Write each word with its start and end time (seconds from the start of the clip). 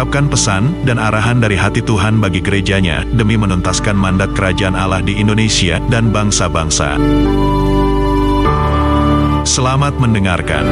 mengungkapkan 0.00 0.32
pesan 0.32 0.88
dan 0.88 0.96
arahan 0.96 1.44
dari 1.44 1.60
hati 1.60 1.84
Tuhan 1.84 2.24
bagi 2.24 2.40
gerejanya 2.40 3.04
demi 3.04 3.36
menuntaskan 3.36 3.92
mandat 3.92 4.32
kerajaan 4.32 4.72
Allah 4.72 5.04
di 5.04 5.20
Indonesia 5.20 5.76
dan 5.92 6.08
bangsa-bangsa. 6.08 6.96
Selamat 9.44 10.00
mendengarkan. 10.00 10.64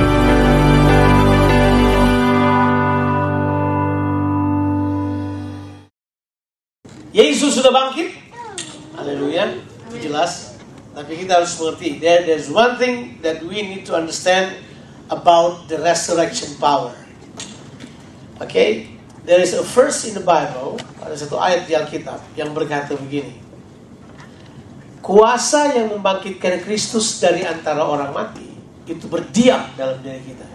Yesus 7.12 7.60
sudah 7.60 7.68
bangkit. 7.68 8.08
Haleluya. 8.96 9.60
Jelas. 10.00 10.56
Tapi 10.96 11.20
kita 11.20 11.44
harus 11.44 11.52
mengerti. 11.60 12.00
There, 12.00 12.24
there's 12.24 12.48
one 12.48 12.80
thing 12.80 13.20
that 13.20 13.44
we 13.44 13.60
need 13.60 13.84
to 13.84 13.92
understand 13.92 14.56
about 15.12 15.68
the 15.68 15.76
resurrection 15.84 16.56
power. 16.56 16.96
Okay? 18.40 18.97
There 19.28 19.44
is 19.44 19.52
a 19.52 19.60
verse 19.60 20.08
in 20.08 20.16
the 20.16 20.24
Bible, 20.24 20.80
ada 21.04 21.12
satu 21.12 21.36
ayat 21.36 21.68
di 21.68 21.76
Alkitab 21.76 22.32
yang 22.32 22.56
berkata 22.56 22.96
begini. 22.96 23.36
Kuasa 25.04 25.76
yang 25.76 25.92
membangkitkan 25.92 26.64
Kristus 26.64 27.20
dari 27.20 27.44
antara 27.44 27.84
orang 27.84 28.16
mati 28.16 28.48
itu 28.88 29.04
berdiam 29.04 29.68
dalam 29.76 30.00
diri 30.00 30.24
kita. 30.32 30.48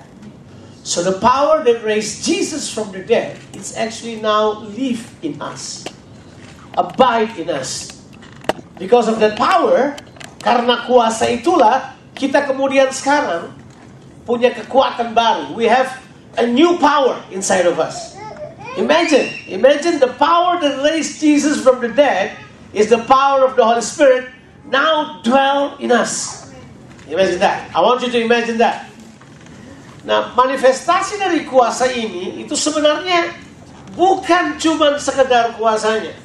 So 0.82 1.06
the 1.06 1.22
power 1.22 1.62
that 1.62 1.86
raised 1.86 2.26
Jesus 2.26 2.66
from 2.66 2.90
the 2.90 3.06
dead 3.06 3.38
is 3.54 3.78
actually 3.78 4.18
now 4.18 4.66
live 4.74 5.06
in 5.22 5.38
us. 5.38 5.86
Abide 6.74 7.38
in 7.38 7.54
us. 7.54 7.94
Because 8.82 9.06
of 9.06 9.22
that 9.22 9.38
power, 9.38 9.94
karena 10.42 10.82
kuasa 10.90 11.30
itulah 11.30 11.94
kita 12.18 12.50
kemudian 12.50 12.90
sekarang 12.90 13.54
punya 14.26 14.50
kekuatan 14.50 15.14
baru. 15.14 15.54
We 15.54 15.70
have 15.70 15.94
a 16.42 16.50
new 16.50 16.82
power 16.82 17.22
inside 17.30 17.70
of 17.70 17.78
us. 17.78 18.13
Imagine, 18.78 19.30
imagine 19.48 20.00
the 20.00 20.14
power 20.18 20.60
that 20.60 20.82
raised 20.82 21.22
Jesus 21.22 21.62
from 21.62 21.80
the 21.82 21.90
dead 21.90 22.38
is 22.74 22.90
the 22.90 23.06
power 23.06 23.46
of 23.46 23.56
the 23.56 23.64
Holy 23.64 23.86
Spirit 23.86 24.30
now 24.66 25.22
dwell 25.22 25.78
in 25.78 25.92
us. 25.92 26.50
Imagine 27.08 27.40
that. 27.40 27.70
I 27.76 27.82
want 27.82 28.02
you 28.02 28.10
to 28.10 28.20
imagine 28.20 28.58
that. 28.58 28.90
Nah, 30.04 30.34
manifestasi 30.36 31.22
dari 31.22 31.46
kuasa 31.46 31.88
ini 31.88 32.44
itu 32.44 32.58
sebenarnya 32.58 33.32
bukan 33.94 34.58
cuma 34.60 34.98
sekedar 34.98 35.56
kuasanya. 35.56 36.18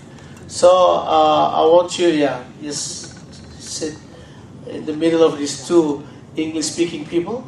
So, 0.48 1.04
uh, 1.04 1.60
I 1.60 1.62
want 1.68 1.92
you, 2.00 2.08
yeah, 2.08 2.40
just 2.64 3.12
sit 3.60 3.94
in 4.66 4.88
the 4.88 4.96
middle 4.96 5.20
of 5.20 5.36
these 5.36 5.68
two 5.68 6.00
English-speaking 6.34 7.04
people. 7.04 7.44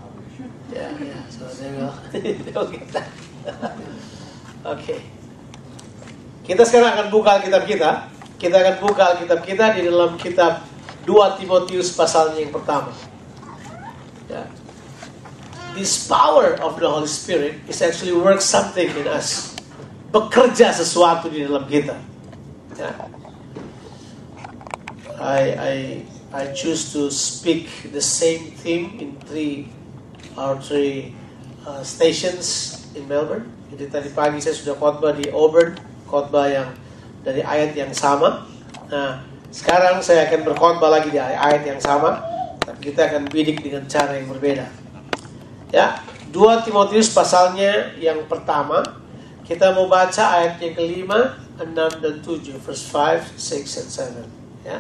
Yeah, 0.69 0.93
yeah. 1.01 1.25
So 1.33 1.49
they 1.57 1.73
will, 1.73 1.95
they 2.13 2.53
will 2.53 2.69
get 2.69 2.93
that. 2.93 3.09
Oke. 4.65 5.01
Kita 6.45 6.67
sekarang 6.69 6.93
akan 6.99 7.07
buka 7.09 7.41
Alkitab 7.41 7.65
kita. 7.65 7.91
Kita 8.37 8.57
akan 8.61 8.75
buka 8.83 9.03
Alkitab 9.17 9.41
kita 9.45 9.65
di 9.77 9.87
dalam 9.89 10.21
kitab 10.21 10.65
2 11.09 11.39
Timotius 11.41 11.97
pasalnya 11.97 12.45
yang 12.45 12.53
pertama. 12.53 12.93
Ya. 14.29 14.45
This 15.73 16.11
power 16.11 16.59
of 16.61 16.77
the 16.77 16.89
Holy 16.91 17.09
Spirit 17.09 17.63
is 17.71 17.81
actually 17.81 18.13
work 18.13 18.43
something 18.43 18.91
in 18.91 19.07
us. 19.09 19.55
Bekerja 20.11 20.75
sesuatu 20.75 21.31
di 21.31 21.47
dalam 21.47 21.65
kita. 21.71 21.97
Ya. 22.77 22.93
I 25.21 25.43
I 25.55 25.75
I 26.33 26.43
choose 26.57 26.91
to 26.97 27.13
speak 27.13 27.93
the 27.93 28.03
same 28.03 28.57
theme 28.59 28.97
in 28.99 29.21
three 29.29 29.69
or 30.35 30.57
three 30.59 31.15
uh, 31.63 31.85
stations 31.85 32.81
in 32.97 33.07
Melbourne. 33.07 33.60
Jadi 33.71 33.85
tadi 33.87 34.09
pagi 34.11 34.43
saya 34.43 34.55
sudah 34.59 34.75
khotbah 34.75 35.15
di 35.15 35.31
Auburn, 35.31 35.79
khotbah 36.11 36.51
yang 36.51 36.75
dari 37.23 37.39
ayat 37.39 37.71
yang 37.79 37.95
sama. 37.95 38.51
Nah, 38.91 39.23
sekarang 39.55 40.03
saya 40.03 40.27
akan 40.27 40.43
berkhotbah 40.43 40.91
lagi 40.91 41.15
di 41.15 41.23
ayat 41.23 41.63
yang 41.63 41.79
sama, 41.79 42.19
tapi 42.59 42.91
kita 42.91 43.07
akan 43.07 43.31
bidik 43.31 43.63
dengan 43.63 43.87
cara 43.87 44.19
yang 44.19 44.27
berbeda. 44.27 44.67
Ya, 45.71 46.03
2 46.35 46.67
Timotius 46.67 47.15
pasalnya 47.15 47.95
yang 48.03 48.27
pertama, 48.27 48.83
kita 49.47 49.71
mau 49.71 49.87
baca 49.87 50.43
ayat 50.43 50.59
yang 50.59 50.75
kelima, 50.75 51.39
6 51.55 51.71
dan 51.75 52.15
7, 52.27 52.59
verse 52.59 52.91
5, 52.91 53.39
6 53.39 53.79
and 53.79 53.87
7. 53.87 54.67
Ya, 54.67 54.79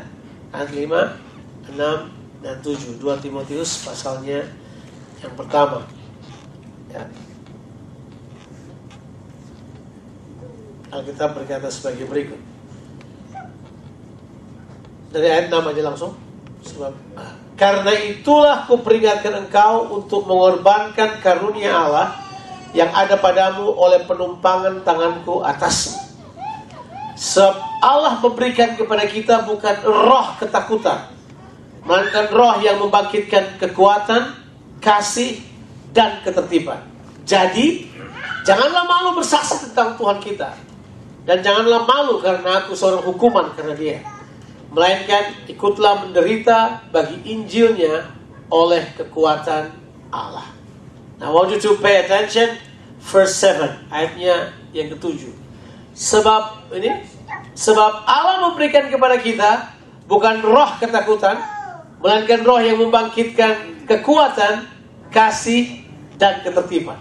ayat 0.50 0.70
5, 0.74 1.70
6 1.78 2.42
dan 2.42 2.56
7, 2.58 2.98
2 2.98 3.22
Timotius 3.22 3.86
pasalnya 3.86 4.50
yang 5.22 5.34
pertama. 5.38 5.86
Ya. 6.90 7.06
Alkitab 10.90 11.38
berkata 11.38 11.70
sebagai 11.70 12.06
berikut. 12.10 12.40
Dari 15.10 15.26
ayat 15.26 15.50
6 15.50 15.70
aja 15.70 15.82
langsung. 15.86 16.12
Sebab 16.60 16.92
karena 17.60 17.92
itulah 18.08 18.64
kuperingatkan 18.64 19.44
engkau 19.44 20.00
untuk 20.00 20.24
mengorbankan 20.24 21.20
karunia 21.20 21.76
Allah 21.76 22.16
yang 22.72 22.88
ada 22.88 23.20
padamu 23.20 23.68
oleh 23.76 24.00
penumpangan 24.08 24.80
tanganku 24.80 25.44
atasmu. 25.44 26.00
Sebab 27.20 27.84
Allah 27.84 28.16
memberikan 28.24 28.80
kepada 28.80 29.04
kita 29.04 29.44
bukan 29.44 29.76
roh 29.84 30.40
ketakutan, 30.40 31.12
melainkan 31.84 32.32
roh 32.32 32.56
yang 32.64 32.80
membangkitkan 32.80 33.60
kekuatan, 33.60 34.40
kasih, 34.80 35.36
dan 35.92 36.24
ketertiban. 36.24 36.80
Jadi, 37.28 37.92
janganlah 38.48 38.88
malu 38.88 39.20
bersaksi 39.20 39.68
tentang 39.68 40.00
Tuhan 40.00 40.16
kita. 40.16 40.69
Dan 41.28 41.44
janganlah 41.44 41.84
malu 41.84 42.18
karena 42.18 42.64
aku 42.64 42.72
seorang 42.72 43.04
hukuman 43.04 43.52
karena 43.52 43.76
dia. 43.76 43.98
Melainkan 44.70 45.34
ikutlah 45.50 46.06
menderita 46.06 46.86
bagi 46.94 47.20
Injilnya 47.26 48.06
oleh 48.50 48.82
kekuatan 48.96 49.74
Allah. 50.10 50.46
Now 51.20 51.30
I 51.30 51.34
want 51.34 51.52
you 51.52 51.60
to 51.60 51.76
pay 51.78 52.00
attention 52.02 52.56
verse 53.02 53.36
7 53.42 53.92
ayatnya 53.92 54.56
yang 54.72 54.88
ketujuh. 54.96 55.32
Sebab 55.92 56.72
ini 56.74 57.04
sebab 57.52 58.08
Allah 58.08 58.50
memberikan 58.50 58.88
kepada 58.88 59.20
kita 59.20 59.74
bukan 60.08 60.40
roh 60.40 60.70
ketakutan, 60.80 61.38
melainkan 62.00 62.40
roh 62.42 62.58
yang 62.58 62.80
membangkitkan 62.80 63.84
kekuatan, 63.84 64.66
kasih 65.12 65.84
dan 66.16 66.40
ketertiban. 66.40 66.98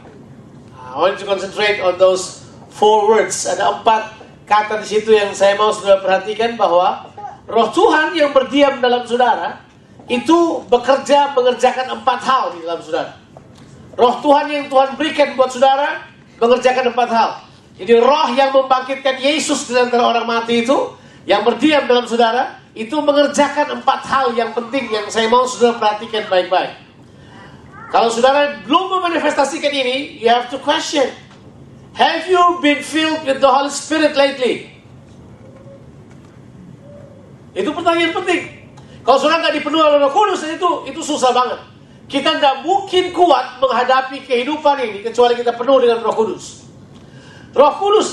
I 0.75 0.97
want 0.97 1.15
you 1.15 1.23
to 1.23 1.27
concentrate 1.29 1.79
on 1.79 2.01
those 2.01 2.38
four 2.71 3.09
words. 3.09 3.49
Ada 3.49 3.81
empat 3.81 4.01
kata 4.49 4.81
di 4.81 4.87
situ 4.87 5.13
yang 5.13 5.33
saya 5.33 5.53
mau 5.57 5.69
saudara 5.69 6.01
perhatikan 6.01 6.57
bahwa 6.57 7.09
roh 7.45 7.69
Tuhan 7.69 8.17
yang 8.17 8.33
berdiam 8.33 8.81
dalam 8.81 9.05
saudara 9.05 9.61
itu 10.09 10.65
bekerja 10.65 11.37
mengerjakan 11.37 12.01
empat 12.01 12.19
hal 12.25 12.43
di 12.57 12.65
dalam 12.65 12.81
saudara. 12.81 13.13
Roh 13.93 14.15
Tuhan 14.23 14.45
yang 14.49 14.65
Tuhan 14.71 14.97
berikan 14.97 15.37
buat 15.37 15.53
saudara 15.53 16.07
mengerjakan 16.41 16.95
empat 16.95 17.09
hal. 17.13 17.31
Jadi 17.77 17.93
roh 17.99 18.27
yang 18.33 18.49
membangkitkan 18.51 19.21
Yesus 19.21 19.69
di 19.69 19.77
antara 19.77 20.03
orang 20.03 20.25
mati 20.25 20.65
itu 20.65 20.97
yang 21.29 21.45
berdiam 21.45 21.85
dalam 21.85 22.09
saudara 22.09 22.57
itu 22.73 22.95
mengerjakan 22.95 23.81
empat 23.81 24.01
hal 24.07 24.33
yang 24.33 24.55
penting 24.55 24.89
yang 24.89 25.05
saya 25.11 25.27
mau 25.27 25.45
saudara 25.45 25.77
perhatikan 25.77 26.25
baik-baik. 26.25 26.73
Kalau 27.89 28.09
saudara 28.13 28.61
belum 28.65 29.01
memanifestasikan 29.01 29.73
ini, 29.73 30.21
you 30.21 30.29
have 30.29 30.45
to 30.49 30.61
question. 30.61 31.09
Have 31.99 32.31
you 32.31 32.63
been 32.63 32.79
filled 32.79 33.27
with 33.27 33.43
the 33.43 33.51
Holy 33.51 33.67
Spirit 33.67 34.15
lately? 34.15 34.71
Itu 37.51 37.75
pertanyaan 37.75 38.15
penting. 38.15 38.41
Kalau 39.03 39.19
saudara 39.19 39.43
nggak 39.43 39.59
dipenuhi 39.59 39.83
oleh 39.83 39.99
Roh 39.99 40.13
Kudus, 40.15 40.47
itu 40.47 40.87
itu 40.87 41.01
susah 41.03 41.35
banget. 41.35 41.59
Kita 42.07 42.39
nggak 42.39 42.63
mungkin 42.63 43.11
kuat 43.11 43.59
menghadapi 43.59 44.23
kehidupan 44.23 44.79
ini 44.79 45.03
kecuali 45.03 45.35
kita 45.35 45.59
penuh 45.59 45.75
dengan 45.83 45.99
Roh 45.99 46.15
Kudus. 46.15 46.71
Roh 47.51 47.73
Kudus, 47.75 48.07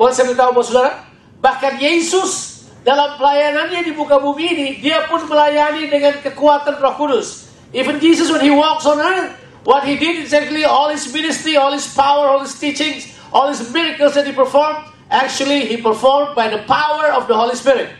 boleh 0.00 0.16
saya 0.16 0.32
beritahu 0.32 0.56
buat 0.56 0.66
saudara, 0.72 1.04
bahkan 1.36 1.76
Yesus 1.76 2.64
dalam 2.88 3.20
pelayanannya 3.20 3.84
di 3.84 3.92
muka 3.92 4.16
bumi 4.16 4.44
ini, 4.48 4.68
dia 4.80 5.04
pun 5.12 5.20
melayani 5.28 5.92
dengan 5.92 6.24
kekuatan 6.24 6.80
Roh 6.80 6.94
Kudus. 6.96 7.52
Even 7.76 8.00
Jesus 8.00 8.32
when 8.32 8.40
he 8.40 8.48
walks 8.48 8.88
on 8.88 8.96
earth, 8.96 9.36
what 9.66 9.84
he 9.84 10.00
did 10.00 10.24
is 10.24 10.32
actually 10.32 10.64
all 10.64 10.88
his 10.88 11.04
ministry, 11.12 11.58
all 11.60 11.74
his 11.74 11.84
power, 11.92 12.32
all 12.32 12.40
his 12.40 12.56
teachings, 12.56 13.12
all 13.32 13.48
his 13.48 13.62
miracles 13.72 14.14
that 14.14 14.26
he 14.26 14.32
performed, 14.32 14.86
actually 15.10 15.66
he 15.66 15.78
performed 15.78 16.34
by 16.34 16.50
the 16.50 16.62
power 16.66 17.14
of 17.14 17.26
the 17.26 17.34
Holy 17.34 17.54
Spirit. 17.54 17.90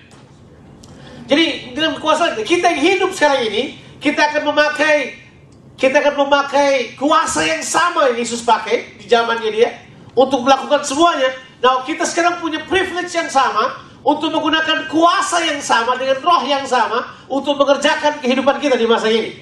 Jadi 1.27 1.75
dalam 1.75 1.99
kuasa 1.99 2.39
kita 2.39 2.71
yang 2.71 2.83
hidup 2.83 3.11
sekarang 3.11 3.51
ini, 3.51 3.79
kita 3.99 4.31
akan 4.31 4.55
memakai 4.55 5.27
kita 5.77 6.01
akan 6.01 6.25
memakai 6.25 6.97
kuasa 6.97 7.45
yang 7.45 7.61
sama 7.61 8.09
yang 8.09 8.17
Yesus 8.23 8.41
pakai 8.41 8.97
di 8.97 9.05
zamannya 9.11 9.51
dia 9.53 9.71
untuk 10.17 10.47
melakukan 10.47 10.81
semuanya. 10.87 11.29
Nah, 11.61 11.85
kita 11.85 12.09
sekarang 12.09 12.41
punya 12.41 12.65
privilege 12.65 13.13
yang 13.13 13.29
sama 13.29 13.85
untuk 14.01 14.33
menggunakan 14.33 14.89
kuasa 14.89 15.45
yang 15.45 15.61
sama 15.61 16.01
dengan 16.01 16.17
roh 16.25 16.43
yang 16.49 16.65
sama 16.65 17.05
untuk 17.29 17.61
mengerjakan 17.61 18.23
kehidupan 18.25 18.57
kita 18.57 18.79
di 18.79 18.89
masa 18.89 19.13
ini. 19.13 19.37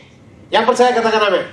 Yang 0.51 0.65
percaya 0.75 0.91
katakan 0.97 1.23
amin. 1.31 1.45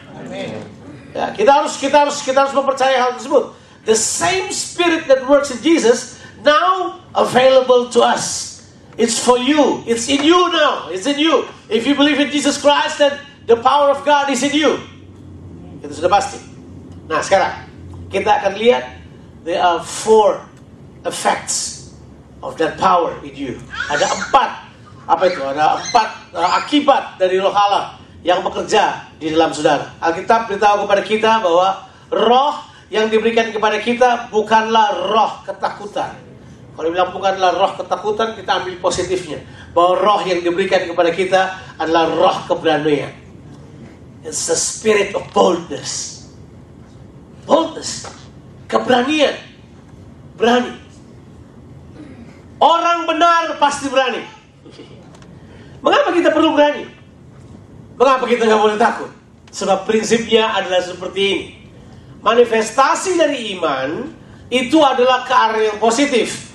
Ya, 1.11 1.29
kita 1.35 1.51
harus 1.61 1.75
kita 1.75 2.07
harus 2.07 2.17
kita 2.23 2.47
harus 2.47 2.55
mempercayai 2.55 2.97
hal 2.97 3.19
tersebut. 3.19 3.51
The 3.85 3.95
same 3.95 4.51
spirit 4.53 5.07
that 5.09 5.25
works 5.25 5.49
in 5.49 5.61
Jesus 5.61 6.21
now 6.45 7.01
available 7.15 7.89
to 7.93 8.01
us. 8.01 8.51
It's 8.97 9.17
for 9.17 9.39
you. 9.39 9.83
It's 9.87 10.09
in 10.09 10.23
you 10.23 10.51
now. 10.51 10.89
It's 10.89 11.07
in 11.07 11.17
you. 11.17 11.47
If 11.69 11.87
you 11.87 11.95
believe 11.95 12.19
in 12.19 12.29
Jesus 12.29 12.61
Christ, 12.61 12.99
then 12.99 13.17
the 13.47 13.57
power 13.57 13.89
of 13.89 14.05
God 14.05 14.29
is 14.29 14.43
in 14.43 14.53
you. 14.53 14.77
Itu 15.81 15.97
sudah 15.97 16.11
pasti. 16.11 16.37
Nah, 17.09 17.23
sekarang 17.25 17.65
kita 18.13 18.29
akan 18.43 18.53
lihat 18.59 18.83
there 19.41 19.57
are 19.57 19.81
four 19.81 20.37
effects 21.07 21.89
of 22.45 22.57
that 22.61 22.77
power 22.77 23.17
in 23.25 23.33
you. 23.33 23.53
Ada 23.89 24.05
empat 24.05 24.49
apa 25.09 25.23
itu? 25.25 25.41
Ada 25.41 25.81
empat 25.81 26.07
uh, 26.37 26.49
akibat 26.61 27.17
dari 27.17 27.41
roh 27.41 27.53
Allah 27.53 27.97
yang 28.21 28.45
bekerja 28.45 29.09
di 29.17 29.33
dalam 29.33 29.49
saudara. 29.49 29.97
Alkitab 29.97 30.45
beritahu 30.45 30.85
kepada 30.85 31.01
kita 31.01 31.31
bahwa 31.41 31.89
roh 32.13 32.53
yang 32.91 33.07
diberikan 33.07 33.55
kepada 33.55 33.79
kita 33.79 34.27
bukanlah 34.27 35.15
roh 35.15 35.47
ketakutan. 35.47 36.11
Kalau 36.75 36.91
bilang 36.91 37.15
bukanlah 37.15 37.55
roh 37.55 37.73
ketakutan, 37.79 38.35
kita 38.35 38.51
ambil 38.59 38.75
positifnya. 38.83 39.39
Bahwa 39.71 39.95
roh 39.95 40.21
yang 40.27 40.43
diberikan 40.43 40.83
kepada 40.83 41.15
kita 41.15 41.41
adalah 41.79 42.11
roh 42.11 42.37
keberanian. 42.51 43.15
It's 44.27 44.51
the 44.51 44.59
spirit 44.59 45.15
of 45.15 45.23
boldness. 45.31 46.27
Boldness. 47.47 48.11
Keberanian. 48.67 49.39
Berani. 50.35 50.75
Orang 52.59 53.07
benar 53.07 53.55
pasti 53.55 53.87
berani. 53.87 54.21
Mengapa 55.79 56.11
kita 56.11 56.29
perlu 56.29 56.53
berani? 56.53 56.85
Mengapa 57.95 58.27
kita 58.27 58.45
nggak 58.45 58.61
boleh 58.61 58.77
takut? 58.77 59.09
Sebab 59.49 59.87
prinsipnya 59.87 60.53
adalah 60.59 60.83
seperti 60.83 61.21
ini. 61.23 61.60
Manifestasi 62.21 63.17
dari 63.17 63.57
iman 63.57 64.13
itu 64.53 64.77
adalah 64.77 65.25
ke 65.25 65.33
arah 65.33 65.61
yang 65.73 65.81
positif. 65.81 66.53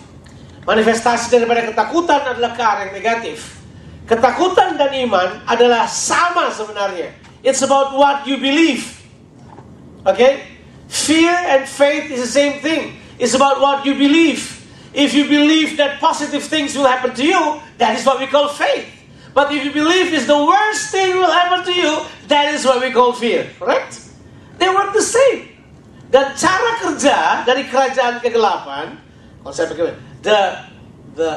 Manifestasi 0.62 1.26
daripada 1.30 1.66
ketakutan 1.66 2.22
adalah 2.22 2.54
ke 2.54 2.62
arah 2.62 2.82
yang 2.86 2.94
negatif. 2.94 3.58
Ketakutan 4.06 4.78
dan 4.78 4.94
iman 4.94 5.42
adalah 5.50 5.90
sama 5.90 6.54
sebenarnya. 6.54 7.10
It's 7.42 7.66
about 7.66 7.98
what 7.98 8.22
you 8.30 8.38
believe. 8.38 8.86
Okay? 10.06 10.46
Fear 10.86 11.34
and 11.34 11.62
faith 11.66 12.14
is 12.14 12.22
the 12.22 12.30
same 12.30 12.62
thing. 12.62 13.02
It's 13.18 13.34
about 13.34 13.58
what 13.58 13.82
you 13.82 13.98
believe. 13.98 14.54
If 14.94 15.18
you 15.18 15.26
believe 15.26 15.74
that 15.82 15.98
positive 15.98 16.46
things 16.46 16.78
will 16.78 16.86
happen 16.86 17.10
to 17.18 17.24
you, 17.26 17.58
that 17.82 17.98
is 17.98 18.06
what 18.06 18.22
we 18.22 18.30
call 18.30 18.46
faith. 18.48 18.86
But 19.34 19.50
if 19.50 19.66
you 19.66 19.74
believe 19.74 20.14
is 20.14 20.30
the 20.30 20.38
worst 20.38 20.94
thing 20.94 21.18
will 21.18 21.30
happen 21.30 21.66
to 21.66 21.74
you, 21.74 22.06
that 22.30 22.54
is 22.54 22.64
what 22.64 22.80
we 22.80 22.94
call 22.94 23.12
fear. 23.12 23.50
Correct? 23.58 24.00
They 24.56 24.70
work 24.70 24.94
the 24.94 25.02
same. 25.02 25.55
Dan 26.06 26.38
cara 26.38 26.70
kerja 26.78 27.42
dari 27.42 27.66
kerajaan 27.66 28.22
kegelapan, 28.22 28.94
kalau 29.42 29.54
saya 29.54 29.66
pakai 29.66 29.94
the 30.22 30.38
the 31.18 31.30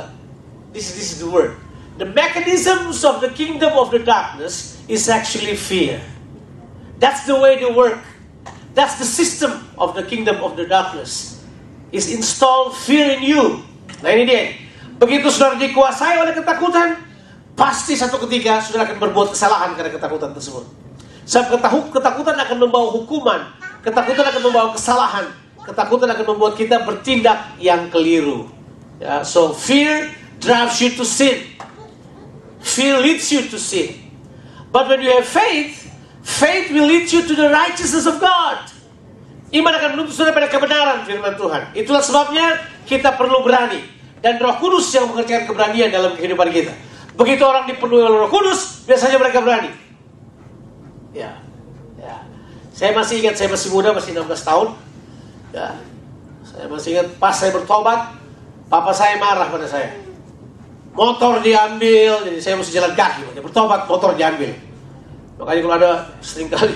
this 0.73 0.93
this 0.93 1.17
is 1.17 1.19
the 1.21 1.29
word. 1.29 1.57
The 1.99 2.07
mechanisms 2.07 3.03
of 3.03 3.19
the 3.19 3.33
kingdom 3.33 3.75
of 3.75 3.91
the 3.91 3.99
darkness 3.99 4.79
is 4.87 5.11
actually 5.11 5.59
fear. 5.59 5.99
That's 7.01 7.27
the 7.27 7.35
way 7.35 7.59
they 7.59 7.67
work. 7.67 7.99
That's 8.71 8.95
the 9.01 9.09
system 9.09 9.67
of 9.75 9.97
the 9.97 10.05
kingdom 10.07 10.39
of 10.39 10.55
the 10.55 10.63
darkness. 10.63 11.43
Is 11.89 12.07
install 12.13 12.69
fear 12.69 13.17
in 13.17 13.25
you. 13.25 13.65
Nah 14.05 14.13
ini 14.13 14.23
dia. 14.29 14.53
Begitu 14.99 15.31
saudara 15.33 15.57
dikuasai 15.57 16.21
oleh 16.21 16.37
ketakutan, 16.37 17.01
pasti 17.57 17.97
satu 17.97 18.21
ketika 18.27 18.61
saudara 18.61 18.87
akan 18.87 18.97
berbuat 18.99 19.33
kesalahan 19.33 19.73
karena 19.73 19.91
ketakutan 19.91 20.31
tersebut. 20.31 20.69
Sebab 21.25 21.59
ketakutan 21.91 22.35
akan 22.35 22.57
membawa 22.61 22.93
hukuman, 22.93 23.47
ketakutan 23.83 24.25
akan 24.27 24.41
membawa 24.43 24.67
kesalahan, 24.75 25.25
ketakutan 25.63 26.09
akan 26.11 26.25
membuat 26.35 26.53
kita 26.59 26.83
bertindak 26.83 27.55
yang 27.61 27.87
keliru. 27.91 28.49
Ya, 28.99 29.23
so 29.23 29.55
fear 29.55 30.11
drives 30.39 30.79
you 30.83 30.91
to 30.95 31.07
sin. 31.07 31.39
Fear 32.59 32.99
leads 32.99 33.31
you 33.31 33.47
to 33.47 33.55
sin. 33.55 33.95
But 34.69 34.91
when 34.91 35.01
you 35.01 35.15
have 35.15 35.25
faith, 35.25 35.87
faith 36.21 36.69
will 36.69 36.85
lead 36.85 37.07
you 37.09 37.23
to 37.23 37.33
the 37.33 37.47
righteousness 37.47 38.05
of 38.05 38.19
God. 38.19 38.69
Iman 39.49 39.73
akan 39.73 39.89
menuntut 39.97 40.13
saudara 40.13 40.37
pada 40.37 40.49
kebenaran 40.51 41.07
firman 41.09 41.33
Tuhan. 41.33 41.73
Itulah 41.73 42.03
sebabnya 42.05 42.61
kita 42.85 43.17
perlu 43.17 43.41
berani. 43.41 43.81
Dan 44.19 44.37
roh 44.37 44.59
kudus 44.59 44.91
yang 44.93 45.09
mengerjakan 45.09 45.47
keberanian 45.49 45.89
dalam 45.89 46.13
kehidupan 46.13 46.51
kita. 46.51 46.75
Begitu 47.15 47.41
orang 47.47 47.65
dipenuhi 47.65 48.03
oleh 48.03 48.19
roh 48.27 48.29
kudus, 48.29 48.83
biasanya 48.85 49.17
mereka 49.17 49.41
berani. 49.41 49.71
Ya. 51.15 51.48
Saya 52.79 52.95
masih 52.95 53.19
ingat, 53.19 53.35
saya 53.35 53.51
masih 53.51 53.75
muda, 53.75 53.91
masih 53.91 54.15
16 54.15 54.39
tahun. 54.39 54.71
Ya, 55.51 55.75
saya 56.47 56.71
masih 56.71 56.95
ingat 56.95 57.11
pas 57.19 57.35
saya 57.35 57.51
bertobat, 57.51 58.15
papa 58.71 58.95
saya 58.95 59.19
marah 59.19 59.51
pada 59.51 59.67
saya. 59.67 59.99
Motor 60.95 61.43
diambil, 61.43 62.23
jadi 62.23 62.39
saya 62.39 62.55
mesti 62.55 62.71
jalan 62.71 62.95
kaki. 62.95 63.35
Bertobat, 63.43 63.83
motor 63.83 64.15
diambil. 64.15 64.55
Makanya 65.35 65.59
kalau 65.59 65.75
ada 65.75 65.91
sering 66.23 66.47
kali 66.47 66.71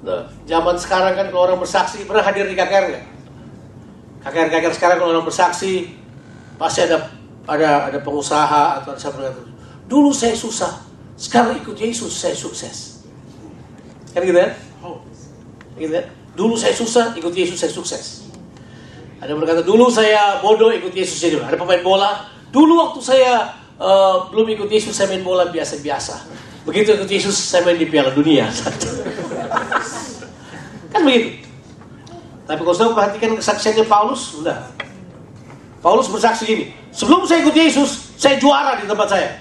Nah, 0.00 0.24
zaman 0.48 0.76
sekarang 0.80 1.12
kan 1.12 1.28
kalau 1.28 1.44
orang 1.44 1.60
bersaksi 1.60 2.08
pernah 2.08 2.24
hadir 2.24 2.48
di 2.48 2.56
KKR 2.56 2.84
nggak? 2.88 3.04
KKR-KKR 4.24 4.72
sekarang 4.72 4.96
kalau 4.96 5.12
orang 5.12 5.28
bersaksi 5.28 5.92
pasti 6.56 6.88
ada 6.88 7.12
ada 7.44 7.92
ada 7.92 7.98
pengusaha 8.00 8.80
atau 8.80 8.96
ada 8.96 9.00
siapa 9.00 9.20
dulu 9.84 10.08
saya 10.08 10.32
susah, 10.32 10.72
sekarang 11.20 11.60
ikut 11.60 11.76
Yesus 11.76 12.16
saya 12.16 12.32
sukses. 12.32 13.04
Kan 14.16 14.24
gitu 14.24 14.40
ya? 14.40 14.56
Gitu 15.80 15.96
ya? 15.96 16.04
Dulu 16.36 16.60
saya 16.60 16.76
susah, 16.76 17.16
ikut 17.16 17.32
Yesus 17.32 17.56
saya 17.56 17.72
sukses. 17.72 18.28
Ada 19.20 19.36
yang 19.36 19.40
berkata 19.40 19.64
dulu 19.64 19.88
saya 19.88 20.40
bodoh 20.40 20.72
ikut 20.72 20.92
Yesus 20.92 21.20
jadi 21.20 21.40
ada 21.40 21.56
pemain 21.56 21.80
bola. 21.80 22.28
Dulu 22.52 22.72
waktu 22.76 23.00
saya 23.04 23.52
uh, 23.76 24.28
belum 24.32 24.48
ikut 24.56 24.68
Yesus 24.68 24.96
saya 24.96 25.12
main 25.12 25.24
bola 25.24 25.48
biasa-biasa. 25.48 26.24
Begitu 26.64 26.96
ikut 26.96 27.08
Yesus 27.08 27.36
saya 27.36 27.64
main 27.64 27.76
di 27.76 27.88
Piala 27.88 28.12
Dunia. 28.12 28.48
Kan 30.92 31.00
begitu. 31.04 31.44
Tapi 32.48 32.60
kalau 32.66 32.74
saya 32.74 32.90
perhatikan 32.90 33.38
kesaksiannya 33.38 33.84
Paulus, 33.86 34.34
udah. 34.40 34.58
Paulus 35.80 36.10
bersaksi 36.10 36.44
gini, 36.44 36.74
sebelum 36.90 37.22
saya 37.22 37.46
ikut 37.46 37.54
Yesus, 37.54 38.18
saya 38.18 38.36
juara 38.42 38.74
di 38.76 38.90
tempat 38.90 39.06
saya. 39.06 39.38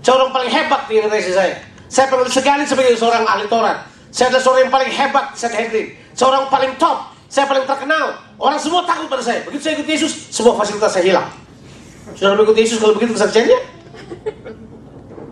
Saya 0.00 0.16
orang 0.16 0.32
paling 0.32 0.48
hebat 0.48 0.88
di 0.88 0.96
generasi 0.96 1.36
saya. 1.36 1.60
Saya 1.90 2.08
pernah 2.08 2.32
sekali 2.32 2.64
sebagai 2.64 2.96
seorang 2.96 3.28
ahli 3.28 3.44
Taurat. 3.44 3.89
Saya 4.10 4.34
adalah 4.34 4.42
seorang 4.42 4.60
yang 4.66 4.74
paling 4.74 4.90
hebat 4.90 5.24
di 5.34 5.38
Sanhedrin. 5.38 5.86
Seorang 6.18 6.50
paling 6.50 6.74
top. 6.76 7.14
Saya 7.30 7.46
paling 7.46 7.62
terkenal. 7.62 8.18
Orang 8.42 8.58
semua 8.58 8.82
takut 8.82 9.06
pada 9.06 9.22
saya. 9.22 9.46
Begitu 9.46 9.62
saya 9.62 9.74
ikut 9.78 9.86
Yesus, 9.86 10.12
semua 10.34 10.58
fasilitas 10.58 10.90
saya 10.90 11.06
hilang. 11.06 11.30
Sudah 12.18 12.34
ikut 12.34 12.58
Yesus 12.58 12.82
kalau 12.82 12.98
begitu 12.98 13.14
kesaksiannya? 13.14 13.58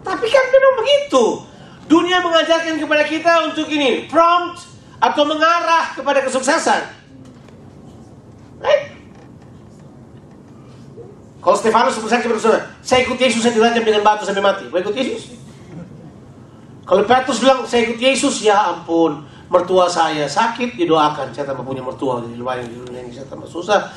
Tapi 0.06 0.26
kan 0.30 0.44
memang 0.54 0.74
begitu. 0.78 1.24
Dunia 1.90 2.22
mengajarkan 2.22 2.78
kepada 2.78 3.02
kita 3.02 3.32
untuk 3.50 3.66
ini, 3.66 4.06
prompt 4.06 4.62
atau 5.02 5.22
mengarah 5.26 5.96
kepada 5.98 6.22
kesuksesan. 6.22 6.82
Right? 8.62 8.94
Kalau 11.42 11.56
Stefanus 11.56 11.96
bersaudara, 11.98 12.76
saya 12.84 13.08
ikut 13.08 13.16
Yesus, 13.16 13.40
saya 13.40 13.56
dirajam 13.56 13.82
dengan 13.82 14.04
batu 14.04 14.22
sampai 14.28 14.42
mati. 14.42 14.68
Mau 14.68 14.78
ikut 14.78 14.92
Yesus? 14.94 15.34
Kalau 16.88 17.04
Petrus 17.04 17.44
bilang, 17.44 17.68
saya 17.68 17.84
ikut 17.84 18.00
Yesus, 18.00 18.40
ya 18.40 18.72
ampun, 18.72 19.20
mertua 19.52 19.84
saya 19.92 20.24
sakit, 20.24 20.80
didoakan. 20.80 21.36
Saya 21.36 21.52
tambah 21.52 21.60
punya 21.60 21.84
mertua, 21.84 22.24
di 22.24 22.32
luar 22.40 22.64
di 22.64 22.72
dunia 22.72 23.04
ini 23.04 23.12
saya 23.12 23.28
tambah 23.28 23.44
susah. 23.44 23.92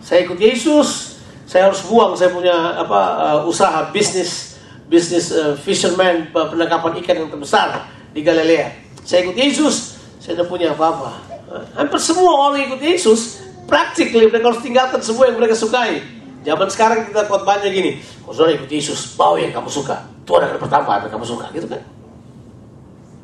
Saya 0.00 0.24
ikut 0.24 0.40
Yesus, 0.40 1.20
saya 1.44 1.68
harus 1.68 1.84
buang, 1.84 2.16
saya 2.16 2.32
punya 2.32 2.80
apa 2.80 3.00
uh, 3.20 3.40
usaha 3.44 3.92
bisnis, 3.92 4.56
bisnis 4.88 5.28
uh, 5.36 5.52
fisherman, 5.60 6.32
penangkapan 6.32 6.96
ikan 7.04 7.16
yang 7.20 7.28
terbesar 7.28 7.92
di 8.16 8.24
Galilea. 8.24 8.72
Saya 9.04 9.28
ikut 9.28 9.36
Yesus, 9.36 10.00
saya 10.16 10.32
tidak 10.40 10.48
punya 10.48 10.72
apa-apa. 10.72 11.28
Hampir 11.76 12.00
semua 12.00 12.48
orang 12.48 12.72
ikut 12.72 12.80
Yesus, 12.80 13.44
practically 13.68 14.32
mereka 14.32 14.48
harus 14.48 14.64
tinggalkan 14.64 15.00
semua 15.04 15.28
yang 15.28 15.36
mereka 15.36 15.52
sukai. 15.52 16.00
Zaman 16.48 16.68
sekarang 16.72 17.04
kita 17.12 17.28
kuat 17.28 17.44
banyak 17.44 17.68
gini, 17.68 18.00
kalau 18.24 18.32
saudara 18.32 18.56
ikut 18.56 18.72
Yesus, 18.72 19.12
bawa 19.20 19.36
yang 19.36 19.52
kamu 19.52 19.68
suka. 19.68 20.00
Tuhan 20.24 20.48
akan 20.48 20.56
bertambah 20.64 20.92
apa 20.96 21.04
yang 21.04 21.14
kamu 21.20 21.26
suka, 21.28 21.52
gitu 21.52 21.68
kan? 21.68 21.84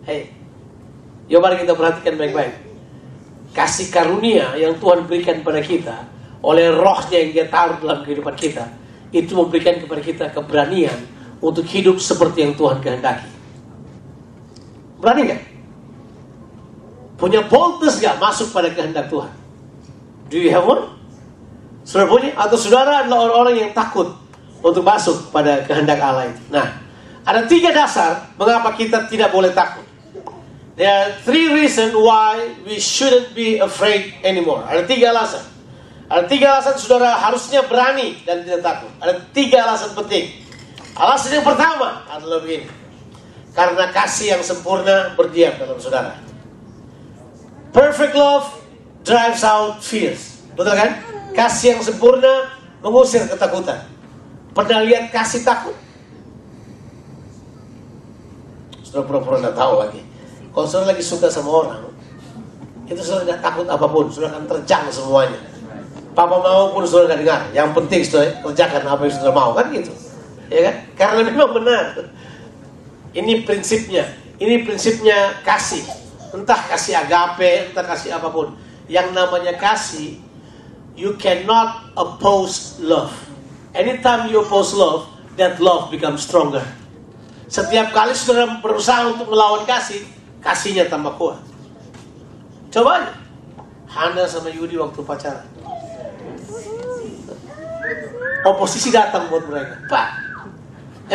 Hei, 0.04 0.28
yuk 1.32 1.40
mari 1.40 1.56
kita 1.64 1.72
perhatikan 1.72 2.20
baik-baik. 2.20 2.52
Kasih 3.56 3.88
karunia 3.88 4.52
yang 4.60 4.76
Tuhan 4.76 5.08
berikan 5.08 5.40
pada 5.40 5.64
kita, 5.64 6.04
oleh 6.44 6.68
rohnya 6.68 7.16
yang 7.24 7.30
dia 7.32 7.46
taruh 7.48 7.80
dalam 7.80 8.04
kehidupan 8.04 8.36
kita, 8.36 8.68
itu 9.08 9.32
memberikan 9.32 9.80
kepada 9.80 10.02
kita 10.04 10.24
keberanian 10.28 10.98
untuk 11.40 11.64
hidup 11.64 11.96
seperti 12.04 12.44
yang 12.44 12.52
Tuhan 12.52 12.84
kehendaki. 12.84 13.30
Berani 15.00 15.20
nggak? 15.32 15.42
Punya 17.16 17.40
boldness 17.48 18.04
nggak 18.04 18.20
masuk 18.20 18.52
pada 18.52 18.68
kehendak 18.68 19.08
Tuhan? 19.08 19.32
Do 20.28 20.36
you 20.36 20.52
have 20.52 20.68
one? 20.68 20.93
Saudara 21.84 22.08
punya? 22.08 22.32
Atau 22.32 22.56
saudara 22.56 23.04
adalah 23.04 23.28
orang-orang 23.28 23.68
yang 23.68 23.70
takut 23.76 24.16
untuk 24.64 24.80
masuk 24.80 25.28
pada 25.28 25.60
kehendak 25.68 26.00
Allah 26.00 26.32
itu. 26.32 26.40
Nah, 26.48 26.80
ada 27.24 27.44
tiga 27.44 27.70
dasar 27.76 28.32
mengapa 28.40 28.72
kita 28.72 29.04
tidak 29.08 29.28
boleh 29.28 29.52
takut. 29.52 29.84
There 30.74 30.90
are 30.90 31.14
three 31.22 31.52
reasons 31.54 31.94
why 31.94 32.50
we 32.66 32.82
shouldn't 32.82 33.36
be 33.36 33.62
afraid 33.62 34.16
anymore. 34.26 34.64
Ada 34.66 34.88
tiga 34.88 35.14
alasan. 35.14 35.44
Ada 36.10 36.24
tiga 36.26 36.56
alasan 36.56 36.74
saudara 36.80 37.14
harusnya 37.14 37.62
berani 37.68 38.18
dan 38.26 38.42
tidak 38.42 38.64
takut. 38.64 38.90
Ada 38.98 39.12
tiga 39.30 39.68
alasan 39.68 39.94
penting. 39.94 40.34
Alasan 40.98 41.38
yang 41.38 41.46
pertama 41.46 42.02
adalah 42.10 42.42
begini. 42.42 42.66
Karena 43.54 43.86
kasih 43.94 44.34
yang 44.34 44.42
sempurna 44.42 45.14
berdiam 45.14 45.54
dalam 45.54 45.78
saudara. 45.78 46.18
Perfect 47.70 48.14
love 48.18 48.46
drives 49.06 49.46
out 49.46 49.78
fears. 49.78 50.42
Betul 50.58 50.74
kan? 50.74 51.13
Kasih 51.34 51.76
yang 51.76 51.82
sempurna 51.82 52.54
mengusir 52.78 53.26
ketakutan. 53.26 53.82
Pernah 54.54 54.86
lihat 54.86 55.10
kasih 55.10 55.42
takut? 55.42 55.74
Sudah 58.86 59.02
pura-pura 59.02 59.42
tidak 59.42 59.58
tahu 59.58 59.74
lagi. 59.82 60.00
Kalau 60.54 60.66
sudah 60.70 60.94
lagi 60.94 61.02
suka 61.02 61.26
sama 61.26 61.50
orang, 61.50 61.90
itu 62.86 63.02
sudah 63.02 63.26
tidak 63.26 63.42
takut 63.42 63.66
apa 63.66 63.86
pun, 63.90 64.06
sudah 64.06 64.30
akan 64.30 64.46
terjang 64.46 64.86
semuanya. 64.94 65.42
Papa 66.14 66.38
mau 66.38 66.70
pun 66.70 66.86
sudah 66.86 67.10
tidak 67.10 67.26
dengar. 67.26 67.40
Yang 67.50 67.68
penting 67.74 68.00
sudah 68.06 68.24
kerjakan 68.46 68.86
apa 68.86 69.02
yang 69.02 69.14
sudah 69.18 69.34
mau 69.34 69.50
kan 69.50 69.66
gitu, 69.74 69.90
ya 70.46 70.70
kan? 70.70 70.74
Karena 70.94 71.20
memang 71.26 71.50
benar. 71.50 72.14
Ini 73.10 73.42
prinsipnya. 73.42 74.06
Ini 74.38 74.62
prinsipnya 74.62 75.42
kasih. 75.42 75.82
Entah 76.30 76.58
kasih 76.70 76.94
agape, 77.02 77.74
entah 77.74 77.82
kasih 77.82 78.14
apa 78.14 78.30
pun. 78.30 78.54
Yang 78.86 79.10
namanya 79.10 79.58
kasih, 79.58 80.22
you 80.94 81.14
cannot 81.18 81.90
oppose 81.98 82.78
love. 82.78 83.12
Anytime 83.74 84.30
you 84.30 84.42
oppose 84.42 84.74
love, 84.74 85.10
that 85.36 85.58
love 85.58 85.90
becomes 85.90 86.22
stronger. 86.22 86.62
Setiap 87.50 87.90
kali 87.90 88.14
saudara 88.14 88.58
berusaha 88.62 89.14
untuk 89.14 89.30
melawan 89.30 89.66
kasih, 89.66 90.02
kasihnya 90.42 90.86
tambah 90.86 91.14
kuat. 91.18 91.38
Coba. 92.70 93.14
Hana 93.90 94.26
sama 94.26 94.50
Yudi 94.50 94.74
waktu 94.74 95.06
pacaran. 95.06 95.46
Oposisi 98.42 98.90
datang 98.90 99.30
buat 99.30 99.46
mereka. 99.46 99.86
Pak, 99.86 100.08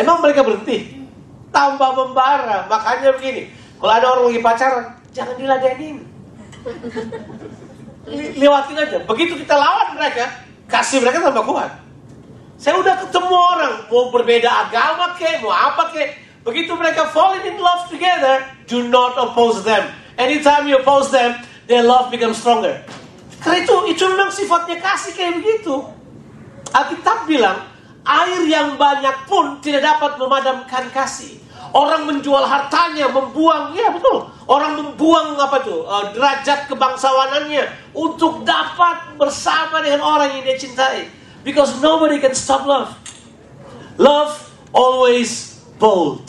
emang 0.00 0.24
mereka 0.24 0.40
berhenti? 0.40 1.04
Tambah 1.52 1.90
membara. 1.92 2.64
Makanya 2.72 3.12
begini, 3.20 3.52
kalau 3.76 3.92
ada 3.92 4.06
orang 4.16 4.32
lagi 4.32 4.40
pacaran, 4.40 4.84
jangan 5.12 5.36
diladenin. 5.36 6.08
Lewatin 8.10 8.74
aja. 8.74 8.98
Begitu 9.06 9.38
kita 9.38 9.54
lawan 9.54 9.94
mereka, 9.94 10.26
kasih 10.66 10.98
mereka 10.98 11.22
tambah 11.22 11.46
kuat. 11.46 11.70
Saya 12.60 12.76
udah 12.76 13.08
ketemu 13.08 13.32
orang, 13.32 13.74
mau 13.88 14.12
berbeda 14.12 14.68
agama 14.68 15.16
ke, 15.16 15.40
mau 15.40 15.48
apa 15.48 15.88
ke. 15.94 16.12
Begitu 16.44 16.76
mereka 16.76 17.08
falling 17.08 17.40
in 17.48 17.56
love 17.56 17.88
together, 17.88 18.44
do 18.68 18.84
not 18.84 19.16
oppose 19.16 19.64
them. 19.64 19.88
Anytime 20.20 20.68
you 20.68 20.76
oppose 20.76 21.08
them, 21.08 21.40
their 21.64 21.80
love 21.80 22.12
becomes 22.12 22.36
stronger. 22.36 22.84
Karena 23.40 23.64
itu, 23.64 23.76
itu 23.88 24.04
memang 24.04 24.28
sifatnya 24.28 24.76
kasih 24.76 25.16
kayak 25.16 25.40
begitu. 25.40 25.80
Alkitab 26.76 27.24
bilang, 27.24 27.64
air 28.04 28.44
yang 28.44 28.76
banyak 28.76 29.24
pun 29.24 29.64
tidak 29.64 29.80
dapat 29.96 30.20
memadamkan 30.20 30.92
kasih. 30.92 31.39
Orang 31.70 32.10
menjual 32.10 32.42
hartanya, 32.42 33.06
membuang, 33.06 33.70
ya 33.78 33.94
betul. 33.94 34.26
Orang 34.50 34.74
membuang 34.74 35.38
apa 35.38 35.62
tuh, 35.62 35.86
uh, 35.86 36.10
derajat 36.10 36.66
kebangsawanannya 36.66 37.94
untuk 37.94 38.42
dapat 38.42 39.14
bersama 39.14 39.78
dengan 39.78 40.02
orang 40.02 40.34
yang 40.34 40.42
dia 40.42 40.58
cintai. 40.58 41.06
Because 41.46 41.78
nobody 41.78 42.18
can 42.18 42.34
stop 42.34 42.66
love. 42.66 42.92
Love 43.96 44.34
always 44.74 45.62
bold. 45.78 46.26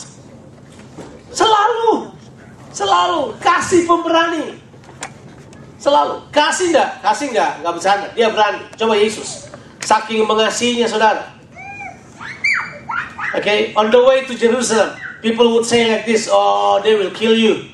Selalu. 1.34 2.14
Selalu. 2.70 3.34
Kasih 3.42 3.84
pemberani. 3.84 4.56
Selalu. 5.82 6.22
Kasih 6.30 6.70
enggak? 6.70 6.90
Kasih 7.02 7.34
enggak? 7.34 7.50
Enggak 7.60 7.72
bercanda. 7.76 8.08
Dia 8.14 8.28
berani. 8.30 8.62
Coba 8.78 8.94
Yesus. 8.94 9.50
Saking 9.82 10.22
mengasihinya 10.24 10.86
saudara. 10.86 11.32
Okay, 13.32 13.72
on 13.72 13.88
the 13.88 13.96
way 13.96 14.28
to 14.28 14.36
Jerusalem, 14.36 14.92
people 15.22 15.54
would 15.54 15.64
say 15.64 15.96
like 15.96 16.04
this, 16.04 16.28
oh, 16.30 16.82
they 16.82 16.94
will 16.94 17.10
kill 17.10 17.34
you. 17.34 17.70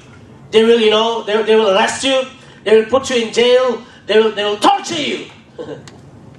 They 0.51 0.65
will, 0.65 0.81
you 0.81 0.91
know, 0.91 1.25
they, 1.25 1.43
they 1.43 1.57
will 1.57 1.71
arrest 1.71 2.05
you. 2.05 2.23
They 2.65 2.77
will 2.79 2.87
put 2.87 3.11
you 3.11 3.27
in 3.27 3.33
jail. 3.33 3.83
They 4.07 4.19
will, 4.21 4.33
they 4.33 4.45
will 4.45 4.59
torture 4.59 5.01
you. 5.01 5.27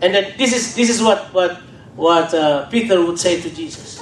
And 0.02 0.16
then 0.16 0.34
this 0.38 0.56
is 0.56 0.76
this 0.76 0.88
is 0.90 1.04
what 1.04 1.28
what 1.36 1.60
what 2.00 2.32
uh, 2.34 2.72
Peter 2.72 3.04
would 3.04 3.20
say 3.20 3.42
to 3.42 3.50
Jesus. 3.52 4.00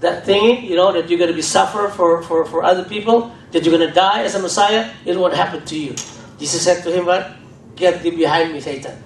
That 0.00 0.24
thing, 0.24 0.64
you 0.64 0.76
know, 0.76 0.92
that 0.92 1.08
you're 1.08 1.18
going 1.18 1.32
to 1.32 1.36
be 1.36 1.44
suffer 1.44 1.88
for, 1.88 2.22
for, 2.22 2.44
for 2.44 2.62
other 2.62 2.84
people, 2.84 3.32
that 3.52 3.64
you're 3.64 3.76
going 3.76 3.88
to 3.88 3.94
die 3.94 4.24
as 4.24 4.34
a 4.34 4.40
Messiah, 4.40 4.92
it 5.04 5.16
won't 5.16 5.32
happen 5.32 5.64
to 5.64 5.76
you. 5.76 5.96
Jesus 6.38 6.64
said 6.64 6.84
to 6.84 6.92
him, 6.92 7.04
"What? 7.04 7.32
Get 7.76 8.00
thee 8.00 8.12
behind 8.12 8.52
me, 8.52 8.60
Satan." 8.60 8.96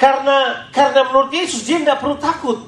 Karena 0.00 0.68
karena 0.72 1.12
menurut 1.12 1.28
Yesus 1.28 1.68
dia 1.68 1.80
tidak 1.80 2.00
perlu 2.00 2.16
takut, 2.16 2.58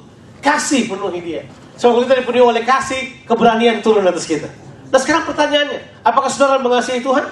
kasih 0.41 0.85
penuhi 0.85 1.19
dia. 1.21 1.43
Kalau 1.75 2.01
kita 2.01 2.23
dipenuhi 2.23 2.43
oleh 2.43 2.63
kasih, 2.63 3.27
keberanian 3.27 3.83
turun 3.83 4.07
atas 4.07 4.25
kita. 4.25 4.47
Nah 4.89 4.99
sekarang 5.01 5.27
pertanyaannya, 5.27 6.01
apakah 6.07 6.31
saudara 6.31 6.57
mengasihi 6.57 7.03
Tuhan? 7.03 7.25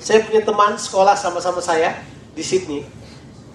Saya 0.00 0.24
punya 0.24 0.40
teman 0.40 0.76
sekolah 0.76 1.12
sama-sama 1.12 1.60
saya 1.60 2.00
di 2.32 2.40
Sydney. 2.40 2.84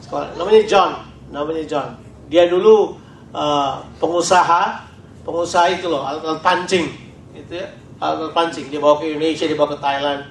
Sekolah 0.01 0.37
namanya 0.37 0.61
John, 0.69 0.91
namanya 1.33 1.65
John. 1.65 1.97
Dia 2.29 2.45
dulu 2.49 2.97
uh, 3.33 3.81
pengusaha, 3.97 4.85
pengusaha 5.25 5.65
itu 5.73 5.89
loh, 5.89 6.05
alat-alat 6.05 6.41
pancing, 6.45 6.89
gitu 7.33 7.53
ya, 7.61 7.69
alat-alat 7.97 8.33
pancing. 8.33 8.69
Dia 8.69 8.77
bawa 8.77 9.01
ke 9.01 9.13
Indonesia, 9.13 9.45
dia 9.45 9.57
bawa 9.57 9.73
ke 9.73 9.79
Thailand. 9.81 10.21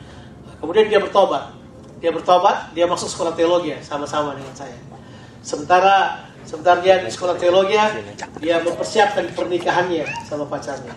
Kemudian 0.63 0.87
dia 0.87 1.03
bertobat. 1.03 1.51
Dia 1.99 2.11
bertobat, 2.15 2.71
dia 2.75 2.87
masuk 2.87 3.11
sekolah 3.11 3.35
teologi 3.35 3.75
ya, 3.75 3.81
sama-sama 3.83 4.39
dengan 4.39 4.55
saya. 4.55 4.79
Sementara 5.43 6.25
sementara 6.45 6.81
dia 6.81 7.01
di 7.01 7.11
sekolah 7.11 7.37
teologi, 7.37 7.77
dia 8.41 8.61
mempersiapkan 8.61 9.29
pernikahannya 9.33 10.05
sama 10.25 10.49
pacarnya. 10.49 10.95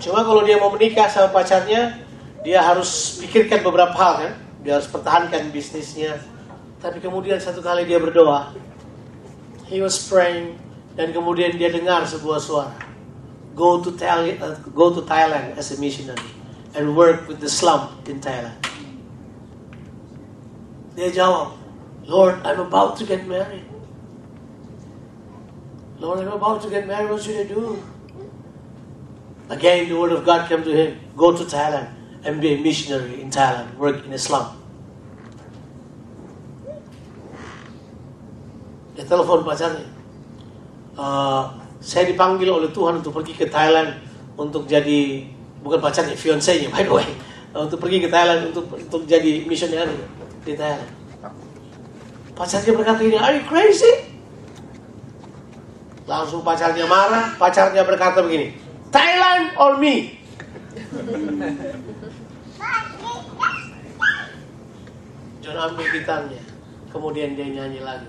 Cuma 0.00 0.22
kalau 0.22 0.42
dia 0.42 0.56
mau 0.56 0.70
menikah 0.72 1.08
sama 1.10 1.30
pacarnya, 1.30 2.06
dia 2.46 2.62
harus 2.62 3.18
pikirkan 3.18 3.66
beberapa 3.66 3.94
hal 3.98 4.14
kan 4.22 4.32
dia 4.66 4.78
harus 4.78 4.90
pertahankan 4.90 5.50
bisnisnya. 5.54 6.18
Tapi 6.82 6.98
kemudian 6.98 7.38
satu 7.38 7.62
kali 7.62 7.86
dia 7.86 8.02
berdoa 8.02 8.54
he 9.66 9.82
was 9.82 9.98
praying 10.06 10.58
dan 10.94 11.10
kemudian 11.10 11.54
dia 11.54 11.70
dengar 11.70 12.06
sebuah 12.06 12.38
suara. 12.38 12.74
Go 13.54 13.82
to 13.82 13.94
Thailand, 13.94 14.38
uh, 14.42 14.54
go 14.74 14.94
to 14.94 15.02
Thailand 15.02 15.58
as 15.58 15.74
a 15.74 15.78
missionary 15.80 16.22
and 16.74 16.94
work 16.94 17.26
with 17.26 17.42
the 17.42 17.48
slum 17.48 17.94
in 18.06 18.22
Thailand. 18.22 18.58
Dia 20.98 21.14
jawab 21.14 21.54
Lord 22.06 22.42
I'm 22.46 22.62
about 22.62 22.98
to 22.98 23.04
get 23.06 23.26
married 23.26 23.66
Lord 25.98 26.20
I'm 26.20 26.32
about 26.32 26.62
to 26.62 26.70
get 26.70 26.86
married 26.86 27.10
what 27.10 27.22
should 27.22 27.40
I 27.40 27.48
do 27.48 27.82
again 29.48 29.88
the 29.88 29.96
word 29.96 30.12
of 30.12 30.24
God 30.24 30.48
came 30.48 30.62
to 30.62 30.72
him 30.72 31.00
go 31.16 31.32
to 31.32 31.44
Thailand 31.44 31.96
and 32.26 32.42
be 32.42 32.54
a 32.54 32.58
missionary 32.58 33.22
in 33.22 33.30
Thailand, 33.30 33.70
work 33.78 34.02
in 34.02 34.10
Islam. 34.10 34.58
Dia 38.98 39.06
telepon 39.06 39.46
pacarnya. 39.46 39.86
Uh, 40.98 41.54
saya 41.78 42.10
dipanggil 42.10 42.50
oleh 42.50 42.72
Tuhan 42.74 42.98
untuk 42.98 43.14
pergi 43.14 43.36
ke 43.36 43.46
Thailand 43.46 44.00
untuk 44.34 44.66
jadi 44.66 45.28
bukan 45.62 45.78
pacarnya, 45.78 46.18
fiancé-nya 46.18 46.72
by 46.72 46.82
the 46.82 46.90
way, 46.90 47.06
uh, 47.54 47.68
untuk 47.68 47.78
pergi 47.78 48.02
ke 48.02 48.08
Thailand 48.10 48.50
untuk 48.50 48.74
untuk 48.74 49.06
jadi 49.06 49.46
missionary 49.46 49.94
di 50.42 50.58
Thailand. 50.58 50.90
Pacarnya 52.34 52.72
berkata 52.74 53.00
ini, 53.06 53.16
are 53.16 53.38
you 53.38 53.44
crazy? 53.46 54.05
Langsung 56.06 56.46
pacarnya 56.46 56.86
marah, 56.86 57.34
pacarnya 57.34 57.82
berkata 57.82 58.22
begini, 58.22 58.54
Thailand 58.94 59.58
or 59.58 59.74
me? 59.82 60.14
John 65.42 65.58
ambil 65.58 65.86
gitarnya. 65.90 66.42
Kemudian 66.94 67.34
dia 67.34 67.50
nyanyi 67.50 67.82
lagi. 67.82 68.08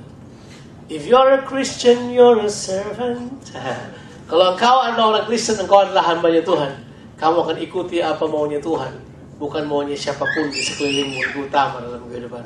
If 0.87 1.03
you're 1.09 1.35
a 1.35 1.43
Christian, 1.43 2.13
you're 2.13 2.39
a 2.39 2.47
servant. 2.47 3.51
Kalau 4.29 4.55
engkau 4.55 4.77
adalah 4.83 5.05
orang 5.17 5.25
Kristen, 5.27 5.59
engkau 5.59 5.83
adalah 5.83 6.03
hambanya 6.03 6.39
Tuhan. 6.45 6.71
Kamu 7.17 7.43
akan 7.43 7.57
ikuti 7.59 7.99
apa 7.99 8.23
maunya 8.29 8.61
Tuhan. 8.61 8.93
Bukan 9.41 9.63
maunya 9.65 9.97
siapa 9.97 10.23
pun 10.23 10.47
di 10.47 10.61
sekelilingmu 10.61 11.49
utama 11.49 11.81
dalam 11.81 12.05
kehidupan. 12.07 12.43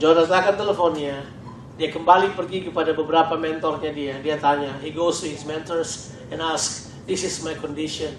John 0.00 0.14
letakkan 0.16 0.56
teleponnya. 0.56 1.41
Dia 1.80 1.88
kembali 1.88 2.36
pergi 2.36 2.68
kepada 2.68 2.92
beberapa 2.92 3.32
mentornya 3.40 3.92
dia. 3.96 4.20
Dia 4.20 4.36
tanya, 4.36 4.76
he 4.84 4.92
goes 4.92 5.24
to 5.24 5.26
his 5.28 5.48
mentors 5.48 6.12
and 6.28 6.44
ask, 6.44 6.92
this 7.08 7.24
is 7.24 7.40
my 7.40 7.56
condition. 7.56 8.12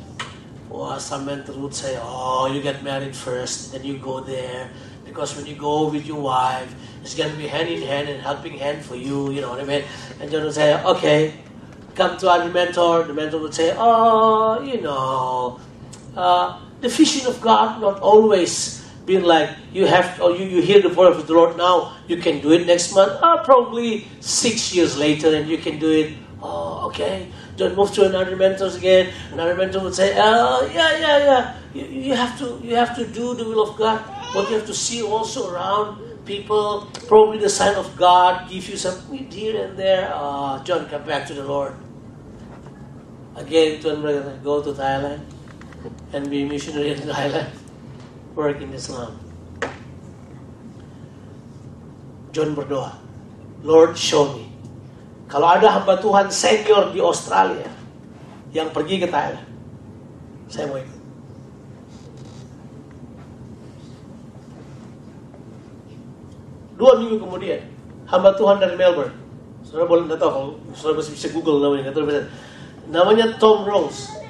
Wah, 0.73 0.97
some 0.97 1.29
mentor 1.29 1.53
would 1.61 1.77
say, 1.77 1.93
oh, 2.01 2.49
you 2.49 2.57
get 2.57 2.81
married 2.81 3.13
first, 3.13 3.71
then 3.71 3.85
you 3.85 4.01
go 4.01 4.25
there. 4.25 4.73
Because 5.05 5.37
when 5.37 5.45
you 5.45 5.53
go 5.53 5.85
with 5.85 6.09
your 6.09 6.17
wife, 6.17 6.73
it's 7.05 7.13
going 7.13 7.29
to 7.29 7.37
be 7.37 7.45
hand 7.45 7.69
in 7.69 7.85
hand 7.85 8.09
and 8.09 8.17
helping 8.25 8.57
hand 8.57 8.81
for 8.81 8.97
you, 8.97 9.29
you 9.29 9.45
know 9.45 9.53
what 9.53 9.61
I 9.61 9.69
mean? 9.69 9.85
And 10.17 10.31
John 10.33 10.49
would 10.49 10.57
say, 10.57 10.73
okay, 10.81 11.37
come 11.93 12.17
to 12.17 12.29
our 12.29 12.49
mentor. 12.49 13.03
The 13.05 13.13
mentor 13.13 13.37
would 13.37 13.53
say, 13.53 13.75
oh, 13.77 14.65
you 14.65 14.81
know, 14.81 15.59
uh, 16.17 16.57
the 16.81 16.89
vision 16.89 17.27
of 17.29 17.39
God 17.39 17.81
not 17.81 18.01
always 18.01 18.82
been 19.05 19.23
like 19.23 19.49
you 19.73 19.85
have 19.85 20.21
or 20.21 20.31
you, 20.35 20.45
you 20.45 20.61
hear 20.61 20.81
the 20.81 20.89
voice 20.89 21.15
of 21.17 21.27
the 21.27 21.33
Lord 21.33 21.57
now, 21.57 21.95
you 22.07 22.17
can 22.17 22.39
do 22.41 22.51
it 22.51 22.65
next 22.65 22.93
month, 22.93 23.21
or 23.21 23.43
probably 23.43 24.07
six 24.19 24.73
years 24.73 24.97
later, 24.97 25.35
and 25.35 25.49
you 25.49 25.57
can 25.57 25.79
do 25.79 25.91
it. 25.91 26.13
Oh, 26.41 26.87
okay. 26.87 27.27
Don't 27.55 27.75
move 27.75 27.91
to 27.93 28.05
another 28.05 28.35
mentors 28.35 28.75
again. 28.75 29.13
Another 29.31 29.55
mentor 29.55 29.81
would 29.81 29.95
say, 29.95 30.15
"Oh, 30.17 30.69
yeah, 30.73 30.97
yeah, 30.97 31.17
yeah. 31.17 31.55
You, 31.73 31.85
you 31.85 32.15
have 32.15 32.37
to 32.39 32.59
you 32.63 32.75
have 32.75 32.95
to 32.95 33.05
do 33.05 33.33
the 33.35 33.45
will 33.45 33.69
of 33.69 33.77
God, 33.77 34.03
but 34.33 34.49
you 34.49 34.55
have 34.57 34.65
to 34.67 34.73
see 34.73 35.01
also 35.03 35.53
around 35.53 36.01
people. 36.25 36.87
Probably 37.07 37.37
the 37.37 37.49
sign 37.49 37.75
of 37.75 37.95
God 37.95 38.49
give 38.49 38.67
you 38.69 38.77
something 38.77 39.29
here 39.31 39.63
and 39.65 39.77
there. 39.77 40.11
Ah, 40.13 40.63
John, 40.63 40.87
come 40.89 41.03
back 41.05 41.27
to 41.27 41.33
the 41.33 41.43
Lord 41.43 41.73
again. 43.35 43.81
Brother, 43.81 44.39
go 44.43 44.61
to 44.63 44.71
Thailand 44.73 45.21
and 46.13 46.29
be 46.29 46.45
missionary 46.45 46.91
in 46.91 46.99
Thailand, 46.99 47.49
work 48.33 48.61
in 48.61 48.73
Islam. 48.73 49.13
John 52.33 52.57
berdoa, 52.57 52.97
Lord 53.61 53.93
show 53.93 54.33
me. 54.33 54.49
Kalau 55.29 55.49
ada 55.49 55.69
hamba 55.69 56.01
Tuhan 56.01 56.33
senior 56.33 56.89
di 56.89 57.01
Australia 57.01 57.69
yang 58.53 58.73
pergi 58.73 59.01
ke 59.01 59.07
Thailand, 59.09 59.49
saya 60.49 60.65
mau 60.69 60.81
ikut. 60.81 61.01
Dua 66.73 66.91
minggu 66.97 67.21
kemudian, 67.21 67.61
hamba 68.09 68.33
Tuhan 68.33 68.57
dari 68.57 68.73
Melbourne, 68.77 69.13
saudara 69.61 69.85
boleh 69.85 70.09
nggak 70.09 70.21
tahu 70.21 70.31
kalau 70.33 70.49
saudara 70.73 71.05
bisa 71.05 71.29
Google 71.29 71.61
namanya. 71.61 71.93
Namanya 72.89 73.37
Tom 73.37 73.61
Rose. 73.63 74.22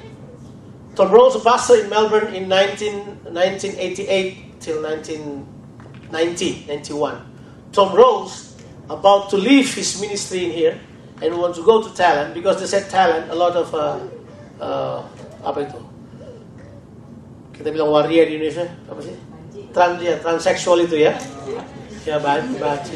Tom 0.94 1.10
Rose, 1.10 1.42
pastor 1.42 1.82
in 1.82 1.90
Melbourne 1.90 2.34
in 2.34 2.48
19, 2.48 3.34
1988 3.34 4.60
till 4.60 4.82
1990, 4.82 6.66
91. 6.68 7.34
Tom 7.72 7.94
Rose 7.94 8.54
about 8.88 9.30
to 9.30 9.36
leave 9.36 9.74
his 9.74 10.00
ministry 10.00 10.44
in 10.46 10.50
here 10.52 10.78
and 11.22 11.36
want 11.38 11.54
to 11.56 11.64
go 11.64 11.82
to 11.82 11.88
Thailand 11.90 12.34
because 12.34 12.60
they 12.60 12.66
said 12.66 12.90
Thailand 12.90 13.30
a 13.30 13.34
lot 13.34 13.56
of 13.56 13.74
uh, 13.74 13.98
uh, 14.62 15.02
apa 15.42 15.66
itu? 15.66 15.80
Kita 17.54 17.70
bilang 17.74 17.90
waria 17.90 18.26
di 18.26 18.38
Indonesia 18.38 18.70
apa 18.86 19.00
sih? 19.02 19.14
Trans 19.74 19.98
ya 19.98 20.22
transseksual 20.22 20.86
itu 20.86 21.02
ya 21.02 21.18
baci 22.04 22.54
baci 22.60 22.94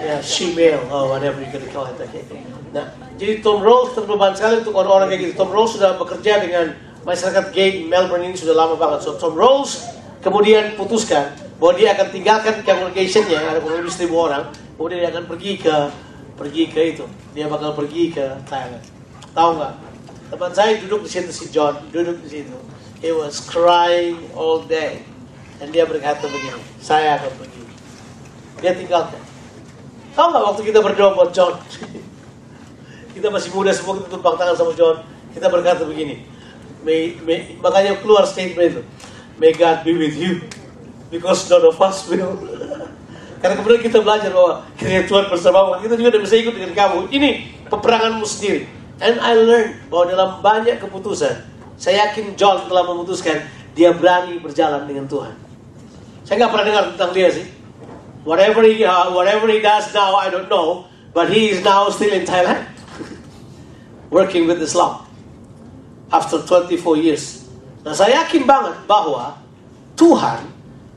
ya 0.00 0.16
female 0.24 0.80
oh 0.88 1.12
whatever 1.12 1.36
you 1.44 1.52
can 1.52 1.60
call 1.68 1.84
it 1.84 2.00
okay. 2.00 2.24
nah 2.72 2.88
jadi 3.20 3.44
Tom 3.44 3.60
Rose 3.60 3.92
terbeban 3.92 4.32
sekali 4.32 4.64
untuk 4.64 4.72
orang-orang 4.80 5.12
kayak 5.12 5.20
gitu. 5.28 5.32
Tom 5.36 5.52
Rose 5.52 5.76
sudah 5.76 6.00
bekerja 6.00 6.40
dengan 6.40 6.72
masyarakat 7.04 7.52
gay 7.52 7.84
Melbourne 7.84 8.24
ini 8.24 8.32
sudah 8.32 8.56
lama 8.56 8.80
banget. 8.80 9.04
So 9.04 9.20
Tom 9.20 9.36
Rose 9.36 9.84
kemudian 10.24 10.72
putuskan 10.72 11.36
bahwa 11.60 11.76
dia 11.76 11.92
akan 11.92 12.08
tinggalkan 12.08 12.64
congregationnya 12.64 13.44
ada 13.44 13.60
kurang 13.60 13.84
lebih 13.84 13.92
seribu 13.92 14.24
orang. 14.24 14.48
Kemudian 14.80 15.04
dia 15.04 15.10
akan 15.12 15.28
pergi 15.28 15.52
ke 15.60 15.76
pergi 16.40 16.62
ke 16.72 16.80
itu. 16.96 17.04
Dia 17.36 17.44
bakal 17.52 17.76
pergi 17.76 18.08
ke 18.08 18.24
Thailand. 18.48 18.80
Tahu 19.36 19.50
nggak? 19.60 19.74
Teman 20.32 20.52
saya 20.56 20.80
duduk 20.80 21.04
di 21.04 21.10
situ 21.12 21.28
si 21.28 21.52
John 21.52 21.76
duduk 21.92 22.24
di 22.24 22.40
situ. 22.40 22.56
He 23.04 23.12
was 23.12 23.44
crying 23.44 24.16
all 24.32 24.64
day 24.64 25.04
dan 25.60 25.68
dia 25.68 25.84
berkata 25.84 26.24
begini 26.24 26.60
saya 26.80 27.20
akan 27.20 27.32
pergi 27.36 27.62
dia 28.64 28.72
tinggalkan 28.72 29.20
tahu 30.16 30.26
nggak 30.32 30.44
waktu 30.48 30.62
kita 30.72 30.78
berdoa 30.80 31.10
buat 31.14 31.30
John 31.30 31.60
kita 33.14 33.28
masih 33.28 33.52
muda 33.52 33.70
semua 33.70 34.00
kita 34.00 34.08
tumpang 34.08 34.40
tangan 34.40 34.56
sama 34.56 34.72
John 34.72 35.04
kita 35.36 35.46
berkata 35.46 35.84
begini 35.84 36.24
may, 36.80 37.14
may, 37.22 37.60
makanya 37.60 38.00
keluar 38.00 38.24
statement 38.24 38.80
itu 38.80 38.82
may 39.40 39.52
God 39.56 39.84
be 39.84 39.92
with 39.96 40.16
you 40.16 40.44
because 41.08 41.48
none 41.48 41.64
of 41.64 41.76
us 41.80 42.04
will. 42.08 42.36
Karena 43.40 43.56
kemudian 43.56 43.80
kita 43.80 44.04
belajar 44.04 44.28
bahwa 44.36 44.68
kiranya 44.76 45.08
Tuhan 45.08 45.32
bersama 45.32 45.80
kita 45.80 45.96
juga 45.96 46.12
tidak 46.12 46.24
bisa 46.28 46.36
ikut 46.36 46.54
dengan 46.60 46.72
kamu. 46.76 46.98
Ini 47.08 47.30
peperanganmu 47.72 48.24
sendiri. 48.28 48.68
And 49.00 49.16
I 49.16 49.32
learned 49.32 49.88
bahwa 49.88 50.04
dalam 50.12 50.30
banyak 50.44 50.76
keputusan, 50.76 51.40
saya 51.80 52.04
yakin 52.04 52.36
John 52.36 52.68
telah 52.68 52.84
memutuskan 52.84 53.48
dia 53.72 53.96
berani 53.96 54.36
berjalan 54.44 54.84
dengan 54.84 55.08
Tuhan. 55.08 55.32
Saya 56.30 56.46
nggak 56.46 56.52
pernah 56.54 56.66
dengar 56.70 56.84
tentang 56.94 57.10
dia 57.10 57.26
sih. 57.34 57.42
Whatever 58.22 58.62
he, 58.62 58.86
uh, 58.86 59.10
whatever 59.10 59.50
he 59.50 59.58
does 59.58 59.90
now, 59.90 60.14
I 60.14 60.30
don't 60.30 60.46
know. 60.46 60.86
But 61.10 61.26
he 61.26 61.50
is 61.50 61.58
now 61.66 61.90
still 61.90 62.14
in 62.14 62.22
Thailand, 62.22 62.70
working 64.14 64.46
with 64.46 64.62
Islam 64.62 65.10
after 66.14 66.38
24 66.38 67.02
years. 67.02 67.50
Nah, 67.82 67.98
saya 67.98 68.22
yakin 68.22 68.46
banget 68.46 68.78
bahwa 68.86 69.42
Tuhan 69.98 70.46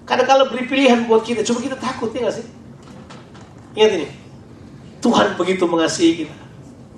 kadang-kala 0.05 0.53
beri 0.53 0.69
pilihan 0.69 1.09
buat 1.09 1.25
kita. 1.25 1.41
Cuma 1.41 1.65
kita 1.65 1.81
takut 1.81 2.13
ya 2.13 2.29
nggak 2.29 2.37
sih? 2.37 2.45
Ingat 3.73 3.91
ini, 3.97 4.07
Tuhan 5.01 5.33
begitu 5.33 5.65
mengasihi 5.65 6.29
kita, 6.29 6.37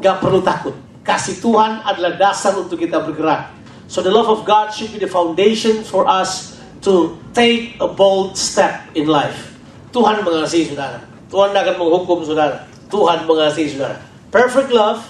nggak 0.03 0.19
perlu 0.19 0.43
takut. 0.43 0.75
Kasih 1.07 1.39
Tuhan 1.39 1.87
adalah 1.87 2.19
dasar 2.19 2.51
untuk 2.59 2.83
kita 2.83 2.99
bergerak. 2.99 3.47
So 3.87 4.03
the 4.03 4.11
love 4.11 4.27
of 4.27 4.43
God 4.43 4.75
should 4.75 4.91
be 4.91 4.99
the 4.99 5.07
foundation 5.07 5.87
for 5.87 6.03
us 6.03 6.54
to 6.85 7.17
take 7.33 7.73
a 7.81 7.89
bold 7.89 8.37
step 8.37 8.85
in 8.93 9.09
life. 9.09 9.57
Tuhan 9.89 10.21
mengasihi 10.21 10.69
saudara. 10.69 11.01
Tuhan 11.33 11.49
akan 11.49 11.75
menghukum 11.81 12.21
saudara. 12.21 12.69
Tuhan 12.93 13.25
mengasihi 13.25 13.73
saudara. 13.73 13.97
Perfect 14.29 14.69
love 14.69 15.01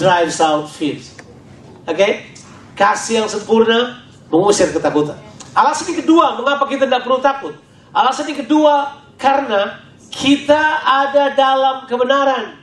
drives 0.00 0.40
out 0.40 0.72
fears. 0.72 1.12
Oke? 1.84 2.00
Okay? 2.00 2.12
Kasih 2.72 3.20
yang 3.20 3.28
sempurna 3.28 4.00
mengusir 4.32 4.72
ketakutan. 4.72 5.20
Alasan 5.52 5.92
yang 5.92 6.00
kedua, 6.00 6.40
mengapa 6.40 6.64
kita 6.64 6.88
tidak 6.88 7.04
perlu 7.04 7.20
takut? 7.20 7.52
Alasan 7.92 8.32
yang 8.32 8.40
kedua, 8.40 8.96
karena 9.20 9.84
kita 10.08 10.80
ada 10.80 11.36
dalam 11.36 11.84
kebenaran. 11.84 12.56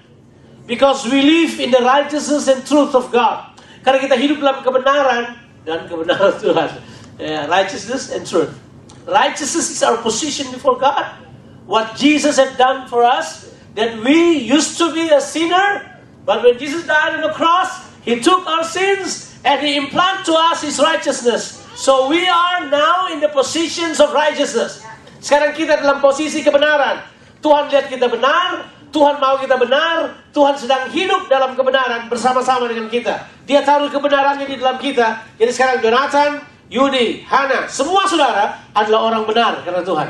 Because 0.65 1.05
we 1.05 1.21
live 1.21 1.61
in 1.61 1.69
the 1.69 1.79
righteousness 1.79 2.49
and 2.49 2.65
truth 2.65 2.97
of 2.97 3.13
God. 3.13 3.53
Karena 3.85 4.03
kita 4.03 4.15
hidup 4.17 4.41
dalam 4.41 4.59
kebenaran 4.65 5.37
dan 5.63 5.85
kebenaran 5.85 6.33
Tuhan. 6.43 6.96
Yeah, 7.17 7.49
righteousness 7.49 8.13
and 8.13 8.25
truth. 8.25 8.53
Righteousness 9.09 9.73
is 9.73 9.81
our 9.81 9.97
position 9.97 10.51
before 10.53 10.77
God. 10.77 11.17
What 11.65 11.97
Jesus 11.97 12.37
had 12.37 12.57
done 12.57 12.87
for 12.87 13.03
us, 13.03 13.51
that 13.73 13.97
we 13.99 14.37
used 14.37 14.77
to 14.77 14.93
be 14.93 15.09
a 15.09 15.21
sinner, 15.21 15.99
but 16.25 16.43
when 16.43 16.57
Jesus 16.57 16.85
died 16.85 17.17
on 17.17 17.21
the 17.21 17.33
cross, 17.33 17.89
He 18.05 18.21
took 18.21 18.45
our 18.45 18.63
sins 18.63 19.35
and 19.43 19.59
He 19.59 19.75
implanted 19.75 20.25
to 20.29 20.33
us 20.35 20.61
His 20.61 20.77
righteousness. 20.79 21.65
So 21.77 22.09
we 22.09 22.25
are 22.25 22.69
now 22.69 23.13
in 23.13 23.21
the 23.21 23.29
positions 23.29 24.01
of 24.01 24.13
righteousness. 24.13 24.81
Sekarang 25.21 25.53
kita 25.57 25.81
dalam 25.81 26.01
posisi 26.01 26.45
kebenaran. 26.45 27.01
Tuhan 27.41 27.69
lihat 27.69 27.89
kita 27.89 28.09
benar, 28.09 28.65
Tuhan 28.89 29.21
mau 29.21 29.37
kita 29.37 29.61
benar, 29.61 30.25
Tuhan 30.33 30.57
sedang 30.57 30.89
hidup 30.89 31.29
dalam 31.29 31.53
kebenaran 31.53 32.09
bersama-sama 32.09 32.65
dengan 32.65 32.89
kita. 32.89 33.29
Dia 33.45 33.61
taruh 33.61 33.93
kebenarannya 33.93 34.49
di 34.49 34.57
dalam 34.57 34.81
kita. 34.81 35.37
Jadi 35.37 35.51
sekarang 35.53 35.77
Jonathan, 35.85 36.41
Yudi, 36.67 37.23
Hana, 37.23 37.71
semua 37.71 38.03
saudara 38.03 38.59
adalah 38.75 39.07
orang 39.07 39.23
benar 39.23 39.63
karena 39.63 39.81
Tuhan. 39.83 40.07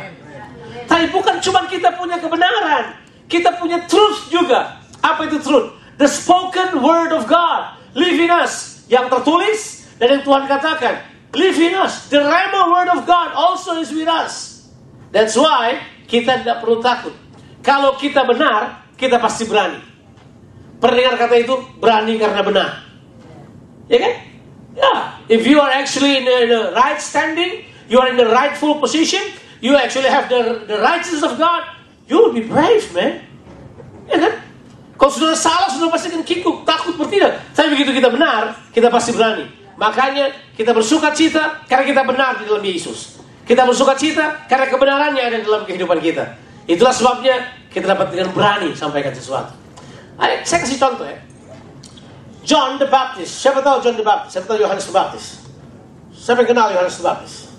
Tapi 0.89 1.05
bukan 1.13 1.37
cuma 1.37 1.69
kita 1.69 1.93
punya 1.93 2.17
kebenaran, 2.17 2.97
kita 3.29 3.61
punya 3.61 3.85
truth 3.85 4.33
juga. 4.33 4.81
Apa 5.05 5.29
itu 5.29 5.37
truth? 5.37 5.77
The 6.01 6.09
spoken 6.09 6.81
word 6.81 7.13
of 7.13 7.29
God 7.29 7.77
live 7.93 8.17
in 8.17 8.33
us. 8.33 8.81
Yang 8.89 9.11
tertulis 9.13 9.59
dan 10.01 10.17
yang 10.17 10.23
Tuhan 10.25 10.49
katakan 10.49 11.05
live 11.37 11.59
in 11.61 11.77
us. 11.77 12.09
The 12.09 12.23
Rhema 12.23 12.73
word 12.73 12.89
of 12.89 13.05
God 13.05 13.37
also 13.37 13.77
is 13.77 13.93
with 13.93 14.09
us. 14.09 14.65
That's 15.13 15.37
why 15.37 15.77
kita 16.09 16.41
tidak 16.41 16.65
perlu 16.65 16.81
takut. 16.81 17.13
Kalau 17.61 17.99
kita 17.99 18.23
benar, 18.23 18.87
kita 18.95 19.19
pasti 19.21 19.45
berani. 19.45 19.83
Perdengar 20.77 21.19
kata 21.19 21.35
itu 21.37 21.53
berani 21.77 22.15
karena 22.15 22.41
benar. 22.41 22.69
Ya 23.91 23.97
kan? 24.01 24.13
Ya. 24.77 25.17
If 25.41 25.43
you 25.49 25.57
are 25.59 25.73
actually 25.73 26.21
in 26.21 26.23
the, 26.23 26.37
the 26.47 26.61
right 26.77 27.01
standing, 27.01 27.65
you 27.89 27.97
are 27.97 28.07
in 28.07 28.15
the 28.15 28.29
rightful 28.29 28.77
position, 28.77 29.19
you 29.59 29.73
actually 29.75 30.07
have 30.07 30.29
the, 30.29 30.63
the 30.69 30.77
righteousness 30.77 31.25
of 31.25 31.35
God, 31.41 31.65
you 32.05 32.21
will 32.21 32.31
be 32.31 32.45
brave, 32.45 32.85
man. 32.93 33.25
Ya 34.07 34.21
kan? 34.21 34.33
Kalau 34.97 35.11
sudah 35.13 35.37
salah, 35.37 35.69
sudah 35.69 35.93
pasti 35.93 36.09
akan 36.09 36.25
kikuk, 36.25 36.65
takut 36.65 36.97
bertindak. 36.97 37.37
Tapi 37.53 37.75
begitu 37.75 37.93
kita 37.93 38.09
benar, 38.09 38.55
kita 38.73 38.89
pasti 38.89 39.13
berani. 39.13 39.45
Makanya 39.77 40.33
kita 40.57 40.73
bersuka 40.73 41.13
cita 41.13 41.61
karena 41.69 41.85
kita 41.85 42.01
benar 42.01 42.41
di 42.41 42.49
dalam 42.49 42.65
Yesus. 42.65 43.21
Kita 43.45 43.61
bersuka 43.63 43.93
cita 43.93 44.49
karena 44.49 44.65
kebenarannya 44.65 45.21
ada 45.21 45.37
dalam 45.45 45.69
kehidupan 45.69 46.01
kita. 46.01 46.33
Itulah 46.65 46.91
sebabnya 46.91 47.45
kita 47.69 47.93
dapat 47.93 48.09
dengan 48.09 48.33
berani 48.33 48.73
sampaikan 48.73 49.13
sesuatu. 49.13 49.53
Ayo, 50.17 50.41
saya 50.41 50.65
kasih 50.65 50.81
contoh 50.81 51.05
ya. 51.05 51.26
John 52.47 52.79
the 52.79 52.87
Baptist. 52.87 53.43
Siapa 53.43 53.59
tahu 53.59 53.83
John 53.83 53.99
the 53.99 54.07
Baptist? 54.07 54.39
Siapa 54.39 54.47
tahu 54.47 54.63
Yohanes 54.63 54.87
the 54.87 54.95
Baptist? 54.95 55.43
Siapa 56.15 56.47
yang 56.47 56.55
kenal 56.55 56.71
Yohanes 56.71 56.95
the 56.95 57.03
Baptist? 57.03 57.51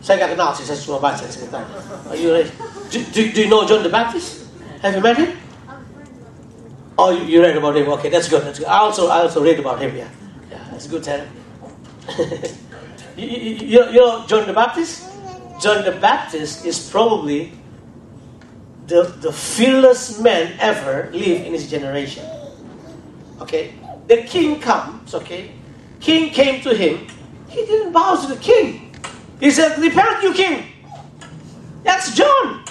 Saya 0.00 0.22
nggak 0.22 0.38
kenal 0.38 0.50
sih, 0.56 0.64
saya 0.64 0.78
cuma 0.80 1.02
baca 1.02 1.20
ceritanya. 1.28 1.68
Are 2.08 2.16
you 2.16 2.32
ready? 2.32 2.48
Do, 2.88 2.98
do, 3.12 3.20
do 3.34 3.38
you 3.44 3.50
know 3.52 3.68
John 3.68 3.84
the 3.84 3.92
Baptist? 3.92 4.48
Have 4.80 4.96
you 4.96 5.02
met 5.04 5.20
him? 5.20 5.36
Oh, 6.96 7.12
you, 7.12 7.28
you 7.28 7.38
read 7.44 7.58
about 7.60 7.76
him. 7.76 7.92
Okay, 8.00 8.08
that's 8.08 8.30
good. 8.30 8.40
That's 8.40 8.56
good. 8.56 8.70
I 8.70 8.80
also, 8.80 9.12
I 9.12 9.28
also 9.28 9.44
read 9.44 9.60
about 9.60 9.82
him. 9.82 9.92
Yeah, 9.92 10.08
yeah, 10.48 10.64
that's 10.72 10.88
good. 10.88 11.04
You, 13.16 13.24
you, 13.24 13.52
you 13.64 13.80
you 13.96 14.00
know 14.04 14.28
John 14.28 14.44
the 14.44 14.52
Baptist? 14.52 15.08
John 15.56 15.88
the 15.88 15.96
Baptist 15.96 16.68
is 16.68 16.76
probably 16.92 17.56
the 18.86 19.08
the 19.24 19.32
fearless 19.32 20.20
man 20.20 20.52
ever 20.60 21.08
live 21.16 21.48
in 21.48 21.56
his 21.56 21.64
generation. 21.64 22.28
Okay, 23.40 23.72
the 24.06 24.22
king 24.24 24.58
comes. 24.58 25.14
Okay, 25.14 25.54
king 26.00 26.30
came 26.30 26.62
to 26.62 26.74
him. 26.74 27.06
He 27.46 27.62
didn't 27.66 27.92
bow 27.92 28.16
to 28.16 28.26
the 28.26 28.40
king. 28.40 28.94
He 29.38 29.50
said, 29.50 29.78
"Repent, 29.78 30.22
you 30.22 30.32
king." 30.32 30.72
That's 31.86 32.14
John. 32.18 32.66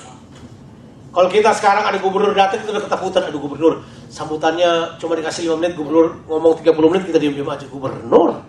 Kalau 1.16 1.32
kita 1.32 1.56
sekarang 1.56 1.88
ada 1.88 1.96
gubernur 2.04 2.36
datang 2.36 2.60
kita 2.60 2.76
udah 2.76 2.84
ketakutan 2.84 3.32
ada 3.32 3.38
gubernur. 3.40 3.88
Sambutannya 4.12 5.00
cuma 5.00 5.16
dikasih 5.16 5.56
5 5.56 5.60
menit, 5.64 5.80
gubernur 5.80 6.20
ngomong 6.28 6.60
30 6.60 6.92
menit 6.92 7.04
kita 7.08 7.20
diam-diam 7.24 7.48
aja. 7.48 7.64
Gubernur. 7.72 8.44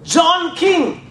John 0.00 0.56
King. 0.56 1.04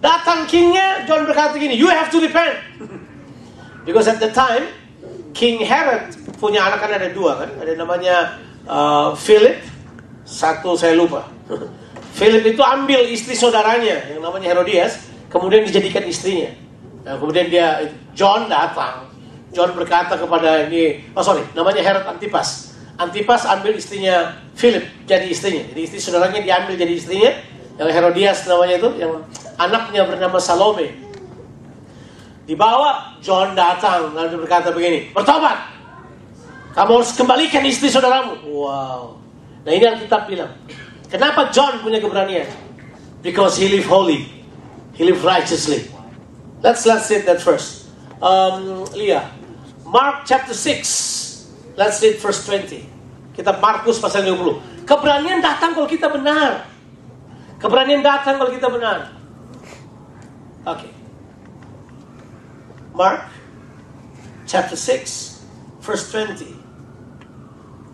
Datang 0.00 0.48
kingnya, 0.48 1.04
John 1.04 1.28
berkata 1.28 1.60
gini, 1.60 1.76
you 1.76 1.92
have 1.92 2.08
to 2.08 2.16
repent. 2.24 2.56
Because 3.84 4.08
at 4.08 4.16
the 4.16 4.32
time, 4.32 4.72
King 5.36 5.60
Herod 5.60 6.16
punya 6.40 6.64
anak 6.64 6.80
kan 6.80 6.96
ada 6.96 7.12
dua 7.12 7.44
kan. 7.44 7.52
Ada 7.60 7.76
namanya 7.76 8.40
uh, 8.70 9.10
Philip, 9.18 9.58
satu 10.22 10.78
saya 10.78 10.94
lupa. 10.94 11.26
Philip 12.18 12.54
itu 12.54 12.62
ambil 12.62 13.02
istri 13.10 13.34
saudaranya 13.34 14.14
yang 14.14 14.22
namanya 14.22 14.54
Herodias, 14.54 15.10
kemudian 15.26 15.66
dijadikan 15.66 16.06
istrinya. 16.06 16.54
Nah, 17.02 17.18
kemudian 17.18 17.50
dia 17.50 17.90
John 18.14 18.46
datang. 18.46 19.10
John 19.50 19.74
berkata 19.74 20.14
kepada 20.14 20.70
ini, 20.70 21.10
oh 21.10 21.24
sorry, 21.26 21.42
namanya 21.58 21.82
Herod 21.82 22.06
Antipas. 22.06 22.78
Antipas 23.00 23.48
ambil 23.48 23.74
istrinya 23.74 24.38
Philip 24.54 24.84
jadi 25.08 25.26
istrinya. 25.26 25.66
Jadi 25.72 25.80
istri 25.80 25.98
saudaranya 25.98 26.38
diambil 26.38 26.78
jadi 26.78 26.94
istrinya. 26.94 27.32
Yang 27.80 27.96
Herodias 27.96 28.38
namanya 28.44 28.76
itu, 28.76 28.90
yang 29.00 29.24
anaknya 29.56 30.04
bernama 30.04 30.36
Salome. 30.36 30.92
Dibawa, 32.44 33.16
John 33.24 33.56
datang 33.56 34.12
lalu 34.12 34.44
berkata 34.44 34.68
begini, 34.68 35.08
bertobat. 35.16 35.79
Kamu 36.70 37.02
harus 37.02 37.10
kembalikan 37.18 37.66
istri 37.66 37.90
saudaramu. 37.90 38.46
Wow. 38.46 39.18
Nah 39.66 39.72
ini 39.74 39.84
Alkitab 39.86 40.30
bilang. 40.30 40.54
Kenapa 41.10 41.50
John 41.50 41.82
punya 41.82 41.98
keberanian? 41.98 42.46
Because 43.20 43.58
he 43.58 43.66
live 43.66 43.90
holy. 43.90 44.30
He 44.94 45.02
live 45.02 45.20
righteously. 45.26 45.90
Let's 46.62 46.86
let's 46.86 47.10
read 47.10 47.26
that 47.26 47.42
first. 47.42 47.90
Um, 48.22 48.86
Leah, 48.94 49.26
Mark 49.82 50.28
chapter 50.28 50.54
6. 50.54 51.74
Let's 51.74 51.98
read 52.04 52.20
verse 52.20 52.44
20. 52.46 52.84
Kita 53.34 53.56
Markus 53.58 53.98
pasal 53.98 54.28
20. 54.28 54.84
Keberanian 54.84 55.40
datang 55.40 55.72
kalau 55.72 55.88
kita 55.88 56.12
benar. 56.12 56.68
Keberanian 57.56 58.04
datang 58.04 58.36
kalau 58.36 58.52
kita 58.52 58.68
benar. 58.68 59.16
Oke. 60.68 60.86
Okay. 60.86 60.92
Mark 62.92 63.32
chapter 64.44 64.76
6 64.76 65.80
verse 65.80 66.04
20. 66.12 66.59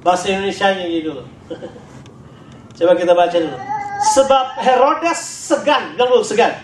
Bahasa 0.06 0.30
Indonesia-nya 0.30 0.86
ini 0.86 1.02
dulu. 1.02 1.26
Coba 2.78 2.94
kita 2.94 3.10
baca 3.10 3.34
dulu. 3.34 3.58
Sebab 4.14 4.46
Herodes 4.62 5.18
segan, 5.18 5.98
dulu 5.98 6.22
segan. 6.22 6.54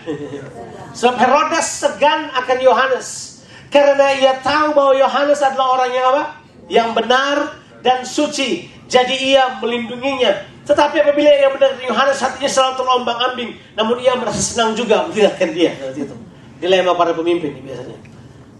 Sebab 0.97 1.15
Herodes 1.19 1.67
segan 1.67 2.31
akan 2.31 2.57
Yohanes 2.63 3.33
karena 3.73 4.13
ia 4.13 4.37
tahu 4.37 4.77
bahwa 4.77 4.93
Yohanes 4.93 5.41
adalah 5.41 5.81
orang 5.81 5.89
yang 5.89 6.05
apa? 6.13 6.23
Yang 6.69 6.89
benar 6.93 7.37
dan 7.81 8.05
suci. 8.05 8.69
Jadi 8.85 9.33
ia 9.33 9.57
melindunginya. 9.57 10.45
Tetapi 10.61 11.01
apabila 11.01 11.33
ia 11.33 11.49
benar 11.49 11.73
Yohanes 11.81 12.21
hatinya 12.21 12.45
selalu 12.45 12.73
terombang 12.77 13.19
ambing, 13.33 13.57
namun 13.73 13.97
ia 13.97 14.13
merasa 14.13 14.37
senang 14.37 14.77
juga 14.77 15.09
meninggalkan 15.09 15.57
dia. 15.57 15.73
Itu 15.89 16.13
dilema 16.61 16.93
para 16.93 17.17
pemimpin 17.17 17.59
biasanya, 17.65 17.97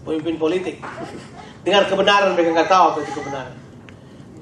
pemimpin 0.02 0.34
politik. 0.34 0.82
Dengan 1.64 1.86
kebenaran 1.86 2.34
mereka 2.34 2.50
nggak 2.50 2.68
tahu 2.68 2.84
apa 2.92 2.98
itu 3.06 3.12
kebenaran. 3.14 3.54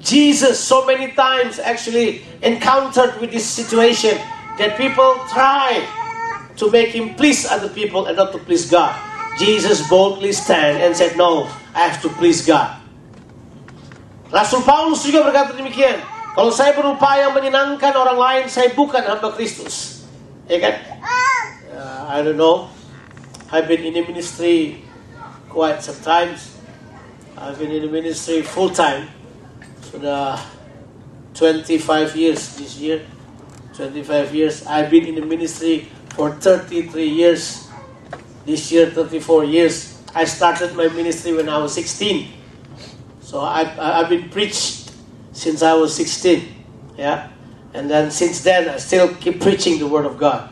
Jesus 0.03 0.59
so 0.59 0.85
many 0.85 1.15
times 1.15 1.59
actually 1.59 2.27
encountered 2.43 3.15
with 3.23 3.31
this 3.31 3.47
situation 3.47 4.19
that 4.59 4.75
people 4.75 5.15
try 5.31 5.79
to 6.59 6.69
make 6.69 6.91
him 6.91 7.15
please 7.15 7.47
other 7.47 7.69
people 7.69 8.05
and 8.05 8.17
not 8.17 8.31
to 8.35 8.39
please 8.39 8.69
God. 8.69 8.93
Jesus 9.39 9.87
boldly 9.89 10.31
stand 10.31 10.83
and 10.83 10.93
said, 10.95 11.17
No, 11.17 11.49
I 11.73 11.87
have 11.89 12.01
to 12.03 12.09
please 12.19 12.45
God. 12.45 12.83
Rasul 14.29 14.61
Paulus 14.65 15.05
juga 15.05 15.25
berkata 15.25 15.53
demikian. 15.53 16.01
Kalau 16.33 16.49
saya 16.49 16.73
berupaya 16.73 17.29
menyenangkan 17.29 17.93
orang 17.93 18.17
lain, 18.17 18.43
saya 18.49 18.73
bukan 18.73 19.05
hamba 19.05 19.29
Kristus. 19.37 20.05
Ya 20.49 20.57
kan? 20.57 20.75
Uh, 21.69 22.01
I 22.09 22.25
don't 22.25 22.37
know. 22.41 22.69
I've 23.53 23.69
been 23.69 23.85
in 23.85 23.93
the 23.93 24.01
ministry 24.01 24.81
quite 25.53 25.85
sometimes. 25.85 26.57
I've 27.37 27.61
been 27.61 27.69
in 27.69 27.85
the 27.85 27.93
ministry 27.93 28.41
full 28.41 28.73
time. 28.73 29.13
Sudah 29.93 30.41
25 31.37 32.17
years 32.17 32.57
this 32.57 32.81
year. 32.81 33.05
25 33.77 34.33
years. 34.33 34.65
I've 34.65 34.89
been 34.89 35.05
in 35.05 35.21
the 35.21 35.25
ministry 35.25 35.85
for 36.17 36.33
33 36.33 37.05
years. 37.05 37.69
This 38.41 38.73
year, 38.73 38.89
34 38.89 39.45
years. 39.45 40.01
I 40.17 40.25
started 40.25 40.73
my 40.73 40.89
ministry 40.89 41.37
when 41.37 41.45
I 41.45 41.61
was 41.61 41.77
16. 41.77 42.25
So 43.21 43.41
I've, 43.41 43.77
I've 43.77 44.09
been 44.09 44.33
preached 44.33 44.89
since 45.31 45.61
I 45.61 45.77
was 45.77 45.93
16. 45.93 46.41
Yeah. 46.97 47.29
And 47.77 47.85
then 47.85 48.09
since 48.09 48.41
then, 48.41 48.69
I 48.69 48.77
still 48.77 49.13
keep 49.21 49.41
preaching 49.41 49.77
the 49.77 49.85
Word 49.85 50.09
of 50.09 50.17
God. 50.17 50.49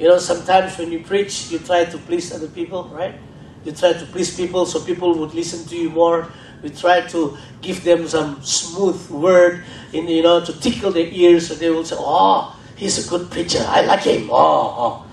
You 0.00 0.08
know, 0.08 0.18
sometimes 0.18 0.78
when 0.78 0.92
you 0.92 1.04
preach, 1.04 1.52
you 1.52 1.58
try 1.58 1.84
to 1.84 1.98
please 1.98 2.32
other 2.32 2.48
people, 2.48 2.88
right? 2.88 3.20
You 3.64 3.72
try 3.72 3.92
to 3.92 4.06
please 4.06 4.34
people 4.34 4.64
so 4.64 4.80
people 4.80 5.12
would 5.18 5.34
listen 5.34 5.68
to 5.68 5.76
you 5.76 5.90
more. 5.90 6.32
We 6.62 6.70
try 6.70 7.06
to 7.14 7.36
give 7.62 7.84
them 7.84 8.08
some 8.08 8.42
smooth 8.42 8.98
word, 9.10 9.62
in, 9.92 10.08
you 10.08 10.22
know, 10.22 10.44
to 10.44 10.52
tickle 10.60 10.90
their 10.90 11.06
ears 11.06 11.48
so 11.48 11.54
they 11.54 11.70
will 11.70 11.84
say, 11.84 11.96
oh, 11.98 12.54
he's 12.74 13.06
a 13.06 13.08
good 13.08 13.30
preacher. 13.30 13.64
I 13.66 13.82
like 13.82 14.02
him. 14.02 14.28
Oh, 14.30 14.36
oh. 14.36 15.06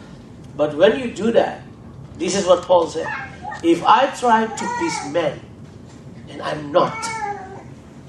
But 0.56 0.76
when 0.76 1.00
you 1.00 1.12
do 1.12 1.32
that, 1.34 1.62
this 2.18 2.36
is 2.36 2.46
what 2.48 2.64
Paul 2.64 2.88
said. 2.88 3.08
If 3.62 3.84
I 3.86 4.08
try 4.16 4.48
to 4.48 4.66
please 4.80 4.98
men, 5.12 5.40
and 6.30 6.42
I'm 6.42 6.72
not 6.72 6.96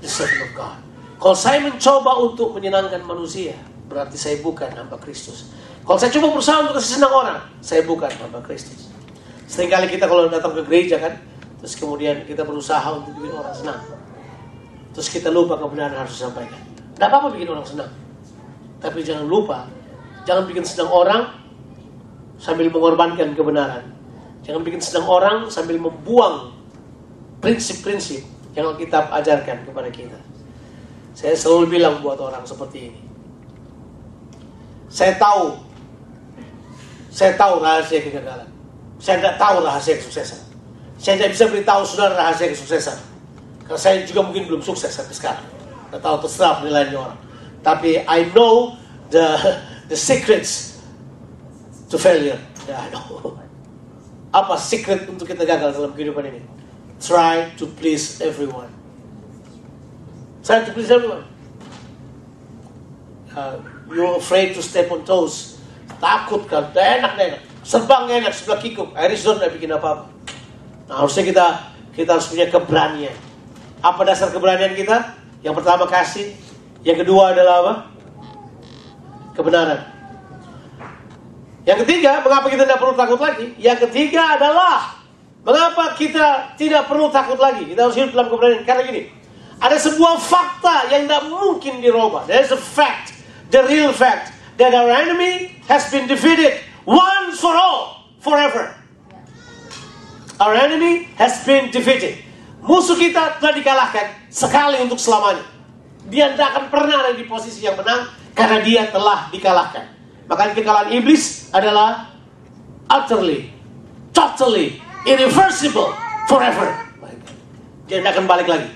the 0.01 0.09
servant 0.09 0.51
of 0.51 0.53
God. 0.57 0.79
Kalau 1.17 1.37
saya 1.37 1.59
mencoba 1.63 2.13
untuk 2.21 2.53
menyenangkan 2.53 3.01
manusia, 3.07 3.57
berarti 3.89 4.19
saya 4.21 4.37
bukan 4.43 4.69
hamba 4.75 5.01
Kristus. 5.01 5.49
Kalau 5.87 5.97
saya 5.97 6.11
coba 6.13 6.35
berusaha 6.35 6.67
untuk 6.67 6.77
kasih 6.77 6.99
senang 6.99 7.15
orang, 7.15 7.39
saya 7.63 7.87
bukan 7.87 8.11
hamba 8.21 8.43
Kristus. 8.43 8.91
Seringkali 9.47 9.87
kita 9.87 10.11
kalau 10.11 10.27
datang 10.27 10.53
ke 10.53 10.63
gereja 10.67 10.99
kan, 10.99 11.15
terus 11.61 11.75
kemudian 11.77 12.25
kita 12.25 12.45
berusaha 12.45 12.85
untuk 12.93 13.17
bikin 13.17 13.33
orang 13.37 13.55
senang. 13.57 13.81
Terus 14.97 15.09
kita 15.13 15.29
lupa 15.29 15.61
kebenaran 15.61 15.93
harus 15.93 16.17
disampaikan. 16.17 16.57
Tidak 16.97 17.07
apa-apa 17.13 17.29
bikin 17.37 17.53
orang 17.53 17.69
senang. 17.69 17.93
Tapi 18.81 19.05
jangan 19.05 19.29
lupa, 19.29 19.69
jangan 20.25 20.49
bikin 20.49 20.65
senang 20.65 20.89
orang 20.89 21.23
sambil 22.41 22.73
mengorbankan 22.73 23.37
kebenaran. 23.37 23.93
Jangan 24.41 24.65
bikin 24.65 24.81
senang 24.81 25.05
orang 25.05 25.53
sambil 25.53 25.77
membuang 25.77 26.55
prinsip-prinsip 27.45 28.25
yang 28.57 28.73
Alkitab 28.73 29.13
ajarkan 29.13 29.69
kepada 29.69 29.93
kita. 29.93 30.17
Saya 31.13 31.37
selalu 31.37 31.77
bilang 31.77 32.01
buat 32.01 32.17
orang 32.17 32.49
seperti 32.49 32.93
ini. 32.93 33.01
Saya 34.89 35.19
tahu, 35.21 35.61
saya 37.13 37.37
tahu 37.37 37.61
rahasia 37.61 38.01
kegagalan. 38.01 38.49
Saya 38.97 39.21
tidak 39.21 39.37
tahu 39.37 39.57
rahasia 39.61 40.01
kesuksesan. 40.01 40.46
Saya 40.97 41.21
tidak 41.21 41.31
bisa 41.37 41.45
beritahu 41.53 41.83
saudara 41.85 42.17
rahasia 42.17 42.49
kesuksesan. 42.49 42.99
Karena 43.69 43.81
saya 43.81 44.03
juga 44.07 44.25
mungkin 44.25 44.49
belum 44.49 44.63
sukses 44.65 44.91
sampai 44.95 45.13
sekarang. 45.13 45.47
Tidak 45.91 46.01
tahu 46.01 46.17
terserah 46.25 46.63
penilaiannya 46.63 46.99
orang. 46.99 47.19
Tapi 47.61 48.03
I 48.07 48.31
know 48.33 48.79
the 49.11 49.27
the 49.91 49.99
secrets 49.99 50.81
to 51.91 51.99
failure. 51.99 52.39
Yeah, 52.67 52.81
I 52.81 52.89
know. 52.91 53.37
Apa 54.31 54.59
secret 54.59 55.07
untuk 55.09 55.29
kita 55.29 55.47
gagal 55.47 55.75
dalam 55.77 55.93
kehidupan 55.95 56.25
ini? 56.29 56.43
Try 57.03 57.53
to 57.61 57.69
please 57.77 58.21
everyone. 58.25 58.73
Try 60.47 60.65
to 60.65 60.71
please 60.73 60.89
everyone. 60.89 61.27
Uh, 63.37 63.61
you're 63.93 64.17
afraid 64.17 64.57
to 64.57 64.65
step 64.65 64.89
on 64.89 65.05
toes. 65.05 65.61
Takut 66.01 66.49
kan? 66.49 66.73
Tidak 66.73 66.87
enak, 67.01 67.13
tidak 67.17 67.27
enak. 67.35 67.43
Serbang 67.67 68.05
enak, 68.09 68.33
sebelah 68.33 68.59
kikuk. 68.63 68.89
Arizona 68.97 69.45
nggak 69.45 69.53
bikin 69.59 69.71
apa-apa. 69.77 70.16
Nah, 70.87 71.03
harusnya 71.03 71.25
kita 71.27 71.47
kita 71.97 72.11
harus 72.19 72.27
punya 72.31 72.47
keberanian. 72.47 73.17
Apa 73.83 74.07
dasar 74.07 74.31
keberanian 74.31 74.75
kita? 74.75 75.19
Yang 75.43 75.63
pertama 75.63 75.85
kasih, 75.87 76.35
yang 76.87 76.99
kedua 76.99 77.35
adalah 77.35 77.55
apa? 77.63 77.75
Kebenaran. 79.35 79.81
Yang 81.67 81.83
ketiga, 81.83 82.23
mengapa 82.23 82.47
kita 82.47 82.63
tidak 82.63 82.79
perlu 82.79 82.95
takut 82.95 83.19
lagi? 83.19 83.47
Yang 83.59 83.91
ketiga 83.91 84.39
adalah 84.39 85.03
mengapa 85.43 85.99
kita 85.99 86.55
tidak 86.55 86.87
perlu 86.87 87.11
takut 87.11 87.39
lagi? 87.43 87.67
Kita 87.67 87.91
harus 87.91 87.97
hidup 87.99 88.15
dalam 88.15 88.29
keberanian. 88.31 88.63
Karena 88.63 88.83
gini, 88.87 89.03
ada 89.59 89.77
sebuah 89.81 90.15
fakta 90.23 90.93
yang 90.95 91.11
tidak 91.11 91.27
mungkin 91.27 91.83
dirubah. 91.83 92.29
There's 92.31 92.55
a 92.55 92.61
fact, 92.61 93.19
the 93.51 93.67
real 93.67 93.91
fact, 93.91 94.31
that 94.63 94.71
our 94.73 94.95
enemy 94.95 95.59
has 95.67 95.91
been 95.91 96.07
defeated 96.07 96.63
once 96.87 97.43
for 97.43 97.51
all, 97.51 98.15
forever. 98.23 98.86
Our 100.37 100.53
enemy 100.53 101.09
has 101.17 101.41
been 101.49 101.73
defeated. 101.73 102.21
Musuh 102.61 102.99
kita 102.99 103.41
telah 103.41 103.55
dikalahkan 103.57 104.29
sekali 104.29 104.77
untuk 104.85 105.01
selamanya. 105.01 105.45
Dia 106.13 106.35
tidak 106.37 106.55
akan 106.55 106.65
pernah 106.69 106.97
ada 107.03 107.17
di 107.17 107.25
posisi 107.25 107.65
yang 107.65 107.79
menang 107.79 108.11
karena 108.37 108.61
dia 108.61 108.83
telah 108.93 109.33
dikalahkan. 109.33 109.87
Maka 110.27 110.53
kekalahan 110.53 110.93
iblis 110.93 111.49
adalah 111.55 112.13
utterly, 112.91 113.49
totally, 114.11 114.83
irreversible, 115.07 115.95
forever. 116.27 116.75
Dia 117.87 118.03
tidak 118.03 118.19
akan 118.19 118.27
balik 118.27 118.51
lagi. 118.51 118.69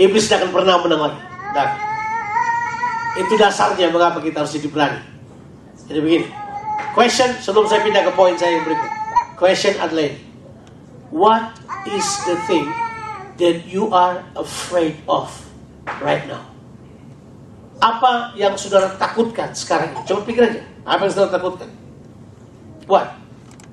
Iblis 0.00 0.30
tidak 0.30 0.46
akan 0.46 0.50
pernah 0.54 0.74
menang 0.80 1.02
lagi. 1.02 1.20
Itu 3.20 3.34
dasarnya 3.36 3.92
mengapa 3.92 4.18
kita 4.18 4.42
harus 4.42 4.54
hidup 4.56 4.74
berani. 4.74 5.02
Jadi 5.86 6.00
begini. 6.00 6.26
Question 6.94 7.30
sebelum 7.42 7.66
saya 7.66 7.82
pindah 7.82 8.06
ke 8.06 8.12
poin 8.14 8.34
saya 8.38 8.58
yang 8.58 8.64
berikut. 8.64 8.90
Question 9.34 9.74
Adelaide. 9.82 10.23
What 11.10 11.58
is 11.88 12.06
the 12.24 12.36
thing 12.46 12.68
that 13.36 13.66
you 13.66 13.90
are 13.92 14.24
afraid 14.36 14.96
of 15.08 15.28
right 16.00 16.24
now? 16.24 16.46
Apa 17.82 18.32
yang 18.38 18.56
saudara 18.56 18.96
takutkan 18.96 19.52
sekarang 19.52 19.92
ini? 19.92 20.00
Coba 20.08 20.20
pikir 20.24 20.42
aja. 20.46 20.62
Apa 20.86 21.04
yang 21.04 21.12
saudara 21.12 21.30
takutkan? 21.36 21.68
What? 22.88 23.12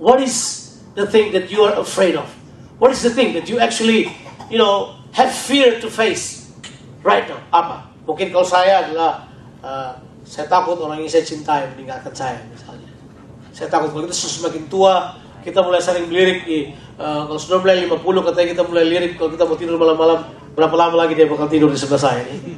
What 0.02 0.20
is 0.20 0.68
the 0.98 1.08
thing 1.08 1.32
that 1.32 1.48
you 1.48 1.64
are 1.64 1.78
afraid 1.78 2.18
of? 2.20 2.28
What 2.82 2.92
is 2.92 3.06
the 3.06 3.14
thing 3.14 3.38
that 3.38 3.46
you 3.46 3.62
actually, 3.62 4.10
you 4.50 4.58
know, 4.58 4.98
have 5.14 5.30
fear 5.30 5.78
to 5.80 5.88
face 5.88 6.50
right 7.06 7.24
now? 7.30 7.40
Apa? 7.54 7.88
Mungkin 8.10 8.34
kalau 8.34 8.44
saya 8.44 8.90
adalah 8.90 9.30
uh, 9.62 9.94
saya 10.26 10.50
takut 10.50 10.82
orang 10.82 11.06
yang 11.06 11.12
saya 11.12 11.24
cintai 11.24 11.70
meninggalkan 11.78 12.12
saya 12.12 12.42
misalnya. 12.50 12.90
Saya 13.54 13.70
takut 13.70 13.94
kalau 13.94 14.10
kita 14.10 14.18
semakin 14.18 14.64
tua 14.68 15.21
kita 15.42 15.60
mulai 15.66 15.82
sering 15.82 16.08
lirik 16.08 16.46
di 16.46 16.70
uh, 17.02 17.26
kalau 17.26 17.40
sudah 17.42 17.60
mulai 17.62 17.86
50 17.90 18.28
katanya 18.30 18.48
kita 18.54 18.64
mulai 18.66 18.86
lirik 18.86 19.12
kalau 19.18 19.30
kita 19.34 19.44
mau 19.46 19.58
tidur 19.58 19.76
malam-malam 19.82 20.20
berapa 20.54 20.76
lama 20.76 20.96
lagi 21.06 21.14
dia 21.18 21.26
bakal 21.26 21.48
tidur 21.50 21.70
di 21.72 21.80
sebelah 21.80 22.02
saya 22.02 22.24
ini. 22.28 22.54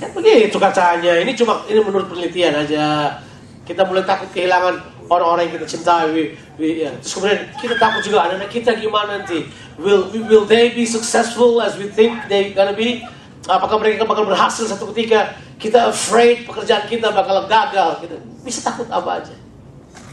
Kan 0.00 0.10
begitu 0.16 0.56
kacanya. 0.56 1.20
Ini 1.20 1.32
cuma 1.36 1.64
ini 1.68 1.80
menurut 1.80 2.08
penelitian 2.08 2.56
aja. 2.56 3.16
Kita 3.64 3.86
mulai 3.86 4.02
takut 4.02 4.28
kehilangan 4.34 5.06
orang-orang 5.10 5.48
yang 5.48 5.54
kita 5.60 5.66
cintai. 5.66 6.10
We, 6.14 6.22
we, 6.56 6.86
ya. 6.86 6.90
Terus 7.02 7.12
kemudian 7.18 7.40
kita 7.58 7.74
takut 7.76 8.02
juga 8.04 8.28
anak-anak 8.28 8.50
kita 8.50 8.70
gimana 8.76 9.20
nanti. 9.20 9.48
Will 9.80 10.08
will 10.12 10.44
they 10.44 10.72
be 10.72 10.84
successful 10.84 11.58
as 11.64 11.76
we 11.80 11.88
think 11.88 12.14
they 12.28 12.52
gonna 12.52 12.76
be? 12.76 13.04
Apakah 13.48 13.80
mereka 13.80 14.04
bakal 14.04 14.28
berhasil 14.28 14.68
satu 14.68 14.92
ketika? 14.92 15.34
Kita 15.60 15.92
afraid 15.92 16.48
pekerjaan 16.48 16.88
kita 16.88 17.12
bakal 17.12 17.44
gagal. 17.48 18.04
Kita 18.04 18.16
bisa 18.44 18.64
takut 18.64 18.88
apa 18.88 19.24
aja. 19.24 19.36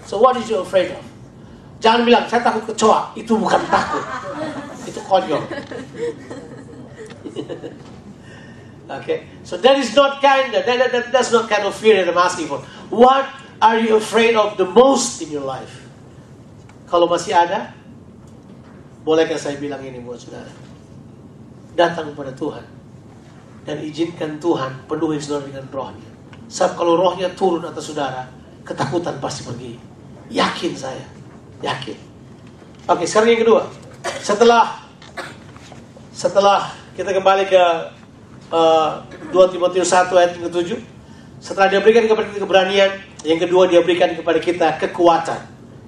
So 0.07 0.19
what 0.19 0.39
is 0.39 0.47
you 0.47 0.63
afraid 0.63 0.95
of? 0.95 1.16
Jangan 1.77 2.01
bilang 2.05 2.25
saya 2.25 2.41
takut 2.41 2.65
kecoa. 2.73 3.13
Itu 3.13 3.37
bukan 3.37 3.61
takut. 3.69 4.01
Itu 4.89 4.99
konyol. 5.05 5.43
okay, 8.97 9.29
so 9.45 9.61
that 9.61 9.77
is 9.77 9.93
not 9.93 10.17
kind. 10.17 10.49
That, 10.53 10.65
that, 10.65 10.89
that, 10.89 11.05
that's 11.13 11.29
not 11.29 11.45
kind 11.45 11.69
of 11.69 11.77
fear 11.77 12.01
that 12.01 12.09
I'm 12.09 12.17
asking 12.17 12.49
for. 12.49 12.65
What 12.89 13.29
are 13.61 13.77
you 13.77 13.97
afraid 13.97 14.33
of 14.33 14.57
the 14.57 14.65
most 14.65 15.21
in 15.21 15.29
your 15.29 15.45
life? 15.45 15.85
Kalau 16.87 17.05
masih 17.05 17.35
ada, 17.35 17.75
bolehkah 19.03 19.37
saya 19.37 19.59
bilang 19.59 19.83
ini 19.83 19.99
buat 19.99 20.17
saudara? 20.17 20.49
Datang 21.77 22.15
kepada 22.15 22.33
Tuhan 22.33 22.65
dan 23.67 23.83
izinkan 23.83 24.39
Tuhan 24.39 24.87
penuhi 24.87 25.19
saudara 25.19 25.51
dengan 25.51 25.67
rohnya. 25.67 26.09
Sebab 26.47 26.79
kalau 26.79 26.95
rohnya 26.95 27.27
turun 27.35 27.59
atas 27.67 27.91
saudara, 27.91 28.23
ketakutan 28.63 29.19
pasti 29.19 29.43
pergi. 29.43 29.75
Yakin 30.31 30.73
saya, 30.79 31.03
yakin. 31.61 31.97
Oke, 32.87 33.03
sekarang 33.03 33.35
yang 33.35 33.41
kedua. 33.43 33.61
Setelah 34.23 34.87
setelah 36.15 36.73
kita 36.97 37.13
kembali 37.13 37.45
ke 37.45 37.63
uh, 38.49 39.05
2 39.29 39.53
Timotius 39.53 39.93
1 39.93 40.09
ayat 40.17 40.31
yang 40.39 40.49
ke-7, 40.49 40.81
setelah 41.37 41.67
dia 41.69 41.79
berikan 41.83 42.09
kepada 42.09 42.25
kita 42.33 42.41
keberanian, 42.41 42.91
yang 43.21 43.37
kedua 43.37 43.69
dia 43.69 43.83
berikan 43.85 44.17
kepada 44.17 44.39
kita 44.41 44.67
kekuatan. 44.81 45.39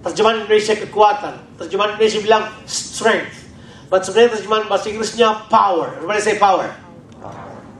Terjemahan 0.05 0.45
Indonesia 0.45 0.75
kekuatan. 0.77 1.33
Terjemahan 1.59 1.97
Indonesia 1.97 2.19
bilang 2.21 2.43
strength. 2.69 3.49
But 3.89 4.05
sebenarnya 4.05 4.37
terjemahan 4.37 4.69
bahasa 4.69 4.93
Inggrisnya 4.93 5.49
power. 5.49 5.97
Everybody 5.97 6.21
say 6.21 6.37
power. 6.37 6.69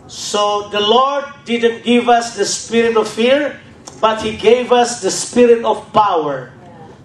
So 0.09 0.73
the 0.73 0.81
Lord 0.81 1.29
didn't 1.45 1.85
give 1.85 2.09
us 2.09 2.33
the 2.33 2.43
spirit 2.43 2.97
of 2.97 3.05
fear, 3.05 3.61
but 4.01 4.25
He 4.25 4.33
gave 4.33 4.73
us 4.73 5.05
the 5.05 5.13
spirit 5.13 5.61
of 5.61 5.85
power. 5.93 6.49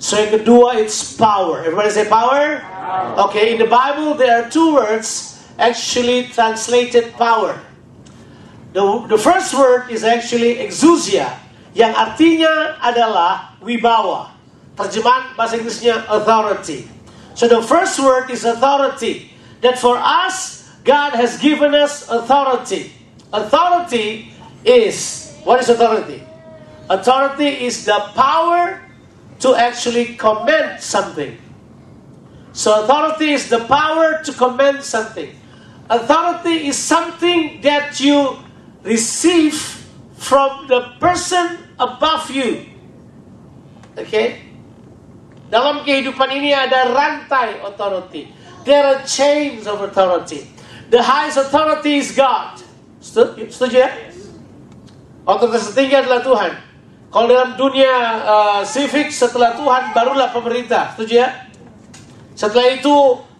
So 0.04 0.20
yang 0.20 0.36
kedua 0.36 0.84
it's 0.84 1.16
power. 1.16 1.64
Everybody 1.64 1.88
say 1.88 2.04
power. 2.04 2.60
Okay, 3.24 3.56
in 3.56 3.58
the 3.58 3.64
Bible 3.64 4.12
there 4.12 4.36
are 4.36 4.52
two 4.52 4.76
words 4.76 5.40
actually 5.56 6.28
translated 6.28 7.16
power. 7.16 7.56
The, 8.76 8.84
the 9.08 9.16
first 9.16 9.56
word 9.56 9.88
is 9.88 10.04
actually 10.04 10.60
exousia, 10.60 11.32
yang 11.72 11.96
artinya 11.96 12.76
adalah 12.84 13.56
wibawa. 13.64 14.36
Terjemahan 14.76 15.32
bahasa 15.40 15.56
Inggrisnya 15.56 16.04
authority. 16.12 16.84
So 17.32 17.48
the 17.48 17.64
first 17.64 17.96
word 17.96 18.28
is 18.28 18.44
authority. 18.44 19.32
That 19.64 19.80
for 19.80 19.96
us, 19.96 20.68
God 20.84 21.16
has 21.16 21.40
given 21.40 21.72
us 21.72 22.04
authority. 22.12 22.92
Authority 23.32 24.36
is, 24.68 25.32
what 25.48 25.64
is 25.64 25.72
authority? 25.72 26.20
Authority 26.92 27.64
is 27.64 27.88
the 27.88 28.12
power 28.12 28.83
to 29.44 29.52
actually 29.52 30.16
command 30.16 30.80
something. 30.80 31.36
So 32.56 32.80
authority 32.80 33.36
is 33.36 33.52
the 33.52 33.60
power 33.68 34.24
to 34.24 34.32
command 34.32 34.80
something. 34.80 35.36
Authority 35.92 36.72
is 36.72 36.80
something 36.80 37.60
that 37.60 38.00
you 38.00 38.40
receive 38.80 39.52
from 40.16 40.64
the 40.64 40.96
person 40.96 41.60
above 41.76 42.32
you. 42.32 42.72
Okay? 44.00 44.40
Dalam 45.52 45.84
kehidupan 45.84 46.32
ini 46.40 46.56
ada 46.56 46.88
rantai 46.88 47.60
authority. 47.60 48.32
There 48.64 48.80
are 48.80 49.04
chains 49.04 49.68
of 49.68 49.84
authority. 49.84 50.48
The 50.88 51.04
highest 51.04 51.36
authority 51.36 52.00
is 52.00 52.16
God. 52.16 52.64
Setuju 53.04 53.76
ya? 53.76 53.92
Otoritas 55.28 55.68
tertinggi 55.68 56.00
adalah 56.00 56.24
Tuhan. 56.24 56.52
Kalau 57.14 57.30
dalam 57.30 57.54
dunia 57.54 57.94
uh, 58.26 58.60
civic 58.66 59.14
setelah 59.14 59.54
Tuhan 59.54 59.94
barulah 59.94 60.34
pemerintah. 60.34 60.98
Setuju 60.98 61.14
ya? 61.22 61.30
Setelah 62.34 62.74
itu 62.74 62.90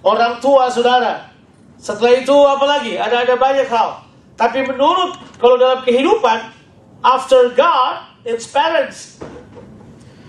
orang 0.06 0.38
tua 0.38 0.70
saudara. 0.70 1.34
Setelah 1.74 2.22
itu 2.22 2.30
apa 2.30 2.62
lagi? 2.70 2.94
Ada 2.94 3.26
ada 3.26 3.34
banyak 3.34 3.66
hal. 3.66 4.06
Tapi 4.38 4.62
menurut 4.62 5.18
kalau 5.42 5.58
dalam 5.58 5.82
kehidupan 5.82 6.54
after 7.02 7.50
God 7.50 8.14
it's 8.22 8.46
parents. 8.46 9.18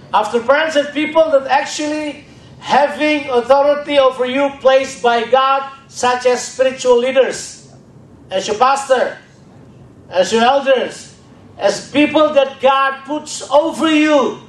After 0.10 0.41
parents 0.41 0.73
and 0.73 0.89
people 0.89 1.29
that 1.29 1.45
actually 1.45 2.25
having 2.65 3.29
authority 3.29 4.01
over 4.01 4.25
you 4.25 4.58
placed 4.58 5.05
by 5.05 5.21
God 5.29 5.69
such 5.86 6.25
as 6.25 6.41
spiritual 6.41 6.97
leaders, 6.97 7.69
as 8.34 8.49
your 8.49 8.58
pastor, 8.58 9.21
as 10.10 10.34
your 10.34 10.41
elders, 10.41 11.14
as 11.58 11.91
people 11.91 12.34
that 12.34 12.60
God 12.60 13.06
puts 13.06 13.41
over 13.48 13.88
you. 13.91 14.44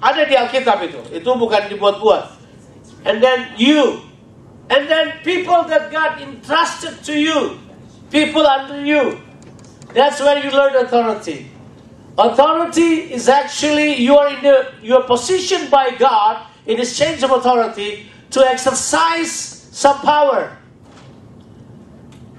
Ada 0.00 0.24
di 0.24 0.34
Alkitab 0.36 0.80
itu. 0.88 1.00
Itu 1.12 1.30
bukan 1.36 1.68
dibuat-buat. 1.68 2.40
And 3.04 3.20
then 3.20 3.56
you. 3.60 4.00
And 4.72 4.88
then 4.88 5.20
people 5.20 5.68
that 5.68 5.92
God 5.92 6.24
entrusted 6.24 7.04
to 7.04 7.12
you. 7.12 7.60
People 8.08 8.46
under 8.48 8.80
you. 8.80 9.20
That's 9.92 10.20
where 10.20 10.40
you 10.40 10.48
learn 10.50 10.76
authority. 10.80 11.50
Authority 12.16 13.12
is 13.12 13.28
actually 13.28 13.96
you 13.96 14.16
are 14.16 14.28
in 14.28 14.42
the 14.42 14.72
you 14.82 14.94
are 14.96 15.06
positioned 15.06 15.70
by 15.70 15.94
God 15.96 16.46
in 16.66 16.78
exchange 16.78 17.22
of 17.22 17.30
authority 17.30 18.06
to 18.30 18.40
exercise 18.44 19.32
some 19.72 19.98
power. 20.00 20.56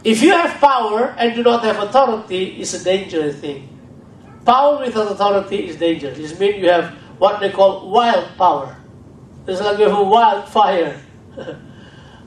If 0.04 0.22
you 0.22 0.32
have 0.32 0.60
power 0.60 1.14
and 1.18 1.36
do 1.36 1.44
not 1.44 1.64
have 1.64 1.80
authority, 1.80 2.62
it's 2.62 2.74
a 2.74 2.84
dangerous 2.84 3.38
thing. 3.38 3.71
Power 4.46 4.82
without 4.82 5.12
authority 5.12 5.70
is 5.70 5.78
dangerous. 5.78 6.18
It 6.18 6.40
means 6.40 6.64
you 6.64 6.70
have 6.70 6.98
what 7.22 7.40
they 7.40 7.54
call 7.54 7.90
wild 7.90 8.26
power. 8.38 8.76
It's 9.46 9.62
like 9.62 9.78
we 9.78 9.86
have 9.86 9.98
a 9.98 10.04
wildfire. 10.04 10.98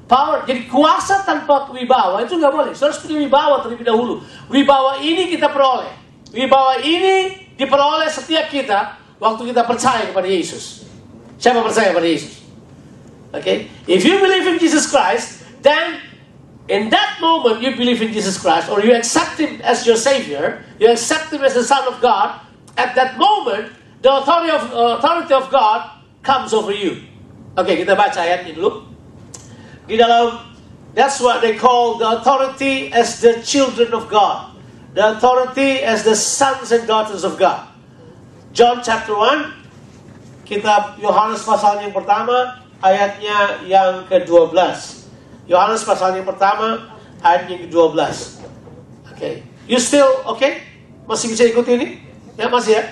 Power, 0.05 0.45
jadi 0.45 0.69
kuasa 0.69 1.25
tanpa 1.25 1.73
wibawa 1.73 2.21
itu 2.21 2.37
nggak 2.37 2.53
boleh. 2.53 2.73
Harus 2.77 3.01
punya 3.01 3.25
wibawa 3.25 3.65
terlebih 3.65 3.89
dahulu. 3.89 4.21
Wibawa 4.53 5.01
ini 5.01 5.33
kita 5.33 5.49
peroleh. 5.49 5.89
Wibawa 6.29 6.77
ini 6.85 7.49
diperoleh 7.57 8.13
setiap 8.13 8.53
kita 8.53 9.01
waktu 9.17 9.49
kita 9.49 9.65
percaya 9.65 10.05
kepada 10.05 10.29
Yesus. 10.29 10.85
Siapa 11.41 11.65
percaya 11.65 11.97
kepada 11.97 12.05
Yesus? 12.05 12.45
Okay? 13.33 13.73
If 13.89 14.05
you 14.05 14.21
believe 14.21 14.45
in 14.45 14.61
Jesus 14.61 14.87
Christ, 14.93 15.41
then 15.65 16.05
in 16.69 16.89
that 16.89 17.19
moment 17.21 17.61
you 17.61 17.77
believe 17.77 18.01
in 18.01 18.13
Jesus 18.13 18.41
Christ 18.41 18.71
or 18.71 18.81
you 18.81 18.95
accept 18.95 19.39
Him 19.39 19.61
as 19.61 19.87
your 19.87 19.97
Savior, 19.97 20.65
you 20.81 20.89
accept 20.91 21.33
Him 21.33 21.45
as 21.45 21.55
the 21.55 21.65
Son 21.65 21.85
of 21.89 22.01
God, 22.01 22.41
at 22.77 22.95
that 22.97 23.19
moment 23.19 23.73
the 24.01 24.13
authority 24.13 24.53
of, 24.53 24.63
uh, 24.73 24.97
authority 25.01 25.33
of 25.33 25.51
God 25.51 25.91
comes 26.23 26.53
over 26.53 26.73
you. 26.73 27.05
Oke, 27.57 27.71
okay, 27.71 27.85
kita 27.85 27.97
baca 27.97 28.21
ayat 28.21 28.45
ini 28.45 28.57
dulu. 28.57 28.85
Di 29.89 29.97
dalam, 29.97 30.41
that's 30.97 31.21
what 31.21 31.45
they 31.45 31.57
call 31.57 32.01
the 32.01 32.21
authority 32.21 32.93
as 32.93 33.21
the 33.21 33.41
children 33.45 33.93
of 33.93 34.09
God. 34.09 34.57
The 34.97 35.17
authority 35.17 35.85
as 35.85 36.05
the 36.05 36.17
sons 36.17 36.73
and 36.73 36.89
daughters 36.89 37.23
of 37.23 37.37
God. 37.37 37.69
John 38.55 38.81
chapter 38.81 39.13
1, 39.13 40.47
kitab 40.47 41.01
Yohanes 41.03 41.43
pasal 41.43 41.83
yang 41.83 41.93
pertama, 41.93 42.63
ayatnya 42.85 43.65
yang 43.67 44.07
ke-12. 44.07 45.04
Yohanes 45.45 45.85
pasal 45.85 46.17
yang 46.17 46.25
pertama, 46.25 46.97
ayat 47.21 47.49
yang 47.49 47.69
ke-12. 47.69 47.97
Oke. 47.97 49.17
Okay. 49.17 49.35
You 49.65 49.81
still 49.81 50.25
okay? 50.29 50.61
Masih 51.05 51.33
bisa 51.33 51.45
ikuti 51.45 51.77
ini? 51.77 51.89
Ya, 52.37 52.49
masih 52.49 52.81
ya? 52.81 52.85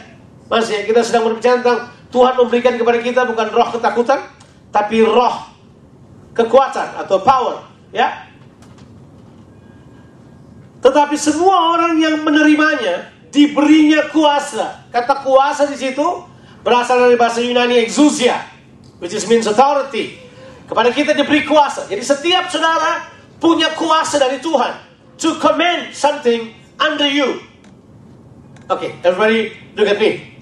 Masih 0.48 0.80
ya? 0.80 0.82
Kita 0.84 1.00
sedang 1.00 1.28
berbicara 1.28 1.60
tentang 1.60 1.80
Tuhan 2.12 2.36
memberikan 2.36 2.76
kepada 2.76 2.98
kita 3.00 3.24
bukan 3.24 3.48
roh 3.48 3.68
ketakutan, 3.72 4.20
tapi 4.68 5.00
roh 5.00 5.48
kekuatan 6.36 7.00
atau 7.00 7.20
power, 7.24 7.64
ya. 7.92 8.28
Tetapi 10.84 11.16
semua 11.16 11.76
orang 11.76 11.96
yang 11.96 12.20
menerimanya 12.20 13.12
diberinya 13.32 14.12
kuasa. 14.12 14.88
Kata 14.92 15.24
kuasa 15.24 15.64
di 15.64 15.76
situ 15.78 16.04
berasal 16.60 17.08
dari 17.08 17.16
bahasa 17.16 17.40
Yunani 17.40 17.80
exousia, 17.80 18.36
which 19.00 19.16
is 19.16 19.24
means 19.24 19.48
authority. 19.48 20.20
Kepada 20.72 20.88
kita 20.88 21.12
diberi 21.12 21.44
kuasa. 21.44 21.84
Jadi 21.84 22.00
setiap 22.00 22.48
saudara 22.48 23.04
punya 23.36 23.76
kuasa 23.76 24.16
dari 24.16 24.40
Tuhan 24.40 24.72
to 25.20 25.36
command 25.36 25.92
something 25.92 26.48
under 26.80 27.04
you. 27.04 27.44
Okay, 28.72 28.96
everybody 29.04 29.52
look 29.76 29.84
at 29.84 30.00
me. 30.00 30.32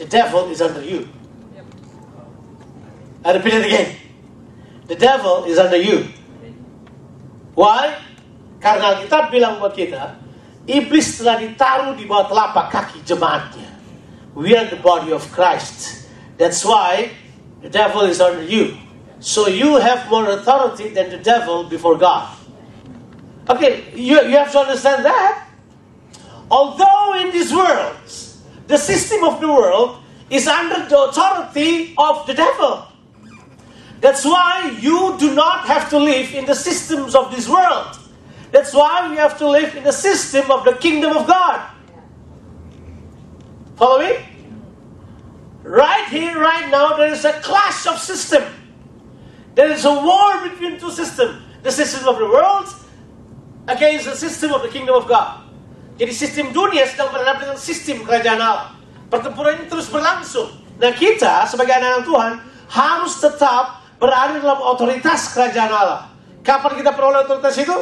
The 0.00 0.08
devil 0.08 0.48
is 0.48 0.64
under 0.64 0.80
you. 0.80 1.04
I 3.28 3.36
repeat 3.36 3.60
it 3.60 3.68
again. 3.68 3.88
The 4.88 4.96
devil 4.96 5.44
is 5.44 5.60
under 5.60 5.76
you. 5.76 6.08
Why? 7.52 7.92
Karena 8.64 9.04
kita 9.04 9.28
bilang 9.28 9.60
buat 9.60 9.76
kita, 9.76 10.16
iblis 10.64 11.20
telah 11.20 11.36
ditaruh 11.44 11.92
di 11.92 12.08
bawah 12.08 12.24
telapak 12.32 12.72
kaki 12.72 13.04
jemaatnya. 13.04 13.68
We 14.32 14.56
are 14.56 14.64
the 14.64 14.80
body 14.80 15.12
of 15.12 15.28
Christ. 15.28 16.08
That's 16.40 16.64
why 16.64 17.12
the 17.60 17.68
devil 17.68 18.08
is 18.08 18.24
under 18.24 18.48
you. 18.48 18.83
So 19.24 19.48
you 19.48 19.76
have 19.76 20.10
more 20.10 20.28
authority 20.28 20.90
than 20.90 21.08
the 21.08 21.16
devil 21.16 21.64
before 21.64 21.96
God. 21.96 22.36
Okay, 23.48 23.90
you, 23.96 24.20
you 24.20 24.36
have 24.36 24.52
to 24.52 24.58
understand 24.58 25.02
that. 25.06 25.48
Although 26.50 27.14
in 27.18 27.30
this 27.30 27.50
world, 27.50 27.96
the 28.66 28.76
system 28.76 29.24
of 29.24 29.40
the 29.40 29.48
world 29.48 30.02
is 30.28 30.46
under 30.46 30.86
the 30.86 31.08
authority 31.08 31.94
of 31.96 32.26
the 32.26 32.34
devil. 32.34 32.86
That's 34.02 34.26
why 34.26 34.76
you 34.78 35.16
do 35.18 35.34
not 35.34 35.64
have 35.68 35.88
to 35.88 35.98
live 35.98 36.34
in 36.34 36.44
the 36.44 36.54
systems 36.54 37.14
of 37.14 37.34
this 37.34 37.48
world. 37.48 37.98
That's 38.52 38.74
why 38.74 39.08
we 39.08 39.16
have 39.16 39.38
to 39.38 39.48
live 39.48 39.74
in 39.74 39.84
the 39.84 39.92
system 39.92 40.50
of 40.50 40.66
the 40.66 40.74
kingdom 40.74 41.16
of 41.16 41.26
God. 41.26 41.70
Follow 43.76 44.00
me? 44.00 44.18
Right 45.62 46.06
here, 46.08 46.38
right 46.38 46.70
now, 46.70 46.94
there 46.98 47.08
is 47.08 47.24
a 47.24 47.32
clash 47.40 47.86
of 47.86 47.98
system. 47.98 48.44
There 49.54 49.70
is 49.70 49.86
a 49.86 49.94
war 49.94 50.42
between 50.42 50.82
two 50.82 50.90
systems. 50.90 51.42
The 51.62 51.70
system 51.70 52.10
of 52.10 52.18
the 52.18 52.26
world 52.26 52.68
against 53.70 54.04
the 54.10 54.18
system 54.18 54.52
of 54.52 54.60
the 54.66 54.68
kingdom 54.68 54.98
of 54.98 55.08
God. 55.08 55.46
Jadi 55.94 56.10
sistem 56.10 56.50
dunia 56.50 56.84
sedang 56.90 57.14
berhadapan 57.14 57.54
dengan 57.54 57.58
sistem 57.58 58.02
kerajaan 58.02 58.40
Allah. 58.42 58.74
Pertempuran 59.06 59.62
ini 59.62 59.70
terus 59.70 59.86
berlangsung. 59.86 60.50
Nah 60.82 60.90
kita 60.90 61.46
sebagai 61.46 61.70
anak-anak 61.70 62.02
Tuhan 62.02 62.32
harus 62.66 63.14
tetap 63.22 63.86
berada 64.02 64.42
dalam 64.42 64.58
otoritas 64.58 65.30
kerajaan 65.30 65.70
Allah. 65.70 66.10
Kapan 66.42 66.82
kita 66.82 66.90
peroleh 66.92 67.22
otoritas 67.22 67.54
itu? 67.56 67.78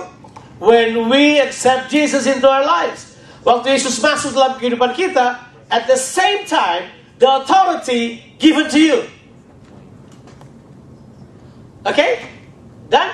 When 0.60 1.08
we 1.10 1.40
accept 1.40 1.88
Jesus 1.88 2.28
into 2.28 2.46
our 2.46 2.62
lives. 2.62 3.16
Waktu 3.42 3.74
Yesus 3.74 3.98
masuk 3.98 4.38
dalam 4.38 4.54
kehidupan 4.60 4.94
kita, 4.94 5.50
at 5.66 5.90
the 5.90 5.98
same 5.98 6.46
time, 6.46 6.86
the 7.18 7.26
authority 7.26 8.22
given 8.38 8.70
to 8.70 8.78
you. 8.78 8.98
Oke? 11.82 11.94
Okay? 11.94 12.10
Dan 12.86 13.08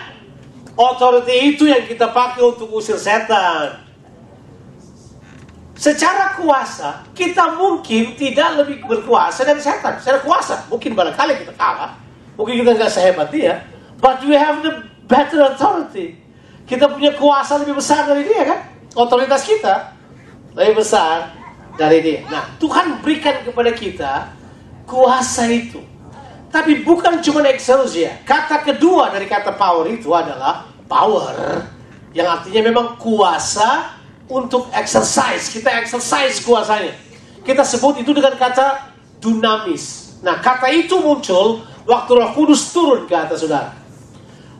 authority 0.77 1.57
itu 1.57 1.65
yang 1.67 1.85
kita 1.89 2.13
pakai 2.13 2.45
untuk 2.45 2.69
usir 2.71 3.01
setan. 3.01 3.89
Secara 5.79 6.35
kuasa, 6.35 7.07
kita 7.15 7.55
mungkin 7.55 8.19
tidak 8.19 8.59
lebih 8.63 8.83
berkuasa 8.83 9.47
dari 9.47 9.63
setan. 9.63 9.97
Secara 10.03 10.19
kuasa, 10.21 10.67
mungkin 10.67 10.99
barangkali 10.99 11.47
kita 11.47 11.55
kalah. 11.55 11.95
Mungkin 12.35 12.67
kita 12.67 12.75
nggak 12.75 12.91
sehebat 12.91 13.31
dia. 13.31 13.63
But 14.03 14.23
we 14.27 14.35
have 14.35 14.63
the 14.63 14.87
better 15.07 15.43
authority. 15.43 16.19
Kita 16.67 16.91
punya 16.91 17.15
kuasa 17.15 17.63
lebih 17.63 17.79
besar 17.79 18.11
dari 18.11 18.27
dia 18.27 18.43
kan? 18.43 18.61
Otoritas 18.99 19.47
kita 19.47 19.95
lebih 20.59 20.83
besar 20.83 21.31
dari 21.79 22.03
dia. 22.03 22.21
Nah, 22.27 22.59
Tuhan 22.59 22.99
berikan 22.99 23.47
kepada 23.47 23.71
kita 23.71 24.13
kuasa 24.83 25.47
itu. 25.47 25.79
Tapi 26.49 26.81
bukan 26.81 27.21
cuma 27.21 27.45
exousia. 27.45 28.25
Kata 28.25 28.65
kedua 28.65 29.13
dari 29.13 29.29
kata 29.29 29.53
power 29.53 29.85
itu 29.93 30.09
adalah 30.17 30.65
power. 30.89 31.65
Yang 32.17 32.29
artinya 32.41 32.63
memang 32.73 32.87
kuasa 32.97 34.01
untuk 34.33 34.73
exercise. 34.73 35.53
Kita 35.53 35.69
exercise 35.77 36.41
kuasanya. 36.41 36.97
Kita 37.45 37.65
sebut 37.65 38.01
itu 38.01 38.17
dengan 38.17 38.33
kata 38.37 38.97
dunamis. 39.21 40.17
Nah, 40.25 40.41
kata 40.41 40.73
itu 40.73 40.99
muncul 40.99 41.63
waktu 41.85 42.11
Roh 42.17 42.33
Kudus 42.33 42.73
turun 42.73 43.05
ke 43.05 43.15
atas 43.15 43.45
saudara. 43.45 43.77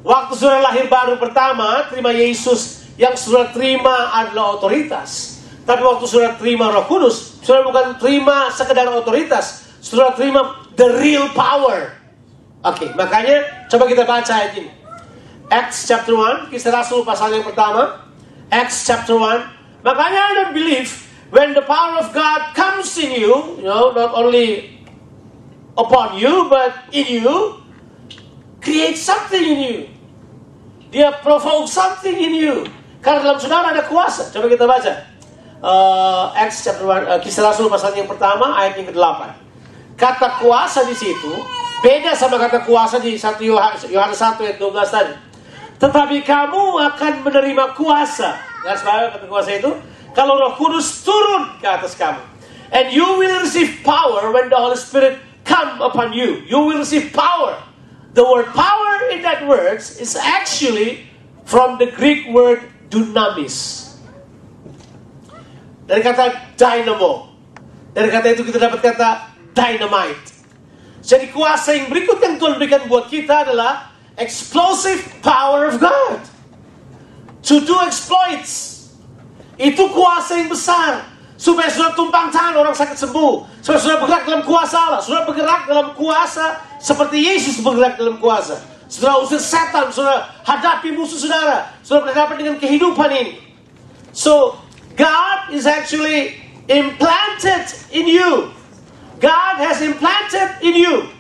Waktu 0.05 0.33
saudara 0.37 0.73
lahir 0.73 0.87
baru 0.87 1.17
pertama, 1.17 1.89
terima 1.89 2.13
Yesus 2.13 2.85
yang 3.01 3.17
saudara 3.17 3.51
terima 3.51 4.13
adalah 4.13 4.61
otoritas. 4.61 5.41
Tapi 5.65 5.85
waktu 5.85 6.05
saudara 6.05 6.37
terima 6.37 6.69
Roh 6.69 6.85
Kudus, 6.85 7.41
saudara 7.45 7.65
bukan 7.65 7.87
terima 8.01 8.49
sekedar 8.53 8.89
otoritas, 8.93 9.69
saudara 9.81 10.17
terima 10.17 10.68
the 10.79 11.03
real 11.03 11.27
power. 11.35 11.91
Oke, 12.63 12.87
okay, 12.87 12.89
makanya 12.95 13.67
coba 13.67 13.91
kita 13.91 14.07
baca 14.07 14.31
ayat 14.31 14.55
ini. 14.63 14.71
Acts 15.51 15.91
chapter 15.91 16.15
1, 16.15 16.55
kisah 16.55 16.71
Rasul 16.71 17.03
pasal 17.03 17.35
yang 17.35 17.43
pertama. 17.43 18.07
Acts 18.49 18.87
chapter 18.87 19.19
1. 19.19 19.83
Makanya 19.83 20.21
I 20.23 20.33
don't 20.39 20.55
believe 20.55 20.91
when 21.35 21.53
the 21.53 21.67
power 21.67 21.99
of 21.99 22.15
God 22.15 22.55
comes 22.55 22.95
in 22.99 23.11
you, 23.19 23.59
you 23.59 23.67
know, 23.67 23.91
not 23.91 24.15
only 24.15 24.79
upon 25.75 26.19
you, 26.19 26.47
but 26.47 26.91
in 26.95 27.23
you, 27.23 27.63
create 28.63 28.99
something 28.99 29.43
in 29.43 29.59
you. 29.59 29.79
Dia 30.95 31.15
provoke 31.21 31.67
something 31.67 32.15
in 32.15 32.35
you. 32.39 32.57
Karena 32.99 33.35
dalam 33.35 33.39
saudara 33.39 33.71
ada 33.75 33.83
kuasa. 33.87 34.31
Coba 34.31 34.47
kita 34.51 34.67
baca. 34.67 34.93
Uh, 35.59 36.31
Acts 36.39 36.63
chapter 36.63 36.87
1, 36.87 37.09
uh, 37.09 37.19
kisah 37.19 37.43
Rasul 37.51 37.67
pasal 37.67 37.95
yang 37.95 38.07
pertama, 38.07 38.55
ayat 38.59 38.79
yang 38.79 38.95
ke-8. 38.95 39.48
Kata 39.99 40.39
kuasa 40.39 40.87
di 40.87 40.95
situ, 40.95 41.43
beda 41.83 42.15
sama 42.15 42.39
kata 42.39 42.63
kuasa 42.63 43.03
di 43.03 43.19
1 43.19 43.43
Yohanes 43.91 44.15
1 44.23 44.39
ayat 44.47 44.57
12 44.63 44.95
tadi. 44.95 45.15
Tetapi 45.79 46.23
kamu 46.23 46.79
akan 46.95 47.13
menerima 47.27 47.75
kuasa. 47.75 48.39
Garis 48.63 48.83
bawah 48.87 49.11
kata 49.11 49.27
kuasa 49.27 49.51
itu. 49.59 49.75
Kalau 50.15 50.39
roh 50.39 50.55
kudus 50.55 51.03
turun 51.03 51.59
ke 51.59 51.67
atas 51.67 51.99
kamu. 51.99 52.23
And 52.71 52.95
you 52.95 53.07
will 53.19 53.43
receive 53.43 53.83
power 53.83 54.31
when 54.31 54.47
the 54.51 54.59
Holy 54.59 54.79
Spirit 54.79 55.19
come 55.43 55.83
upon 55.83 56.15
you. 56.15 56.47
You 56.47 56.63
will 56.63 56.79
receive 56.79 57.11
power. 57.11 57.59
The 58.15 58.23
word 58.27 58.51
power 58.55 59.11
in 59.15 59.23
that 59.27 59.47
words 59.47 59.99
is 59.99 60.15
actually 60.15 61.07
from 61.47 61.79
the 61.79 61.91
Greek 61.91 62.31
word 62.31 62.63
dunamis. 62.91 63.89
Dari 65.87 66.03
kata 66.03 66.55
dynamo. 66.55 67.35
Dari 67.95 68.11
kata 68.13 68.37
itu 68.37 68.43
kita 68.45 68.59
dapat 68.61 68.81
kata 68.85 69.09
dynamite. 69.53 70.39
Jadi 71.05 71.33
kuasa 71.33 71.73
yang 71.73 71.89
berikut 71.89 72.21
yang 72.21 72.37
Tuhan 72.37 72.61
berikan 72.61 72.85
buat 72.85 73.09
kita 73.09 73.49
adalah 73.49 73.89
explosive 74.19 75.01
power 75.25 75.71
of 75.73 75.81
God. 75.81 76.21
To 77.49 77.65
do 77.65 77.81
exploits. 77.87 78.77
Itu 79.57 79.89
kuasa 79.95 80.37
yang 80.37 80.53
besar. 80.53 81.07
Supaya 81.39 81.71
sudah 81.71 81.95
tumpang 81.95 82.29
tangan 82.29 82.61
orang 82.61 82.75
sakit 82.75 82.99
sembuh. 82.99 83.63
Supaya 83.63 83.81
sudah 83.81 83.97
bergerak 84.03 84.23
dalam 84.27 84.43
kuasa 84.45 84.77
Allah. 84.77 85.01
Sudah 85.01 85.23
bergerak 85.25 85.71
dalam 85.71 85.95
kuasa 85.95 86.61
seperti 86.83 87.25
Yesus 87.25 87.63
bergerak 87.63 87.97
dalam 87.97 88.19
kuasa. 88.19 88.59
Saudara 88.89 89.21
usir 89.21 89.41
setan, 89.41 89.93
saudara 89.93 90.29
hadapi 90.45 90.93
musuh 90.93 91.21
saudara. 91.21 91.73
Saudara 91.81 92.11
berhadapan 92.11 92.37
dengan 92.37 92.57
kehidupan 92.61 93.09
ini. 93.13 93.33
So, 94.13 94.59
God 94.99 95.55
is 95.55 95.69
actually 95.69 96.37
implanted 96.67 97.71
in 97.95 98.11
you. 98.11 98.58
God 99.19 99.55
has 99.59 99.83
implanted 99.83 100.63
in 100.63 100.75
you 100.79 101.11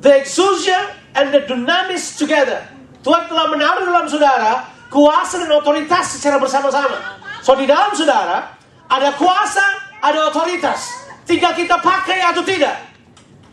the 0.00 0.22
exousia 0.22 0.94
and 1.14 1.34
the 1.34 1.42
dunamis 1.44 2.16
together. 2.16 2.64
Tuhan 3.02 3.26
telah 3.26 3.46
menaruh 3.50 3.84
dalam 3.88 4.06
saudara 4.06 4.68
kuasa 4.90 5.42
dan 5.42 5.50
otoritas 5.54 6.18
secara 6.18 6.36
bersama-sama. 6.38 7.20
So 7.40 7.56
di 7.56 7.64
dalam 7.64 7.94
saudara 7.96 8.56
ada 8.90 9.14
kuasa, 9.14 9.62
ada 10.02 10.30
otoritas. 10.30 10.90
Tinggal 11.24 11.54
kita 11.54 11.78
pakai 11.78 12.26
atau 12.26 12.42
tidak. 12.42 12.74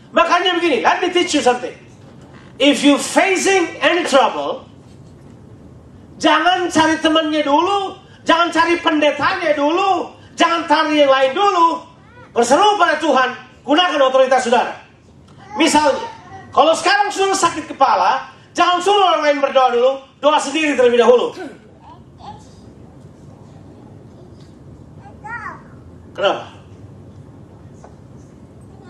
Makanya 0.09 0.57
begini, 0.57 0.81
let 0.81 0.97
me 0.97 1.13
teach 1.13 1.37
you 1.37 1.43
something. 1.43 1.75
If 2.57 2.81
you 2.81 2.97
facing 2.97 3.77
any 3.77 4.01
trouble, 4.09 4.65
jangan 6.17 6.73
cari 6.73 6.97
temannya 6.97 7.45
dulu, 7.45 8.01
jangan 8.25 8.49
cari 8.49 8.81
pendetanya 8.81 9.53
dulu, 9.53 10.09
jangan 10.33 10.65
cari 10.65 11.05
yang 11.05 11.11
lain 11.11 11.37
dulu. 11.37 11.85
Berseru 12.33 12.81
pada 12.81 12.97
Tuhan, 12.97 13.29
gunakan 13.67 13.99
otoritas 14.07 14.47
saudara. 14.47 14.79
Misalnya, 15.59 16.07
kalau 16.55 16.71
sekarang 16.71 17.11
sudah 17.11 17.35
sakit 17.35 17.67
kepala, 17.67 18.31
jangan 18.55 18.79
suruh 18.79 19.11
orang 19.11 19.27
lain 19.27 19.37
berdoa 19.43 19.75
dulu, 19.75 19.91
doa 20.23 20.39
sendiri 20.39 20.79
terlebih 20.79 21.03
dahulu. 21.03 21.35
Kenapa? 26.15 26.49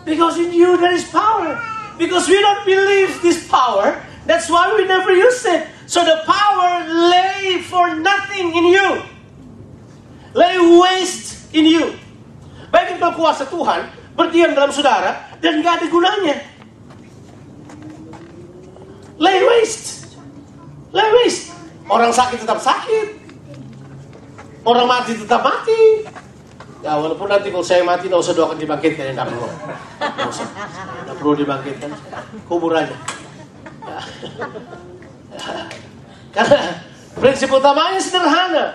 Because 0.05 0.39
in 0.39 0.55
you 0.55 0.79
there 0.79 0.95
is 0.95 1.03
power. 1.09 1.59
Because 1.97 2.29
we 2.29 2.39
don't 2.39 2.63
believe 2.63 3.19
this 3.25 3.43
power, 3.49 3.99
that's 4.29 4.47
why 4.47 4.69
we 4.77 4.85
never 4.85 5.11
use 5.11 5.43
it. 5.49 5.67
So 5.89 6.05
the 6.05 6.23
power 6.23 6.85
lay 6.87 7.59
for 7.65 7.97
nothing 7.97 8.53
in 8.53 8.65
you. 8.69 8.89
Lay 10.37 10.55
waste 10.79 11.51
in 11.51 11.65
you. 11.65 11.97
Baik 12.69 13.01
kalau 13.01 13.17
kuasa 13.17 13.49
Tuhan 13.49 13.96
berdiam 14.17 14.51
dalam 14.57 14.73
saudara 14.73 15.29
dan 15.37 15.61
gak 15.61 15.79
ada 15.79 15.85
gunanya. 15.87 16.35
Lay 19.21 19.39
waste. 19.45 20.17
Lay 20.89 21.09
waste. 21.21 21.53
Orang 21.87 22.09
sakit 22.09 22.41
tetap 22.41 22.57
sakit. 22.57 23.29
Orang 24.65 24.89
mati 24.89 25.15
tetap 25.15 25.45
mati. 25.45 26.03
Ya 26.85 26.93
walaupun 26.99 27.25
nanti 27.25 27.49
kalau 27.49 27.65
saya 27.65 27.81
mati 27.81 28.05
nggak 28.05 28.21
usah 28.21 28.37
doakan 28.37 28.59
dibangkitkan 28.59 29.15
nggak 29.15 29.25
perlu. 29.25 29.47
Nggak. 29.47 30.29
Nggak 31.07 31.17
perlu 31.17 31.33
dibangkitkan. 31.33 31.89
Kubur 32.45 32.75
aja. 32.75 32.93
Karena 36.35 36.59
prinsip 37.17 37.49
utamanya 37.49 37.97
sederhana. 37.97 38.65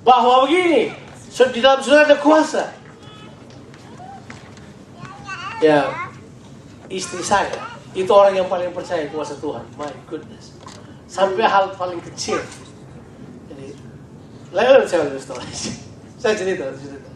Bahwa 0.00 0.46
begini, 0.46 0.94
di 1.28 1.60
dalam 1.60 1.80
saudara 1.82 2.08
ada 2.08 2.16
kuasa. 2.22 2.79
Ya, 5.60 5.92
istri 6.88 7.20
saya 7.20 7.52
itu 7.92 8.08
orang 8.08 8.32
yang 8.32 8.48
paling 8.48 8.72
percaya 8.72 9.04
kuasa 9.12 9.36
Tuhan. 9.36 9.60
My 9.76 9.92
goodness. 10.08 10.56
Sampai 11.04 11.44
hal 11.44 11.76
paling 11.76 12.00
kecil. 12.00 12.40
Jadi, 13.50 13.76
lain 14.56 14.88
saya 14.88 15.04
Saya 16.20 16.34
cerita, 16.36 16.64
cerita. 16.76 17.10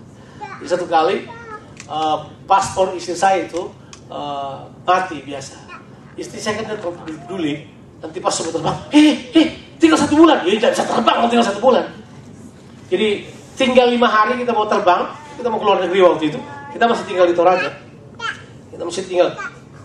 Di 0.61 0.67
satu 0.69 0.85
kali 0.89 1.25
uh, 1.89 2.29
paspor 2.49 2.93
istri 2.97 3.17
saya 3.17 3.49
itu 3.49 3.69
uh, 4.13 4.69
mati 4.85 5.21
biasa. 5.25 5.57
Istri 6.15 6.39
saya 6.41 6.61
kan 6.63 6.79
peduli, 6.79 7.69
nanti 7.99 8.19
pas 8.23 8.31
sudah 8.31 8.55
terbang, 8.55 8.77
eh, 8.95 9.35
eh, 9.35 9.47
tinggal 9.83 9.99
satu 9.99 10.15
bulan, 10.15 10.47
ya 10.47 10.55
tidak 10.57 10.73
bisa 10.79 10.85
terbang, 10.87 11.17
mau 11.19 11.29
tinggal 11.29 11.49
satu 11.51 11.59
bulan. 11.59 11.85
Jadi 12.87 13.27
tinggal 13.59 13.91
lima 13.91 14.07
hari 14.07 14.39
kita 14.39 14.55
mau 14.55 14.71
terbang, 14.71 15.11
kita 15.35 15.51
mau 15.51 15.59
keluar 15.59 15.83
negeri 15.83 16.01
waktu 16.07 16.25
itu, 16.31 16.39
kita 16.71 16.85
masih 16.87 17.05
tinggal 17.11 17.27
di 17.27 17.35
Toraja. 17.35 17.84
Kita 18.75 18.83
masih 18.83 19.07
tinggal, 19.07 19.39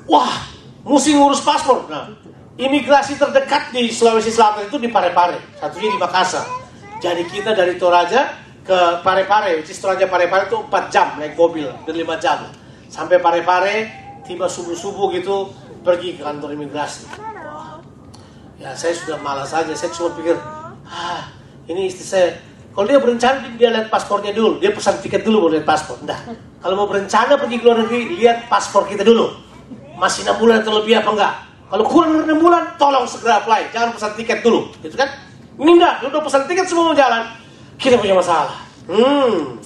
wah, 0.09 0.49
mesti 0.81 1.13
ngurus 1.13 1.45
paspor. 1.45 1.85
Nah, 1.85 2.09
imigrasi 2.57 3.21
terdekat 3.21 3.69
di 3.69 3.93
Sulawesi 3.93 4.33
Selatan 4.33 4.65
itu 4.65 4.81
di 4.81 4.89
Parepare, 4.89 5.37
satunya 5.61 5.93
di 5.93 5.99
Makassar. 6.01 6.49
Jadi 6.97 7.29
kita 7.29 7.53
dari 7.53 7.77
Toraja 7.77 8.33
ke 8.65 9.05
Parepare, 9.05 9.61
is 9.61 9.77
Toraja 9.77 10.09
Parepare 10.09 10.49
itu 10.49 10.57
4 10.57 10.89
jam 10.89 11.21
naik 11.21 11.37
mobil, 11.37 11.69
dan 11.85 11.93
5 11.93 12.17
jam. 12.17 12.49
Sampai 12.89 13.21
Parepare, 13.21 13.93
tiba 14.25 14.49
subuh-subuh 14.49 15.13
gitu, 15.13 15.53
pergi 15.85 16.17
ke 16.17 16.25
kantor 16.25 16.57
imigrasi. 16.57 17.05
Wah. 17.13 17.77
Ya 18.57 18.73
saya 18.73 18.97
sudah 18.97 19.21
malas 19.21 19.53
aja, 19.53 19.69
saya 19.71 19.93
cuma 19.93 20.17
pikir, 20.17 20.33
ah 20.89 21.29
ini 21.69 21.87
istri 21.87 22.03
saya, 22.03 22.41
kalau 22.79 22.87
dia 22.87 22.95
berencana 22.95 23.43
dia 23.59 23.75
lihat 23.75 23.91
paspornya 23.91 24.31
dulu, 24.31 24.55
dia 24.55 24.71
pesan 24.71 25.03
tiket 25.03 25.27
dulu 25.27 25.43
baru 25.51 25.59
lihat 25.59 25.67
paspor. 25.67 25.99
Nah, 26.07 26.15
kalau 26.63 26.79
mau 26.79 26.87
berencana 26.87 27.35
pergi 27.35 27.59
ke 27.59 27.63
luar 27.67 27.83
negeri, 27.83 28.15
lihat 28.15 28.47
paspor 28.47 28.87
kita 28.87 29.03
dulu. 29.03 29.35
Masih 29.99 30.23
6 30.23 30.39
bulan 30.39 30.63
atau 30.63 30.79
lebih 30.79 30.95
apa 30.95 31.11
enggak? 31.11 31.33
Kalau 31.67 31.83
kurang 31.83 32.15
dari 32.15 32.31
6 32.31 32.39
bulan, 32.39 32.79
tolong 32.79 33.03
segera 33.03 33.43
apply, 33.43 33.75
jangan 33.75 33.91
pesan 33.91 34.15
tiket 34.15 34.39
dulu, 34.39 34.71
gitu 34.79 34.95
kan? 34.95 35.11
Ini 35.59 35.71
enggak, 35.75 36.07
udah 36.07 36.23
pesan 36.23 36.47
tiket 36.47 36.71
semua 36.71 36.95
jalan, 36.95 37.27
kita 37.75 37.99
punya 37.99 38.15
masalah. 38.15 38.63
Hmm, 38.87 39.59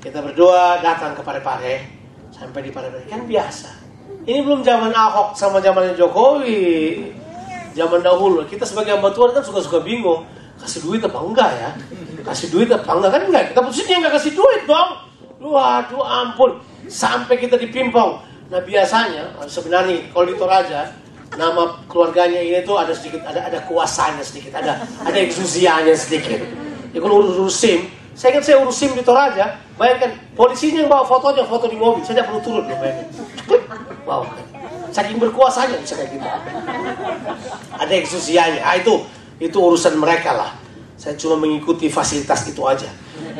kita 0.00 0.24
berdoa 0.24 0.80
datang 0.80 1.12
ke 1.12 1.20
Parepare, 1.20 1.84
sampai 2.32 2.64
di 2.64 2.72
Parepare 2.72 3.04
kan 3.04 3.28
biasa. 3.28 3.68
Ini 4.24 4.40
belum 4.40 4.64
zaman 4.64 4.96
Ahok 4.96 5.36
sama 5.36 5.60
zamannya 5.60 5.92
Jokowi. 5.92 7.04
Zaman 7.76 8.00
dahulu 8.00 8.48
kita 8.48 8.64
sebagai 8.64 8.96
hamba 8.96 9.12
Tuhan 9.12 9.36
kan 9.36 9.44
suka-suka 9.44 9.84
bingung 9.84 10.24
kasih 10.56 10.80
duit 10.88 11.04
apa 11.04 11.20
enggak 11.20 11.50
ya? 11.52 11.70
Kasih 12.26 12.48
duit 12.50 12.68
apa 12.74 12.90
enggak 12.90 13.12
kan 13.14 13.22
enggak? 13.30 13.44
Kita 13.54 13.60
putusnya 13.62 13.96
enggak 14.02 14.14
kasih 14.18 14.32
duit 14.34 14.62
dong. 14.66 14.90
Waduh 15.36 16.02
ampun, 16.02 16.58
sampai 16.90 17.38
kita 17.38 17.54
dipimpong. 17.54 18.18
Nah 18.50 18.60
biasanya 18.62 19.30
sebenarnya 19.46 20.10
kalau 20.10 20.26
di 20.26 20.34
Toraja 20.34 20.90
nama 21.38 21.78
keluarganya 21.86 22.42
ini 22.42 22.62
tuh 22.66 22.78
ada 22.78 22.94
sedikit 22.94 23.22
ada 23.26 23.46
ada 23.46 23.58
kuasanya 23.66 24.22
sedikit 24.22 24.54
ada 24.56 24.78
ada 25.02 25.18
eksusianya 25.18 25.92
sedikit 25.98 26.38
Ya 26.96 27.04
kalau 27.04 27.20
urus, 27.20 27.36
urus 27.36 27.56
SIM, 27.60 27.92
saya 28.16 28.32
kan 28.32 28.40
saya 28.40 28.56
urus 28.56 28.80
SIM 28.80 28.96
di 28.96 29.04
Toraja, 29.04 29.60
bayangkan 29.76 30.16
polisinya 30.32 30.80
yang 30.80 30.88
bawa 30.88 31.04
fotonya, 31.04 31.44
foto 31.44 31.68
di 31.68 31.76
mobil, 31.76 32.00
saya 32.00 32.24
tidak 32.24 32.32
perlu 32.32 32.40
turun 32.40 32.64
loh, 32.64 32.76
bayangkan. 32.80 33.06
Wow, 34.08 34.22
saking 34.96 35.20
berkuasanya 35.20 35.76
bisa 35.76 35.92
kayak 35.92 36.16
gitu. 36.16 36.24
Ada 37.76 37.92
eksusianya, 38.00 38.64
ah, 38.64 38.80
itu 38.80 39.04
itu 39.36 39.52
urusan 39.60 40.00
mereka 40.00 40.32
lah. 40.32 40.50
Saya 40.96 41.14
cuma 41.20 41.36
mengikuti 41.36 41.92
fasilitas 41.92 42.48
itu 42.48 42.60
aja. 42.64 42.88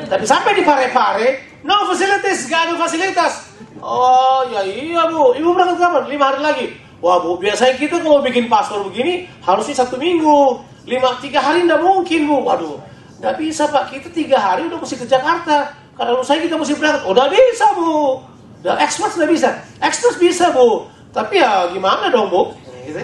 Tapi 0.06 0.24
sampai 0.28 0.52
di 0.52 0.62
Pare-Pare, 0.62 1.60
no 1.64 1.88
fasilitas, 1.88 2.44
gak 2.46 2.68
ada 2.68 2.74
fasilitas. 2.76 3.32
Oh 3.80 4.44
ya 4.48 4.60
iya 4.64 5.08
bu, 5.08 5.36
ibu 5.36 5.52
berangkat 5.56 5.80
kapan? 5.80 6.04
Lima 6.08 6.32
hari 6.32 6.40
lagi. 6.40 6.66
Wah 7.00 7.20
bu, 7.20 7.40
biasanya 7.40 7.76
kita 7.76 8.00
kalau 8.00 8.20
bikin 8.20 8.48
paspor 8.48 8.84
begini 8.88 9.28
harusnya 9.40 9.84
satu 9.84 9.96
minggu. 9.96 10.60
Lima, 10.86 11.16
tiga 11.18 11.40
hari 11.40 11.64
tidak 11.64 11.80
mungkin 11.80 12.28
bu. 12.28 12.44
Waduh, 12.44 12.76
Nggak 13.16 13.34
bisa 13.40 13.64
pak, 13.72 13.88
kita 13.88 14.08
tiga 14.12 14.36
hari 14.36 14.68
udah 14.68 14.76
mesti 14.76 14.96
ke 15.00 15.06
Jakarta. 15.08 15.72
Karena 15.96 16.20
saya 16.20 16.44
kita 16.44 16.60
mesti 16.60 16.76
berangkat. 16.76 17.08
Udah 17.08 17.24
bisa 17.32 17.66
bu. 17.72 18.20
Udah 18.60 18.76
ekspres 18.84 19.16
nggak 19.16 19.30
bisa. 19.32 19.48
Ekspres 19.80 20.20
bisa 20.20 20.52
bu. 20.52 20.84
Tapi 21.16 21.40
ya 21.40 21.72
gimana 21.72 22.12
dong 22.12 22.28
bu? 22.28 22.52
Gitu. 22.84 23.00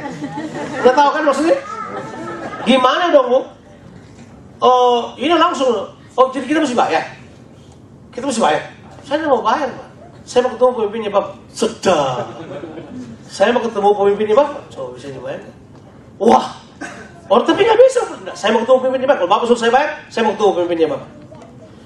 Udah 0.85 0.93
tahu 0.93 1.09
kan 1.17 1.23
maksudnya? 1.25 1.57
Gimana 2.69 3.09
dong 3.09 3.27
bu? 3.33 3.41
Oh 4.63 5.19
ini 5.19 5.35
langsung. 5.35 5.91
Oh 6.15 6.27
jadi 6.31 6.47
kita 6.47 6.63
mesti 6.63 6.79
bayar. 6.79 7.03
Kita 8.15 8.23
mesti 8.23 8.39
bayar. 8.39 8.63
Saya 9.03 9.27
nggak 9.27 9.33
mau 9.35 9.43
bayar 9.43 9.69
pak. 9.75 9.89
Saya 10.23 10.47
mau 10.47 10.55
ketemu 10.55 10.71
pemimpinnya 10.79 11.11
pak. 11.11 11.27
Sedang. 11.51 12.31
Saya 13.27 13.51
mau 13.51 13.63
ketemu 13.67 13.89
pemimpinnya 13.91 14.35
pak. 14.39 14.49
Coba 14.71 14.89
bisa 14.95 15.11
dibayar. 15.11 15.43
Wah 16.23 16.63
Oh 17.33 17.41
tapi 17.41 17.65
nggak 17.65 17.81
bisa. 17.89 18.05
Saya 18.37 18.53
mau 18.53 18.61
ketemu 18.61 18.79
pemimpinnya 18.85 19.09
Bapak. 19.09 19.25
Kalau 19.25 19.31
Bapak 19.33 19.45
suruh 19.49 19.61
saya 19.65 19.73
bayar, 19.73 19.91
saya 20.13 20.23
mau 20.29 20.37
ketemu 20.37 20.53
pemimpinnya 20.53 20.89
Bapak. 20.93 21.09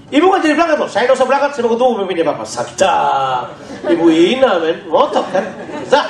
Ibu 0.06 0.24
nggak 0.26 0.40
jadi 0.42 0.54
berangkat 0.58 0.76
loh. 0.82 0.90
Saya 0.90 1.02
nggak 1.06 1.18
usah 1.18 1.26
berangkat, 1.30 1.50
saya 1.54 1.62
mau 1.62 1.72
ketemu 1.78 1.90
pemimpinnya 1.94 2.26
Bapak. 2.26 2.46
Sadar. 2.50 3.42
Ibu 3.86 4.06
Ina 4.10 4.52
men, 4.58 4.76
ngotot 4.90 5.26
kan. 5.30 5.44
Zah. 5.86 6.06